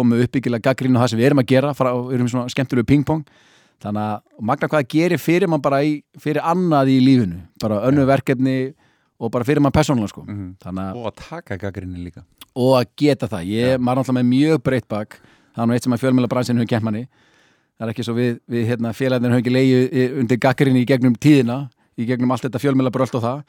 [0.00, 3.24] með uppbyggilega gaggrín og það sem við erum að gera við erum svona skemmtilegu pingpong.
[3.82, 8.04] Þannig að magna hvað gerir fyrir mann bara í, fyrir annað í lífinu bara önnu
[8.06, 8.56] verkefni
[9.22, 10.22] og bara fyrir mann persónulega sko.
[10.62, 12.24] Þannig að Og að taka gaggrinni líka.
[12.54, 15.18] Og að geta það, ég, maður er alltaf með mjög breytt bak,
[15.54, 17.04] það er nú eitt sem að fjölmjöla bransin hefur kent manni,
[17.78, 21.14] það er ekki svo við, við hérna, félagarnir höfum ekki leiði undir gaggrinni í gegnum
[21.16, 21.56] tíðina,
[21.96, 23.40] í gegnum allt þetta fjölmjöla brölt og það.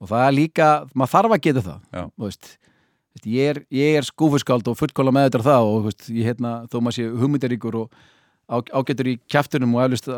[0.00, 1.80] Og það er líka, maður þarf að geta það
[3.26, 6.78] Ég er, ég er skúfuskáld og fullkóla með þetta það og veist, ég hérna, þó
[6.80, 7.90] maður sé hugmyndaríkur og
[8.48, 10.08] á, ágætur í kjaftunum og eflust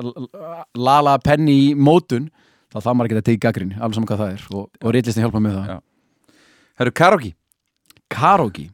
[0.79, 2.29] lala penni í mótun
[2.73, 5.43] þá það maður að teki gaggrin alveg saman hvað það er og, og reitlistin hjálpa
[5.43, 5.83] með það.
[6.81, 7.33] Herru, karaoke.
[8.13, 8.69] Karaoke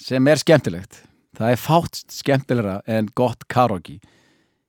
[0.00, 1.02] sem er skemmtilegt.
[1.38, 3.98] Það er fátt skemmtilegra en gott karaoke.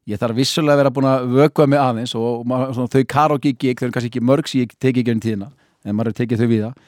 [0.10, 3.54] Ég þarf vissulega að vera búin að vökva mig aðeins og maður, svona, þau karaoke
[3.54, 5.50] gig þau eru kannski ekki mörg sem ég teki ekki um tíðina
[5.86, 6.88] en maður er tekið þau við það.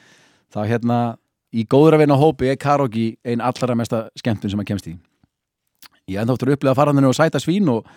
[0.52, 0.98] Þá hérna
[1.52, 4.94] í góður að vinna hópi er karaoke ein allra mesta skemmtun sem maður kemst í
[6.10, 7.90] ég enda áttur að upplega að fara þannig og sæta svín og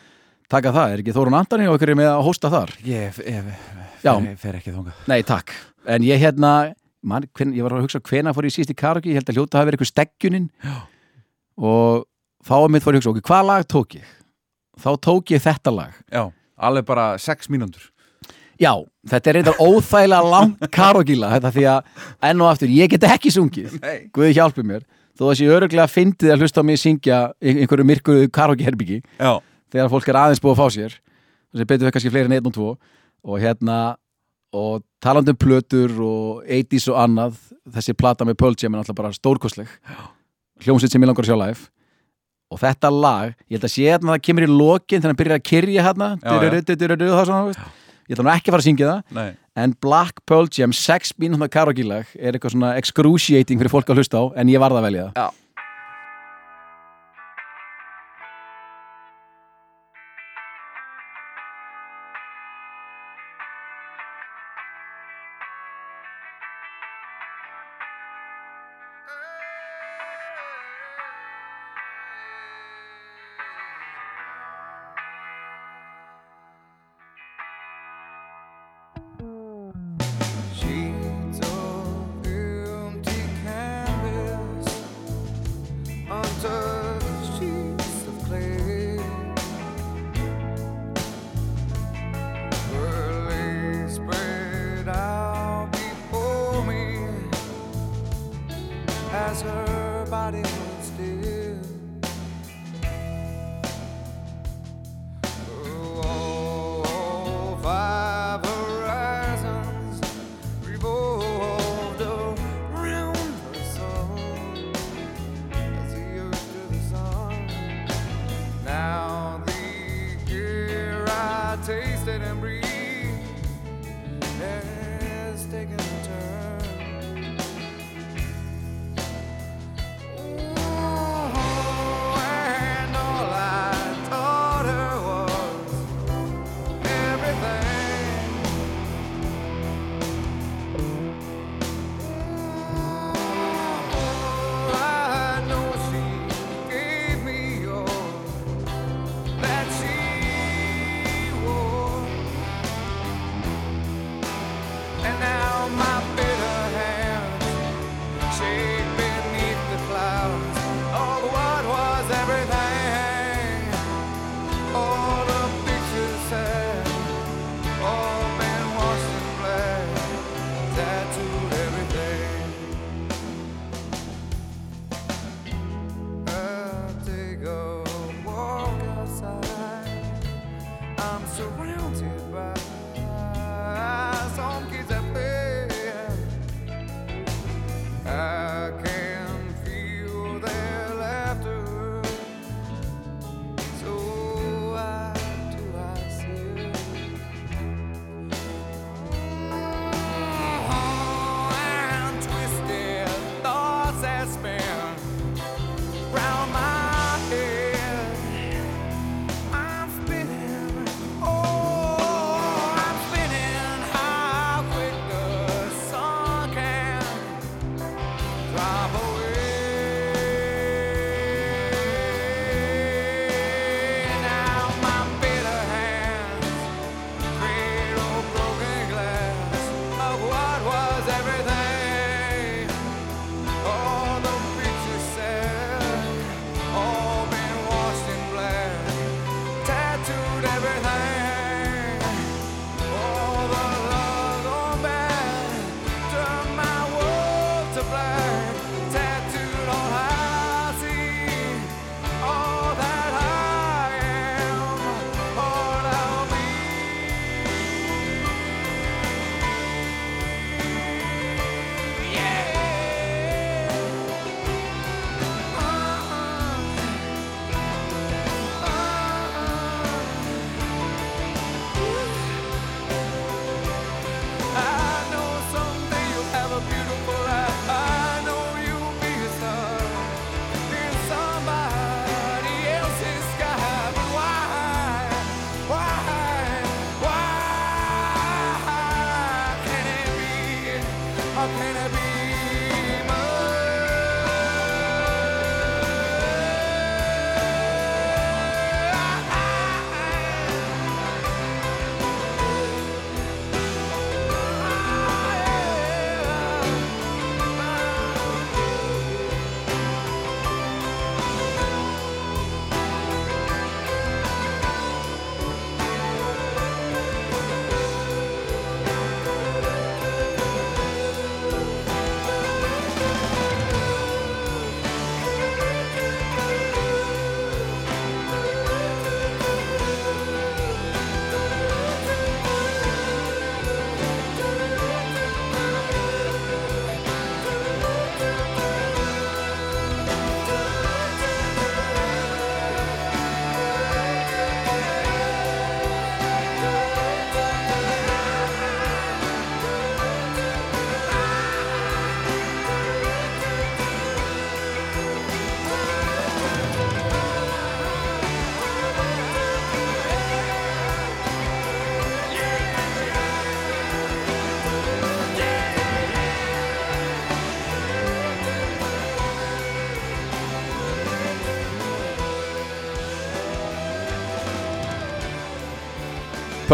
[0.51, 2.73] taka það, er ekki Þórun Andani og ykkur með að hósta þar?
[2.85, 3.21] Ég,
[4.03, 4.11] Já.
[4.11, 5.55] fer, fer ekki þóngað Nei, takk.
[5.89, 6.51] En ég hérna,
[7.05, 9.39] man, hven, ég var að hugsa hvena fór ég síst í karaoke, ég held að
[9.39, 10.47] hljóta hafi verið eitthvað steggjunin
[11.57, 12.05] og
[12.45, 14.13] þá að mitt fór ég að hugsa, ok, hvað lag tók ég?
[14.85, 15.97] Þá tók ég þetta lag.
[16.11, 16.23] Já,
[16.69, 17.89] alveg bara sex mínúndur
[18.61, 18.71] Já,
[19.11, 23.07] þetta er reyndar óþægilega langt karaoke lag, þetta því að enn og aftur, ég get
[23.09, 23.97] ekki sungið, Nei.
[24.15, 24.85] Guði hjálpi mér,
[25.17, 29.33] þó að ég öruglega fyndið að hlusta á mig syngja einhverju myrkuðu karaoke herbyggi Já,
[29.73, 30.97] þegar fólk er aðeins búið að fá sér.
[31.55, 32.71] Þessi betur þau kannski fleiri en einn og tvo.
[33.25, 33.77] Og hérna
[34.55, 37.37] og talandi um plötur og 80s og annað
[37.75, 39.71] þessi plata með Pearl Jam er náttúrulega bara stórkostleg.
[40.63, 41.67] Hljómsveit sem ég langar að sjá live.
[42.53, 45.19] Og þetta lag, ég held að sé hérna að það kemur í lokin þegar hann
[45.21, 46.09] byrjar að kyrja hérna
[48.05, 49.31] Ég ætla nú ekki að fara að syngja það nei.
[49.63, 54.03] en Black Pearl Jam 6 mínúna karaoke lag er eitthvað svona excruciating fyrir fólk að
[54.03, 55.41] hlusta á en ég varð að velja það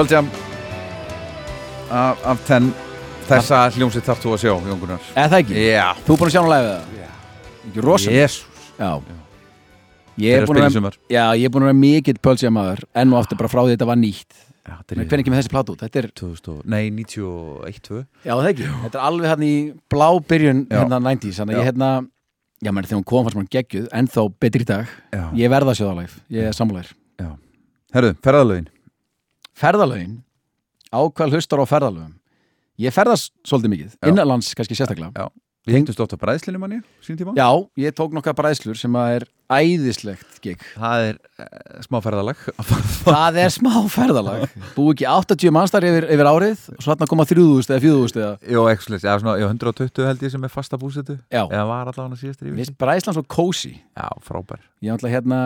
[0.01, 0.27] Pearl
[1.91, 2.71] af, af ten.
[3.27, 5.03] Þessa hljómsið þarf þú að sjá, Jón Gunnar.
[5.13, 5.57] Eða það ekki?
[5.61, 7.09] Já, Þú er búin að sjá hana live eða?
[7.67, 8.29] Ekki rosalega?
[10.21, 10.79] Ég er að búin að
[11.21, 13.99] er að vera mikill Pearl Jam maður enn og aftur bara frá því þetta var
[14.01, 14.39] nýtt.
[14.91, 15.85] Hvernig kemur þessi plata út?
[15.85, 18.67] Er, 2000, og- Nei, 91, 2 já það ekki.
[18.87, 19.53] Þetta er alveg hann í
[19.89, 21.91] blá byrjun hérna 90s Þannig að ég hérna
[22.61, 24.85] Já, menn þegar hún kom fannst maður geggjuð Ennþá betri í dag.
[25.13, 26.21] Já, Ég verða að sjóða live.
[26.29, 26.93] Ég er sammálaðir
[27.91, 28.67] herru, ferðalögin
[29.61, 30.19] Ferðalögin
[30.91, 32.17] Ákvæð hlustar á ferðalögum?
[32.81, 33.95] Ég ferðast svolítið mikið.
[34.09, 35.29] Innanlands kannski sérstaklega.
[35.69, 37.35] Við hengdust oft á bræðslinu manni, sín tíma.
[37.37, 37.45] Já,
[37.77, 40.63] ég tók nokkað bræðslur sem að er æðislegt gig.
[40.73, 42.43] Það er uh, smá ferðalag.
[43.05, 44.57] Það er smá ferðalag.
[44.73, 48.55] Búi ekki 80 mannstar yfir, yfir árið og svo hann koma 3000 eða 4000 eða
[48.57, 51.19] Jó, ekki já, svona, já, 120 held ég sem er fasta búsetu.
[51.29, 54.65] Já, Eða var allavega síðast mér finnst Bræðsland svo kósi Já, frábær.
[54.81, 55.43] Ég ætla hérna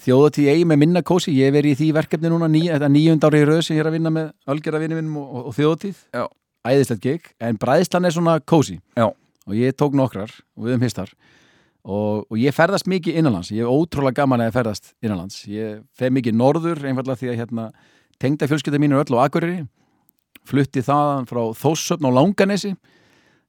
[0.00, 3.26] þjóðatíð eigi með minna kósi Ég hef verið í því verkefni núna ní, þetta nýjund
[3.28, 5.56] ári í röð sem ég er að vinna með Ölgerða vinni minnum og, og, og
[5.58, 6.24] þjóðatíð Já.
[6.62, 9.10] Æðislegt gig, en Bræðsland er svona kósi Já.
[9.48, 11.12] Og ég tók nokkrar og við um histar
[11.82, 13.50] og, og ég ferðast mikið innanlands.
[13.50, 15.42] Ég hef ótrúlega gaman að ég ferðast innanlands.
[15.50, 17.68] Ég fer mikið norður einfallega því að hérna
[18.22, 19.64] tengda fjölskylda mín er öll á Akureyri.
[20.46, 22.72] Flutti þaðan frá Þóssöfn á Langanesi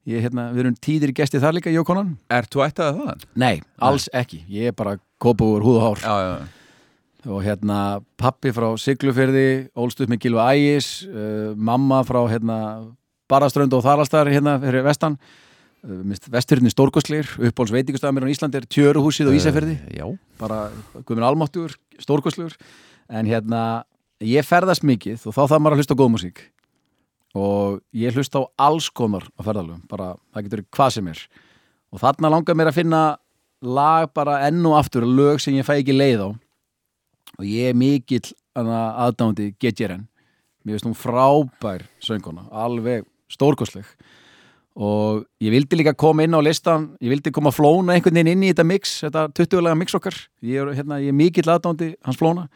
[0.10, 3.24] ég, hérna, við erum tíðir gesti þar líka, Jókonan Er þú ættaði þaðan?
[3.44, 6.60] Nei, alls ekki, ég er bara kópúur húð og hár Já, já, já.
[7.24, 7.78] Og hérna
[8.20, 12.58] pappi frá Siglufyrði ólst upp með Gilva Ægis uh, mamma frá hérna
[13.32, 15.16] Baraströnd og Þarastar hérna fyrir vestan.
[15.88, 16.02] Uh,
[16.34, 19.38] vesturinn er stórkostleir uppbóls veitingustafamir á Íslandi er Tjöruhúsið og
[19.88, 20.06] Eh, Já.
[20.40, 20.66] Bara
[21.00, 22.58] guðminn almáttur, stórkostlegur.
[23.08, 23.86] En hérna
[24.20, 26.44] ég ferðast mikið og þá þarf maður að hlusta góð músík
[27.34, 31.26] og ég hlusta á alls konar á ferðalöfum, bara það getur hvað sem er.
[31.94, 33.02] Og þarna langar mér að finna
[33.64, 36.30] lag bara enn og aftur lög sem ég fæ ekki leið á.
[37.40, 40.06] Og ég er mikill aðdándi GTRN
[40.64, 43.86] mér finnst hún frábær sönguna alveg stórkostleg.
[44.74, 48.46] Og ég vildi líka koma inn á listan ég vildi koma flóna einhvern veginn inn
[48.48, 50.16] í þetta mix þetta 20-lega mix okkar.
[50.42, 52.48] Ég er, hérna, er mikill aðdándi hans flóna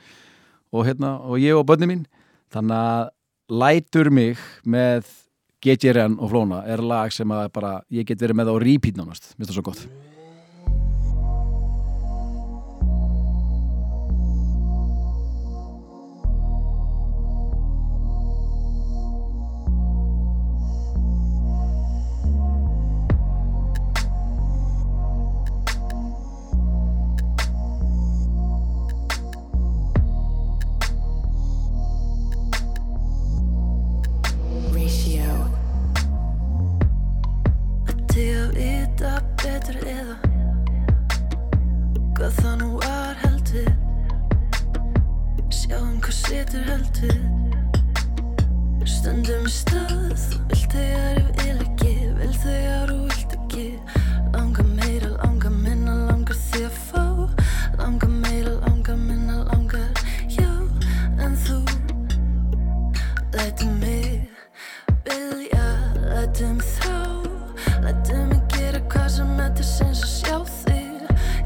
[0.72, 2.06] og, hérna, og ég og börni mín.
[2.54, 3.12] Þannig að
[3.48, 4.38] lætur mig
[4.68, 5.08] með
[5.64, 9.34] GTRN og flóna er lag sem að bara ég get verið með á repeat nánast,
[9.36, 10.07] mér finnst það svo gott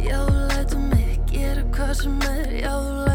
[0.02, 2.52] Já, þú lætum mig gera hvað sem er.
[2.64, 3.11] Já, þú lætum mig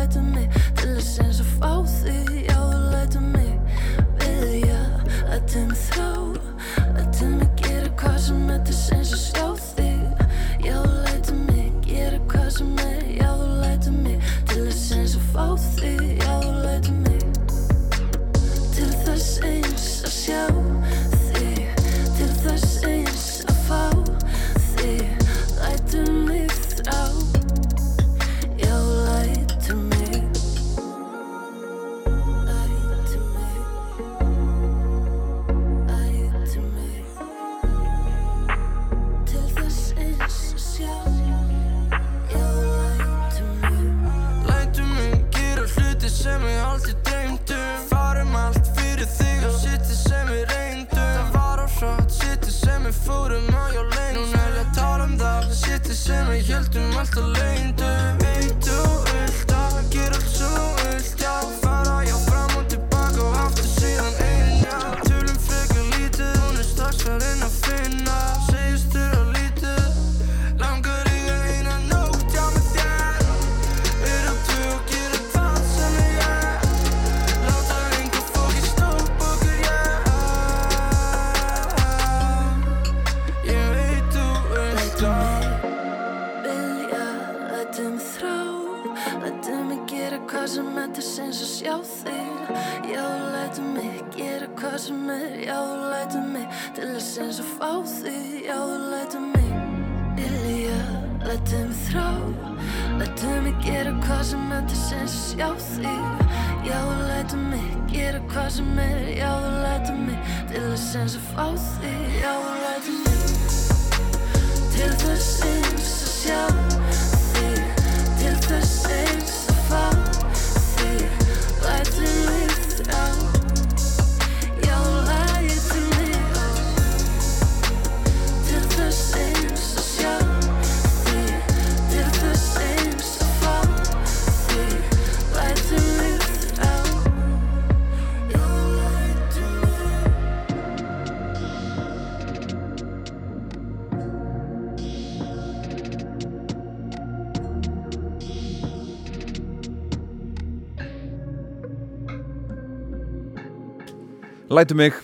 [154.57, 154.95] Lætu mig.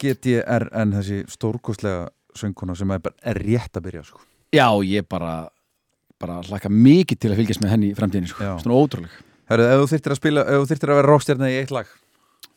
[0.00, 4.22] GTRN þessi stórkostlega sönguna sem er, er rétt að byrja sko.
[4.54, 5.48] Já, ég bara
[6.20, 8.44] bara hlaka mikið til að fylgjast með henni í framtíðinni sko.
[8.44, 8.52] Já.
[8.60, 9.12] Svona ótrúleg.
[9.50, 11.92] Herru, ef þú þyrftir að spila, ef þú þyrftir að vera rockstjarna í eitt lag.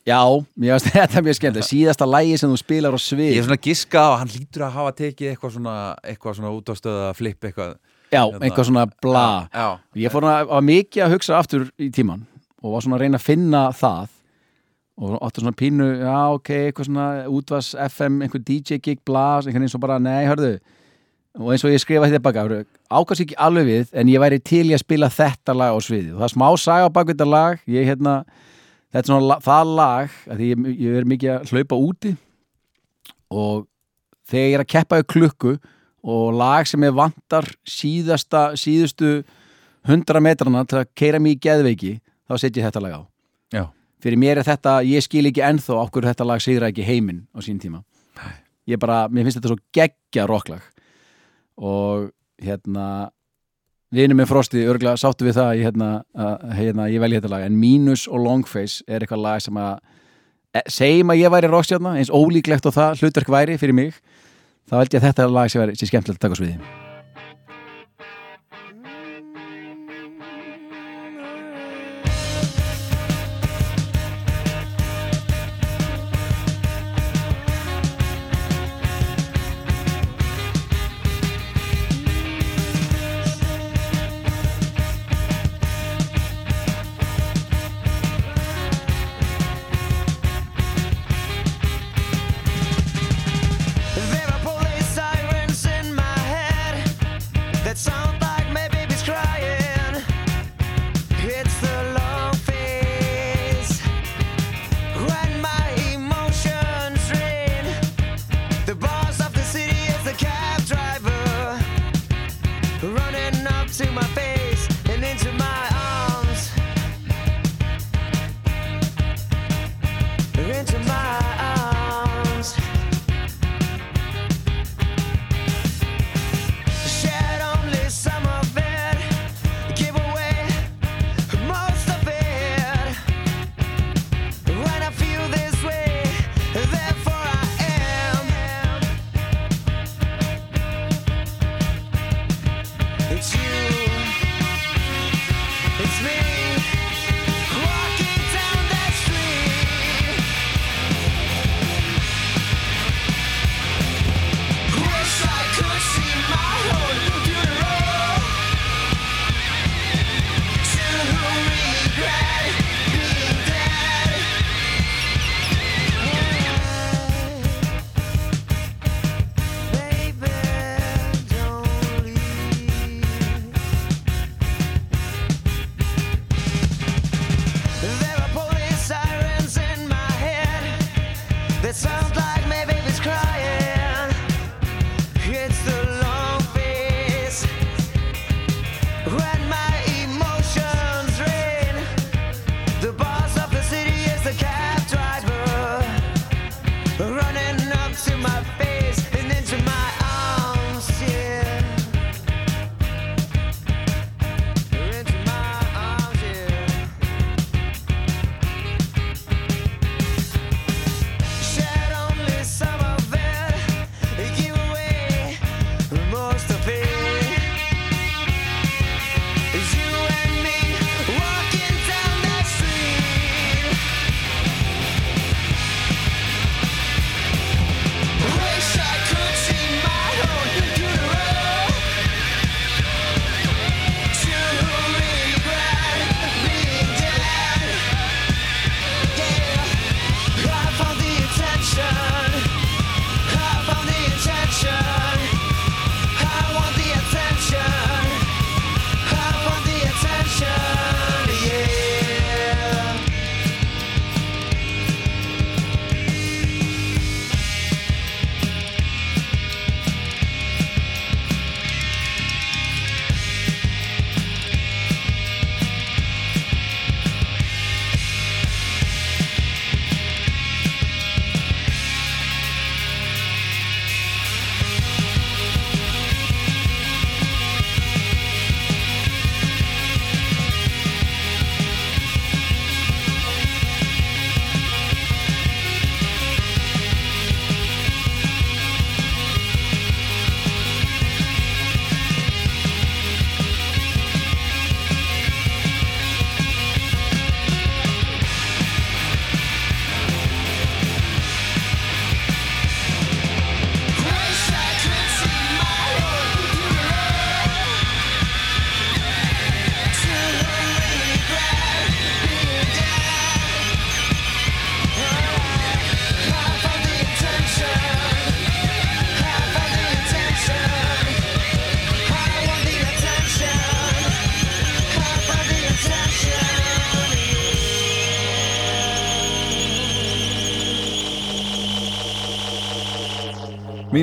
[0.04, 0.20] Já,
[0.60, 3.30] mér finnst þetta mjög skemmt Síðasta lægi sem þú spilar á svið.
[3.32, 6.52] Ég er svona giska á að hann lítur að hafa tekið eitthvað svona, eitthvað svona
[6.58, 7.72] út á stöða flip eitthvað.
[8.12, 8.42] Já, Hérna.
[8.44, 9.26] einhvað svona bla.
[9.48, 9.68] Já,
[10.04, 12.26] Ég fór að, að mikið að hugsa aftur í tíman
[12.60, 14.12] og var svona að reyna að finna það
[14.94, 19.64] og áttu svona pínu já ok, eitthvað svona útvars FM, einhver DJ gig, bla einhvern
[19.64, 20.56] veginn svo bara, nei, hörðu.
[21.42, 24.38] Og eins og ég skrifa þetta baka, hörðu, ákast ekki alveg við en ég væri
[24.38, 27.26] til í að spila þetta lag á sviði og það er smá saga bak þetta
[27.26, 27.62] lag.
[27.66, 28.16] Ég hérna,
[28.94, 32.16] þetta er svona það lag, að ég, ég er mikið að hlaupa úti.
[33.34, 33.64] Og
[34.30, 35.56] þegar ég er að keppa í klukku
[36.04, 39.24] og lag sem ég vantar síðasta, síðustu
[39.88, 41.96] 100 metrana til að keira mig í geðveiki
[42.28, 43.02] þá setjum ég þetta lag á.
[43.54, 43.64] Já,
[44.04, 47.40] fyrir mér er þetta, ég skil ekki ennþá okkur þetta lag sigra ekki heiminn á
[47.44, 47.82] sín tíma.
[48.68, 50.64] Ég bara, mér finnst þetta svo geggja rocklag.
[51.60, 52.10] Og
[52.42, 53.10] hérna
[53.94, 55.90] vinur með Frosti, örgulega sáttu við það hérna,
[56.56, 57.46] hérna, ég velji þetta lag.
[57.46, 59.76] En Minus og Longface er eitthvað lag sem að
[60.54, 64.00] e, segjum að ég væri rockstjarna eins ólíklegt og það hlutverk væri fyrir mig
[64.70, 66.83] þá held ég að þetta er lag sem sem skemmtilegt að taka á sviði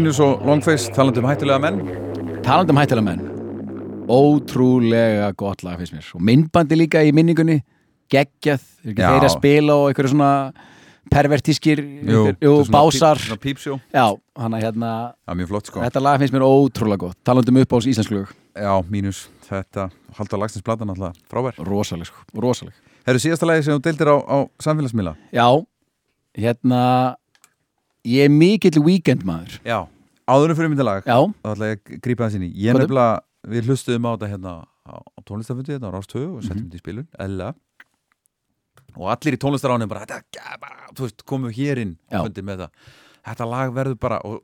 [0.01, 1.75] Mínus og Longface, talandi um hættulega menn?
[2.41, 3.19] Talandi um hættilega menn.
[4.09, 6.07] Ótrúlega gott lag finnst mér.
[6.17, 7.59] Og myndbandi líka í minningunni.
[8.09, 10.31] Geggjað, þeir að spila og einhverju svona
[11.13, 13.21] pervertískir Jú, svona básar.
[13.45, 13.61] píp-.
[13.61, 14.07] Já,
[14.41, 15.85] hann að hérna Já, flott sko.
[15.85, 17.19] Þetta lag finnst mér ótrúlega gott.
[17.23, 18.33] Talandi um upp á íslensku lög.
[18.57, 21.61] Já, mínus, þetta Halda lagsins platan alltaf frábær.
[21.61, 22.73] Rosaleg sko, rosaleg.
[23.05, 25.13] Herru, síðasta lagi sem þú deildir á, á samfélagsmiðla?
[25.29, 25.45] Já,
[26.41, 26.81] hérna
[28.07, 29.79] Ég er mikill weekend maður Já,
[30.27, 31.17] áðurum fyrir mynda lag Já.
[31.43, 32.85] þá ætla ég að grípa það sinni Ég Hvað er?
[32.87, 33.19] nefnilega,
[33.55, 34.53] við hlustuðum á þetta hérna
[34.89, 36.69] á, á tónlistafundi þetta á Rástöðu og settum Mhm.
[36.71, 37.49] þetta í spilun, eðla
[38.97, 42.23] og allir í tónlistaránum bara, þetta, bara, þú veist, komu hér inn Já.
[42.25, 42.71] fundi með það,
[43.29, 44.41] þetta lag verður bara og,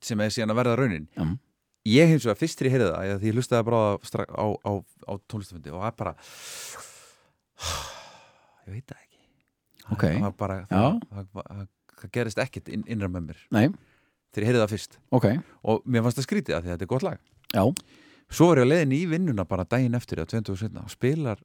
[0.00, 1.24] sem er síðan að verða raunin Já.
[1.84, 4.30] ég hins vegar fyrst til ég heyrði það eða því ég hlustaði bara á, stra-
[4.30, 4.72] á, á,
[5.10, 6.14] á tónlistafundi og það er bara
[8.66, 9.20] ég veit það ekki
[9.92, 10.04] Ok.
[10.08, 10.84] það var bara, Já.
[11.12, 11.66] það, það,
[12.04, 13.66] það, gerist ekkert inn, innra með mér Nei.
[14.34, 15.26] þegar ég heyrði það fyrst Ok.
[15.64, 17.18] og mér fannst það skrítið að því að þetta er gott lag
[17.54, 17.64] Já.
[18.34, 20.90] svo var ég að leiðin í vinnuna bara daginn eftir eða 20 og setna og
[20.94, 21.38] spilar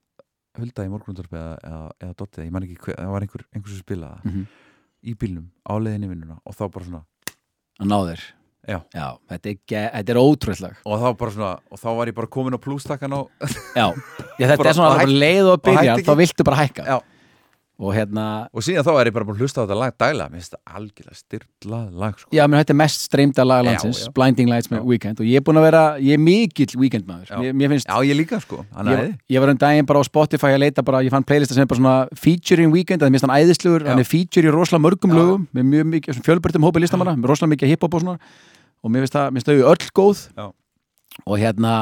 [0.59, 3.69] Hulda í morgunundorfi eða, eða, eða Dottið, ég man ekki hver, það var einhver, einhver
[3.75, 4.47] sem spilaði það Mhm.
[5.05, 7.03] í bílnum á leiðin í vinnuna og þá bara svona
[7.79, 8.23] Að ná þér
[8.69, 8.79] Já.
[9.29, 10.99] þetta er, er ótrúlega lag og
[11.71, 13.21] og þá var ég bara komin á plústakkan á
[13.77, 13.93] Já,
[14.41, 16.83] Já þetta er svona og hætt- leið og og byrja hætti þá viltu bara hækka
[16.89, 16.97] Já.
[17.79, 20.25] Og hérna og síðan þá er ég bara búin að hlusta á þetta lag dæla
[20.27, 22.29] mér finnst það algjörlega styrlað lag sko.
[22.35, 24.09] Já, menn þetta er mest streymda lag Já, landsins já.
[24.17, 25.21] Blinding Lights með Weekend.
[25.23, 27.37] Og ég er búin að vera, ég er mikill Weekend maður Já.
[27.39, 28.57] mér, mér finnst Já, ég líka sko.
[28.89, 31.63] Ég, ég var um daginn bara á Spotify að leita bara, ég fann playlista sem
[31.63, 34.83] er bara svona featuring Weekend, það er mest hann æðislugur, hann er feature í rosalega
[34.83, 38.19] mörgum lögum með mjög mikið, fjölbörtum hópi listamanna með rosalega mikið hiphop og svona.
[38.83, 39.31] Og mér finnst það,
[41.47, 41.79] mér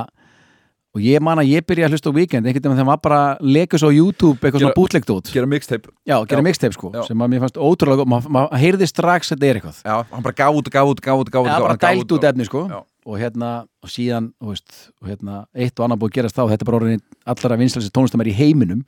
[0.96, 3.04] og og ég man að ég byrja að hlusta á Weekend einhvern veginn þegar maður
[3.06, 5.92] bara leika svo á YouTube eitthvað svona bootlegdót gera mixtape.
[6.08, 7.04] Já, gera mixtape sko, Já.
[7.06, 9.82] sem að mér fannst ótrúlega góð, maður ma heyrði strax að þetta er eitthvað.
[9.86, 12.48] Já, hann bara gaf út, gaf út, gaf út, út Já, bara dælt út efni
[12.48, 12.64] sko.
[12.72, 12.80] Já.
[13.08, 13.52] og hérna,
[13.84, 16.66] og síðan, þú veist og hérna, eitt og annað búið að gerast þá og þetta
[16.66, 18.82] er bara orðin allara vinslæsi tónlistamær í heiminum.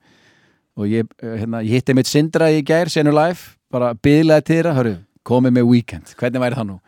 [0.79, 4.63] Og ég, eh, hérna, ég hitti mitt Sindra í gær, senu live bara byðlaði til
[4.73, 6.79] hörru, komið með weekend hvernig væri það nú?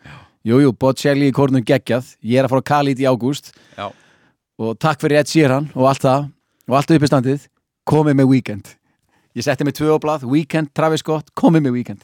[0.42, 3.52] Jújú, jú, Bocelli í kórnum geggjað, ég er að fara á Khalid í ágúst.
[3.78, 3.92] Já.
[4.62, 6.30] Og takk fyrir Ed Sheeran og allt það
[6.70, 7.44] og allt upp í standið,
[7.88, 8.72] komið með weekend.
[9.34, 12.02] Ég setti mig tvö á blað, weekend, Travis Scott komið með weekend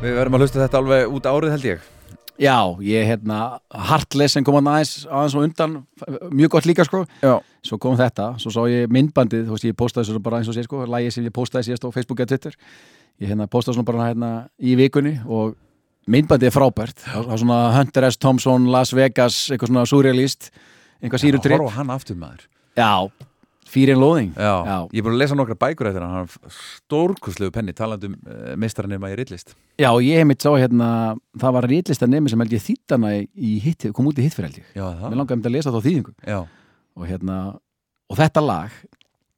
[0.00, 1.88] Við verðum að hlusta þetta alveg út árið held ég.
[2.40, 5.74] Já, ég hérna Heartless sem kom aðeins aðeins og undan
[6.32, 7.02] mjög gott líka sko.
[7.20, 7.34] Já.
[7.60, 10.56] svo kom þetta, svo sá ég myndbandið þú veist, ég postaði svo bara eins og
[10.56, 12.56] sé sko lægið sem ég postaði síðast á Facebook eða Twitter.
[13.20, 15.52] Ég hérna postaði svona bara hérna í vikunni og
[16.08, 17.04] myndbandið er frábært.
[17.04, 18.16] Það er svona Hunter S.
[18.24, 20.48] Thompson, Las Vegas eitthvað svona surrealist
[21.02, 22.48] eitthvað síru Að trip horfa hann aftur maður.
[22.80, 23.10] Já,
[23.70, 24.30] Fear and Loathing.
[24.34, 24.54] Já.
[24.66, 24.76] Já.
[24.90, 26.30] Ég er búin að lesa nokkra bækur eftir hann.
[26.80, 30.88] Stórkuslegu penni talandi um uh, meistarnema í rillist Já, ég hef mitt sá hérna
[31.38, 34.50] það var rítlistar nemi sem held ég þýttana í hitt, kom út í hitt fyrir
[34.50, 34.72] held ég.
[34.76, 36.16] Mér langaði um að lesa þá þýðingu.
[36.26, 36.40] Já,
[36.98, 37.38] og hérna
[38.10, 38.74] og þetta lag,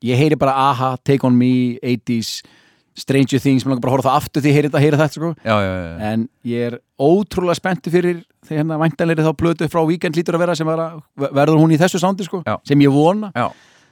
[0.02, 2.40] ég heyri bara Aha, Take On Me, 80s
[2.98, 5.16] Stranger Things, mér langar bara að horfa það aftur því ég heyri þetta, heyri þetta
[5.16, 5.30] sko.
[5.40, 9.80] Já, já, já, en ég er ótrúlega spenntu fyrir þegar hérna væntanleiri þá plötu frá
[9.88, 10.88] Weekend lítur að vera sem vera,
[11.22, 13.30] verður hún í þessu sándi sko sem ég vona,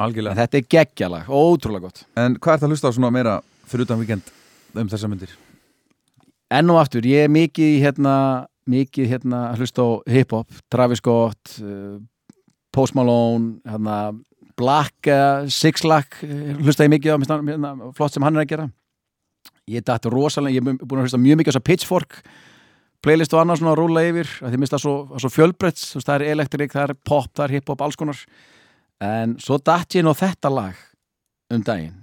[0.00, 2.02] já en algjörlega þetta er geggjalag ótrúlega gott.
[2.16, 4.34] En hvað er það að hlusta á svona meira fyrir utan víkend
[4.74, 5.36] um þessa myndir?
[6.50, 8.14] enn og aftur, ég er mikið hérna,
[8.70, 12.00] mikið hérna að hlusta á hip-hop Travis Scott uh,
[12.74, 14.00] Post Malone hérna,
[14.58, 18.52] Black, uh, Six Lack uh, hlusta ég mikið á, hérna, flott sem hann er að
[18.54, 18.68] gera.
[19.70, 22.22] Ég dætt rosalega, ég er búin að hlusta mjög mikið á þessa Pitchfork
[23.00, 26.16] playlist og annars svona að rúla yfir, að því minnst það svo, svo fjölbreytt, það
[26.18, 28.18] er elektrik, það er pop það er hip-hop, alls konar
[29.00, 30.78] en svo dætt ég nú þetta lag
[31.50, 31.96] um daginn.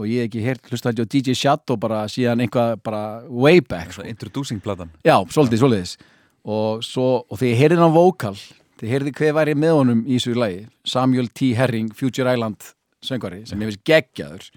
[0.00, 3.60] Og ég hef ekki heyrt hlusta þetta á DJ Shadow bara síðan einhvað bara way
[3.60, 4.06] back sko.
[4.08, 5.94] Introducing platan Já, svolítið, svolítið.
[6.42, 10.00] Og, svo, og þegar ég heyrði hann vókal þegar ég heyrði hver væri með honum
[10.08, 11.52] í þessu lagi Samuel T.
[11.58, 14.48] Herring, Future Island söngvari, sem ég finnst geggjaður.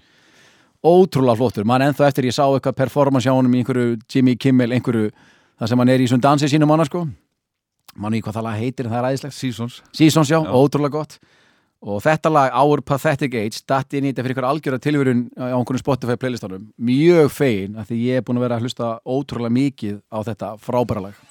[0.86, 4.72] Ótrúlega flottur, mann ennþá eftir ég sá eitthvað performance hjá honum í einhverju Jimmy Kimmel,
[4.74, 5.12] einhverju,
[5.58, 7.04] það sem hann er í svona dansi sínum manna sko
[7.96, 9.36] mann í hvað það lag heitir en það er æðislegt?
[9.38, 9.80] Seasons.
[9.96, 10.52] Seasons, já, Já.
[10.52, 11.18] ótrúlega gott.
[11.86, 15.52] Og þetta lag, Our Pathetic Age datt inn í þetta fyrir ykkur algjöra tilvörun á
[15.54, 19.54] einhvern Spotify playlistanum, mjög fegin af því ég er búin að vera að hlusta ótrúlega
[19.58, 21.25] mikið á þetta frábæra lag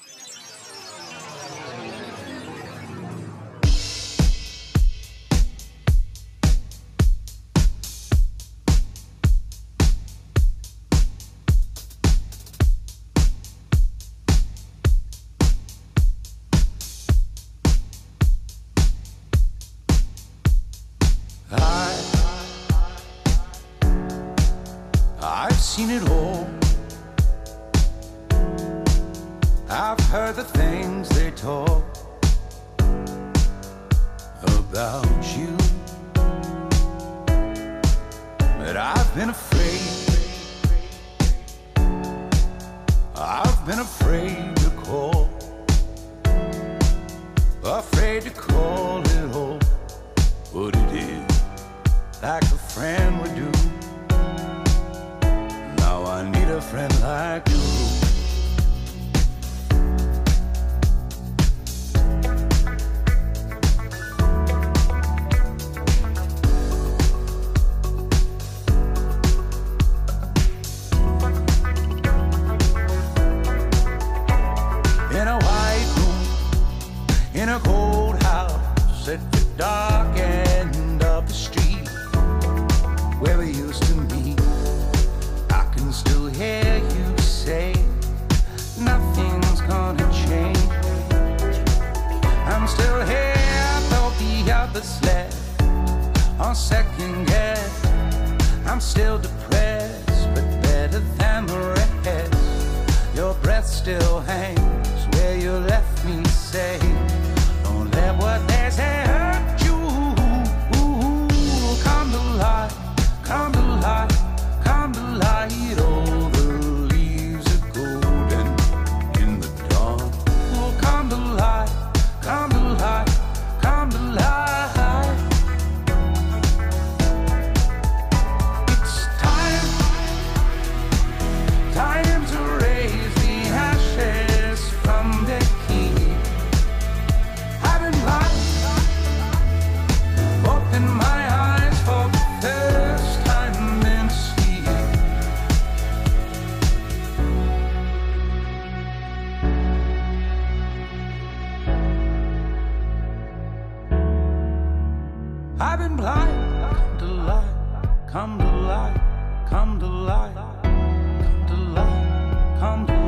[158.16, 159.02] come to life,
[159.46, 163.05] come to life, come to life, come to light,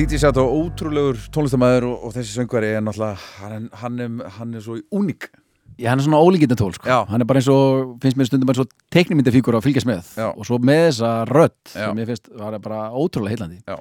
[0.00, 4.54] DJ Sato, ótrúlegur tónlistamæður og, og þessi söngvari er náttúrulega hann, er- hann, er, hann
[4.56, 5.26] er svo uník
[5.80, 6.88] Já, hann er svona ólíkinda tól sko.
[6.88, 7.02] Já.
[7.08, 10.08] hann er bara eins og, finnst mér stundum bara eins og teiknimyndafíkur að fylgjast með
[10.16, 10.30] Já.
[10.32, 11.84] og svo með þessa Já.
[11.84, 13.76] sem ég finnst var bara ótrúlega heillandi Já.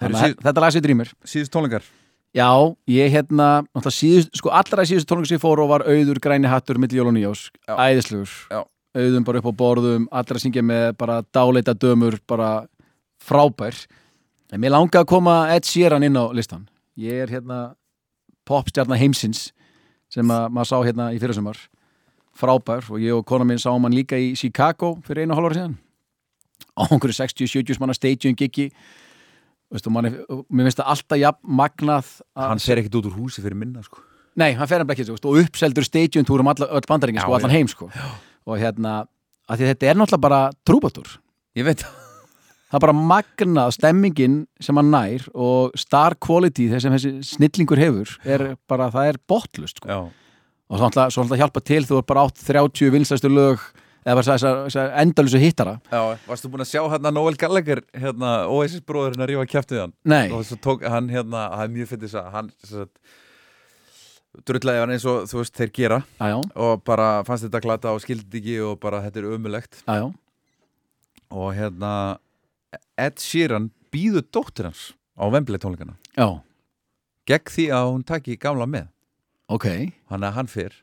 [0.00, 1.86] Að þetta lag sér drýmur síðust tónlingar
[2.34, 2.50] Já,
[2.90, 6.50] ég hérna, náttúrulega síðust, sko allra síðust tónlingar sem ég fór og var auður græni
[6.50, 7.78] hattur milli jól og nýjós, Já.
[7.78, 8.64] æðislegur Já.
[8.98, 12.66] auðum bara upp á borðum, allra syngja með bara dáleita dömur, bara
[13.22, 13.78] frábær
[14.52, 17.74] en mér langaði að koma Ed Sheeran inn á listan ég er hérna
[18.48, 19.50] popstjarnar heimsins
[20.10, 21.58] sem að maður sá hérna í fyrirsumar
[22.40, 22.86] frábær.
[22.90, 25.76] Og ég og kona minn sáum hann líka í Chicago fyrir einu hálfur síðan.
[26.74, 28.70] Á einhverju 60-70 manna stadium giggi.
[29.70, 33.82] Mér finnst það alltaf jafn magnað að- hann fer ekkert út úr húsi fyrir minna
[33.86, 34.02] sko.
[34.36, 37.36] Nei, hann fer hann ekki og uppseldur stadium túr um alla, öll bandaringin sko, Já,
[37.38, 37.54] allan já.
[37.54, 37.90] heim sko.
[38.46, 39.06] og hérna,
[39.48, 41.18] þetta er náttúrulega bara trúbatur
[41.54, 42.09] ég veit það
[42.78, 48.12] er bara magnað stemmingin sem hann nær og star quality þess sem þessi snillingur hefur
[48.24, 50.00] er bara, það er botlust sko.
[50.70, 53.64] Og svo náttúrulega hjálpa til þú er bara átt 30 vinstæstu lög
[54.06, 54.22] eða
[55.02, 55.74] endalusu hittara.
[55.90, 59.96] Já, varstu búin að sjá hérna Noel Gallagher hérna, Oasis bróðurinn að rífa kjæftið hann?
[60.08, 60.30] Nei.
[60.32, 62.48] og svo tók hann hérna, það er mjög fyrir þess að hann
[64.46, 66.00] drullaði hann eins og þú veist þeir gera.
[66.20, 69.82] Já, já, og bara fannst þetta glata og skildi ekki og bara þetta er ömulegt
[71.30, 71.92] og hérna
[73.00, 75.96] Ed Sheeran býður dóttir hans á Wembley tónleikana.
[76.14, 76.40] Já,
[77.26, 78.88] gegn því að hún taki gamla með.
[79.50, 79.66] Ok.
[80.10, 80.76] Hann að hann fer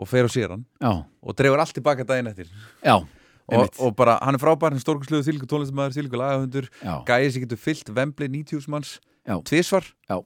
[0.00, 2.48] og fer sér hann já, og dreifur allt tilbaka daginn eftir.
[2.82, 3.06] Já, og,
[3.52, 3.78] einmitt.
[3.78, 6.94] og bara hann er frábær, hann er stórkursluðu þýlíku tónlistamæður, þýlíku lagahundur Já.
[7.06, 8.96] gæði sem getur fyllt Wembley 90 manns.
[9.22, 9.36] Já.
[9.46, 9.86] tvisvar.
[10.10, 10.18] Já.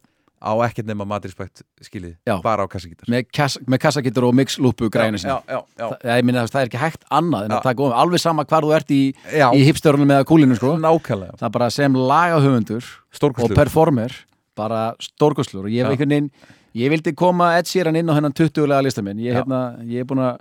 [0.47, 2.37] Á ekkert nema matrispækt skilið, Já.
[2.45, 3.09] bara á kassagítar.
[3.11, 6.81] Með, kass, með kassagittur og mixlúpu græna já, já, já, Það, minna, það er ekki
[6.85, 9.01] hægt annað en að taka ofan, alveg sama hvar þú ert í,
[9.35, 10.77] í hipstörunum eða kúlinu sko.
[10.79, 11.37] nákvæmlega.
[11.41, 12.85] Það er bara sem lagahöfundur
[13.29, 14.15] og performer
[14.57, 16.31] bara stórkoslur og ég, veginn,
[16.77, 19.19] ég vildi koma Ed Sheeran inn á hennan 20-lega lista minn.
[19.19, 20.39] Ég, hérna, ég er búin að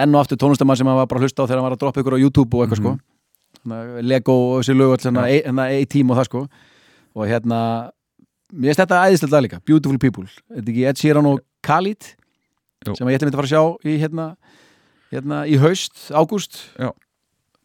[0.00, 1.82] enn og aftur tónlistamann sem hann var bara að hlusta á þegar hann var að
[1.82, 2.94] droppa ykkur á YouTube og eitthvað Mhm.
[2.96, 3.08] sko
[3.62, 6.40] Þannig, Lego og þessi lög hérna, e- hérna A-Team og það sko.
[7.14, 7.90] Og hérna
[8.52, 10.26] mér finnst þetta æðislega líka, Beautiful People.
[10.52, 12.12] Þetta er ekki Ed Sheeran og Khalid
[12.86, 12.96] Jú.
[12.98, 14.26] sem ég ætla myndi að fara að sjá í hérna,
[15.14, 16.60] hérna í haust, ágúst?
[16.76, 16.92] Já.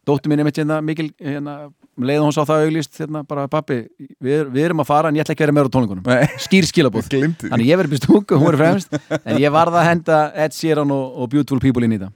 [0.07, 1.55] dóttir mín er mitt hérna mikil hérna,
[1.97, 3.81] um leið og hún sá það auglýst hérna, bara pappi,
[4.23, 6.05] við, við erum að fara en ég ætla ekki að vera meira á tónleikunum.
[6.07, 6.29] Nei.
[6.45, 10.21] skýr skilabóð þannig ég verið byrst stúku, hún er fremst en ég varð að henda
[10.45, 12.13] Ed Sheeran og, og Beautiful People inn í það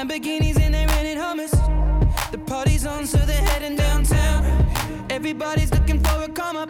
[0.00, 1.52] Lamborghinis and they rented hummus.
[2.32, 4.46] The party's on, so they're heading downtown.
[5.10, 6.69] Everybody's looking for a come up,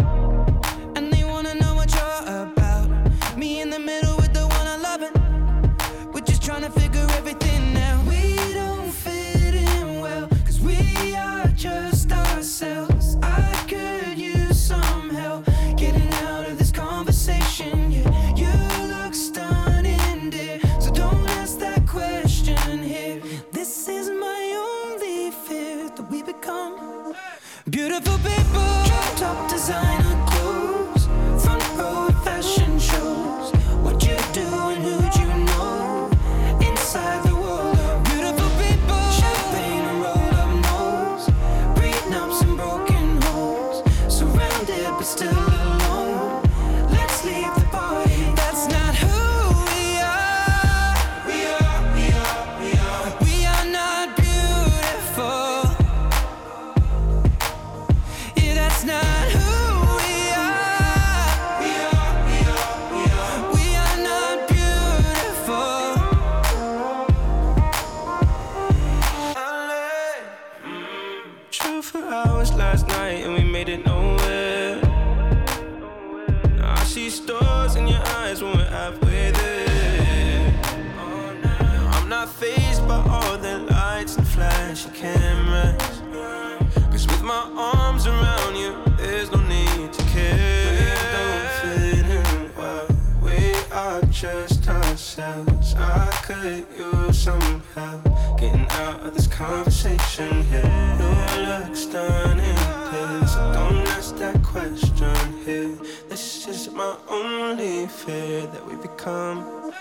[99.40, 100.96] conversation here.
[101.00, 102.60] Your looks stunning
[102.92, 105.74] here, so don't ask that question here.
[106.10, 109.72] This is my only fear that we become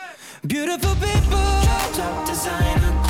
[0.48, 1.44] beautiful people.
[1.92, 3.09] Top designer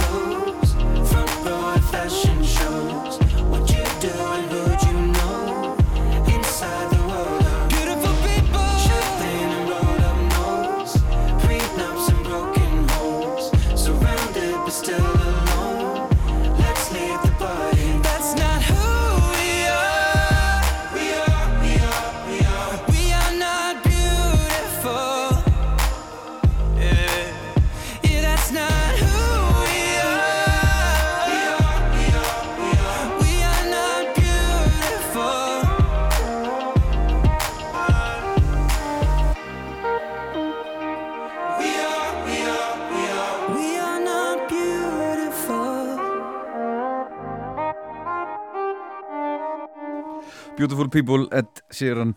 [50.59, 52.11] Beautiful People, Ed Sheeran.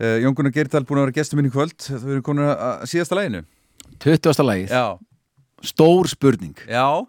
[0.00, 1.76] Uh, Jón Gunnar Geirdal búin að vera gestur minn í kvöld.
[1.84, 3.42] Þau eru komin að síðasta læginu
[4.00, 4.40] 20.
[4.40, 4.96] lagið, Já,
[5.68, 6.56] stór spurning.
[6.64, 7.04] Já,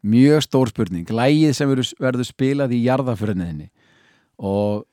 [0.00, 1.12] mjög stór spurning.
[1.12, 3.68] Lægið sem verður, spilað í jarðaförniðinni
[4.40, 4.86] og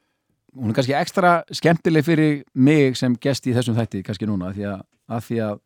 [0.54, 4.68] hún er kannski ekstra skemmtileg fyrir mig sem gest í þessum þætti kannski núna því
[4.74, 4.84] að,
[5.16, 5.62] að því að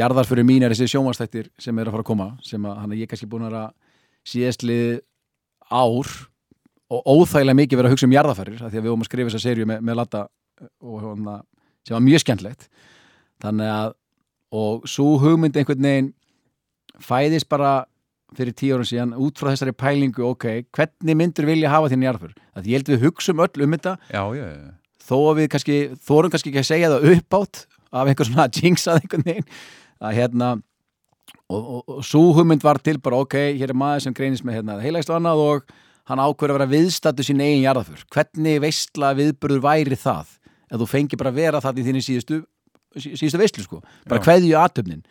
[0.00, 3.02] jarðarförin mín er þessi sjómanstættir sem er að fara að koma sem að hann er
[3.02, 3.68] ég kannski búin að
[4.26, 5.04] síðastlið
[5.70, 6.16] ár
[6.92, 9.30] og óþægilega mikið verið að hugsa um jarðarfærir af því að við vorum að skrifa
[9.30, 10.26] þessa serju með, með Latta
[10.80, 11.36] og hana,
[11.86, 12.68] sem var mjög skemmtlegt
[13.42, 13.94] þannig að
[14.56, 16.12] og svo hugmynd einhvern veginn
[17.02, 17.84] fæðist bara
[18.36, 22.34] fyrir tíu árum síðan út frá þessari pælingu ok, hvernig myndur vilja hafa þín jarðför
[22.56, 23.96] að ég held við hugsum öll um þetta.
[24.10, 24.70] Já, já, já.
[25.06, 29.02] þó að við kannski, þórum kannski ekki að segja það uppátt af einhver svona jinxað
[29.02, 29.50] einhvern veginn
[30.02, 30.52] að hérna
[31.46, 34.60] og, og, og svo hugmynd var til bara ok, hér er maður sem greinist með
[34.60, 35.76] hérna heilægst og annað og
[36.10, 40.26] hann ákveður að vera viðstatu sín eigin jarðaför hvernig veistla viðburður væri það?
[40.70, 42.40] Ef þú fengi bara að vera það í þínni síðustu
[42.96, 44.24] sí- síðustu veistlu sko, bara Já.
[44.28, 45.02] kveðju aðtöfnin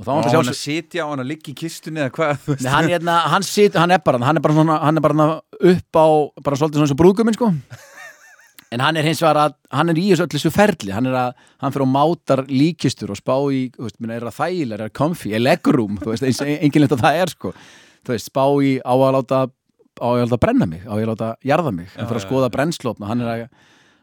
[0.00, 2.46] og þá hann að sitja og hann að liggja í kistunni eða hvað?
[2.64, 5.26] Nei, hann, hérna, hann, sit, hann er bara hann er bara, svona, hann er bara
[5.72, 6.06] upp á
[6.42, 7.50] bara svolítið svona eins og brúðguminn sko.
[8.72, 10.92] En hann er hins vegar að hann er í þessu öllu þessu ferli.
[10.96, 14.78] Hann að hann fyrir og mátar líkistur og spá í veist, minna, er það þægilega,
[14.78, 16.24] er það comfy, er legroom þú veist,
[16.96, 17.52] að það er sko.
[18.02, 19.42] Þú veist, spá í á að láta
[20.02, 23.08] á að láta brenna mig, á að láta jarða mig hann fyrir að skoða brennslófna,
[23.10, 23.44] hann er að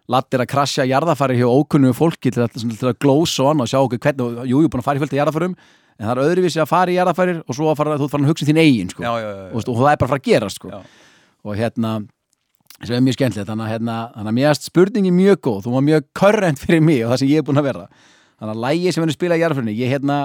[0.10, 3.72] lattir að krasja jarðafæri hjá ókunnu fólki til að, til að glósa og annað og
[3.74, 5.58] sjá okkur hvernig, og jú, ég er búin að fara í fjölda jarðafærum
[6.00, 8.26] en það er öðruvísi að fara í jarðafærir og svo að fara, þú ert farin
[8.26, 9.03] að hugsa þín eigin sko.
[9.03, 9.44] Já, já, já.
[9.52, 10.82] Og, og það er bara að fara að gera sko.
[11.45, 11.92] Og hérna
[12.80, 16.61] sem er mjög skemmtilegt, þannig að hérna, erst spurningi mjög góð, þú var mjög körrent
[16.61, 17.88] fyrir mig og það sem ég er búin að vera
[18.40, 20.19] þannig að lægi sem að spila í jarðafærinni ég hérna,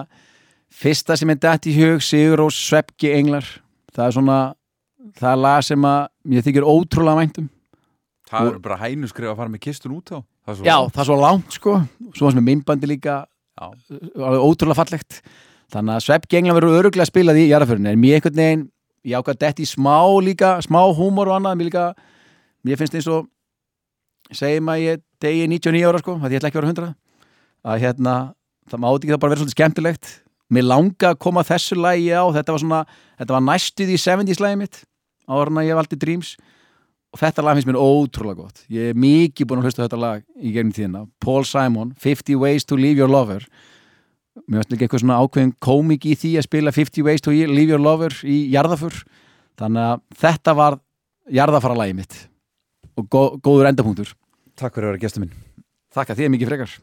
[0.70, 3.48] fyrsta sem er dætt í hug Sigur og Svepki Englar
[3.94, 4.38] það er svona,
[5.18, 7.50] það er lag sem að mér þykir ótrúlega væntum
[8.30, 10.18] Það eru bara hænu skrifa að fara með kistun út á.
[10.48, 11.74] Það Já, það er svo langt sko.
[12.16, 13.66] Svo sem er myndbandi líka Já.
[13.68, 15.18] alveg ótrúlega fallegt.
[15.74, 18.64] Þannig að Svepp Gengla verður öruglega spilað í jarðaförinu en mér einhvern veginn,
[19.04, 21.58] ég ákvað dett í smá líka, smá húmor og annað.
[21.60, 21.84] Mér líka,
[22.64, 23.28] mér finnst eins og
[24.32, 26.94] segjum að ég degi 99 ára sko, að ég ætla ekki að vera 100
[27.64, 28.14] að hérna,
[28.68, 30.10] það mátti ekki það bara vera svolítið skemmtilegt.
[30.52, 32.82] Mér langa að koma þessu lagi á, þetta var svona
[33.20, 34.82] þetta var næstuð í 70s lagi mitt
[35.28, 36.34] en að ég valdi Dreams.
[37.14, 38.64] Og þetta lag finnst mér ótrúlega gott.
[38.72, 41.04] Ég er mikið búin að hlusta þetta lag í gegnum tíðina.
[41.22, 43.44] Paul Simon, 50 Ways to Leave Your Lover.
[44.48, 47.70] Mér finnst líka eitthvað svona ákveðin komik í því að spila 50 Ways to Leave
[47.70, 49.04] Your Lover í jarðafur
[49.60, 50.78] þannig að þetta var
[51.30, 52.18] jarðafara lagi mitt.
[52.98, 54.10] Og gó góður endapunktur.
[54.58, 55.38] Takk fyrir að vera gestur minn.
[55.94, 56.74] Þakka þér mikið frekar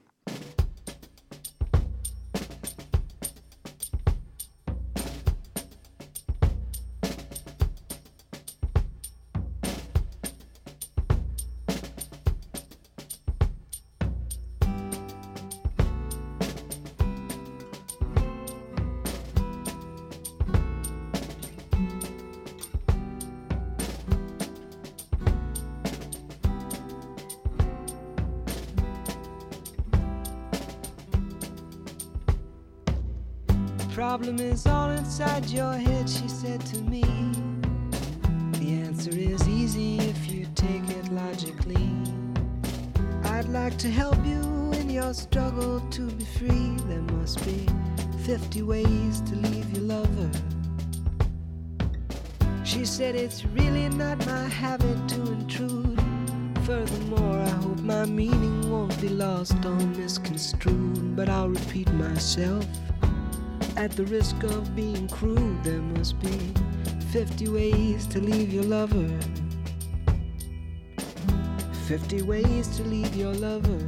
[72.12, 73.80] 50 ways to leave your lover.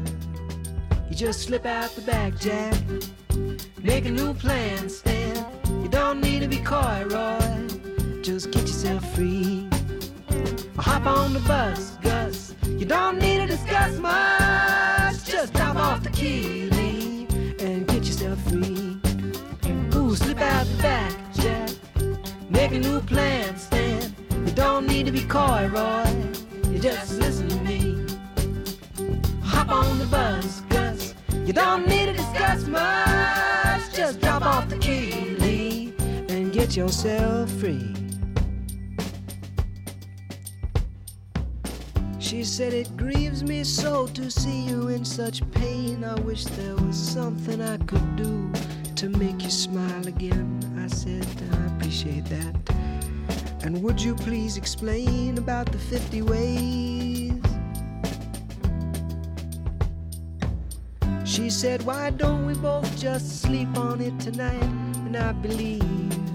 [1.10, 2.74] You just slip out the back, Jack.
[3.82, 5.46] Make a new plan, Stan.
[5.82, 7.68] You don't need to be coy, Roy.
[8.22, 9.68] Just get yourself free.
[10.78, 12.56] Or hop on the bus, Gus.
[12.66, 15.26] You don't need to discuss much.
[15.26, 17.28] Just drop off the key, Lee,
[17.60, 19.02] and get yourself free.
[19.96, 21.70] Ooh, slip out the back, Jack.
[22.50, 24.16] Make a new plan, Stan.
[24.46, 26.06] You don't need to be coy, Roy.
[26.72, 28.03] You just listen to me.
[29.74, 31.16] On the bus, Gus.
[31.48, 33.82] You don't need to discuss much.
[33.96, 35.94] Just drop off the key, Lee,
[36.30, 37.96] and get yourself free.
[42.20, 46.04] She said, It grieves me so to see you in such pain.
[46.04, 48.52] I wish there was something I could do
[48.96, 50.48] to make you smile again.
[50.78, 52.54] I said, I appreciate that.
[53.64, 57.13] And would you please explain about the 50 ways?
[61.34, 64.70] She said, Why don't we both just sleep on it tonight?
[65.08, 65.82] And I believe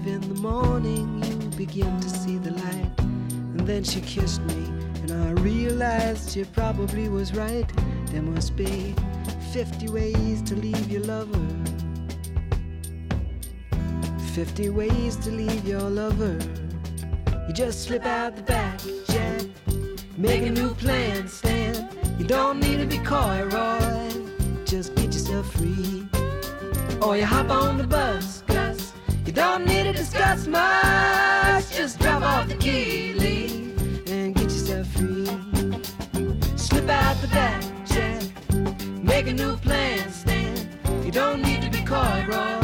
[0.05, 2.99] in the morning you begin to see the light.
[2.99, 4.65] And then she kissed me,
[5.01, 7.65] and I realized she probably was right.
[8.07, 8.93] There must be
[9.53, 11.47] 50 ways to leave your lover.
[14.33, 16.37] 50 ways to leave your lover.
[17.47, 19.43] You just slip out the back, Jack.
[20.17, 21.87] Make a new plan, Stan.
[22.19, 24.28] You don't need to be coy, Roy.
[24.69, 26.07] Just get yourself free.
[27.01, 28.93] Or you hop on the bus, Gus.
[29.25, 31.71] You don't need to discuss much.
[31.75, 33.73] Just drop off the key, Lee,
[34.05, 35.25] and get yourself free.
[36.55, 38.21] Slip out the back, Jack.
[39.01, 40.55] Make a new plan, Stan.
[41.03, 42.59] You don't need to be coy, Roy.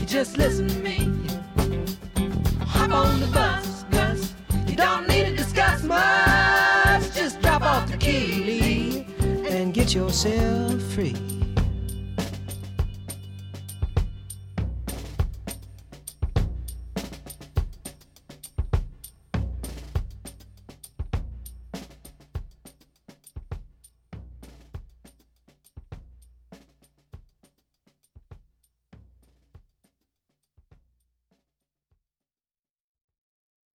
[0.00, 1.12] You just listen to me.
[2.66, 4.34] Hop on the bus, Gus.
[4.66, 6.59] You don't need to discuss much.
[9.90, 11.39] set yourself free.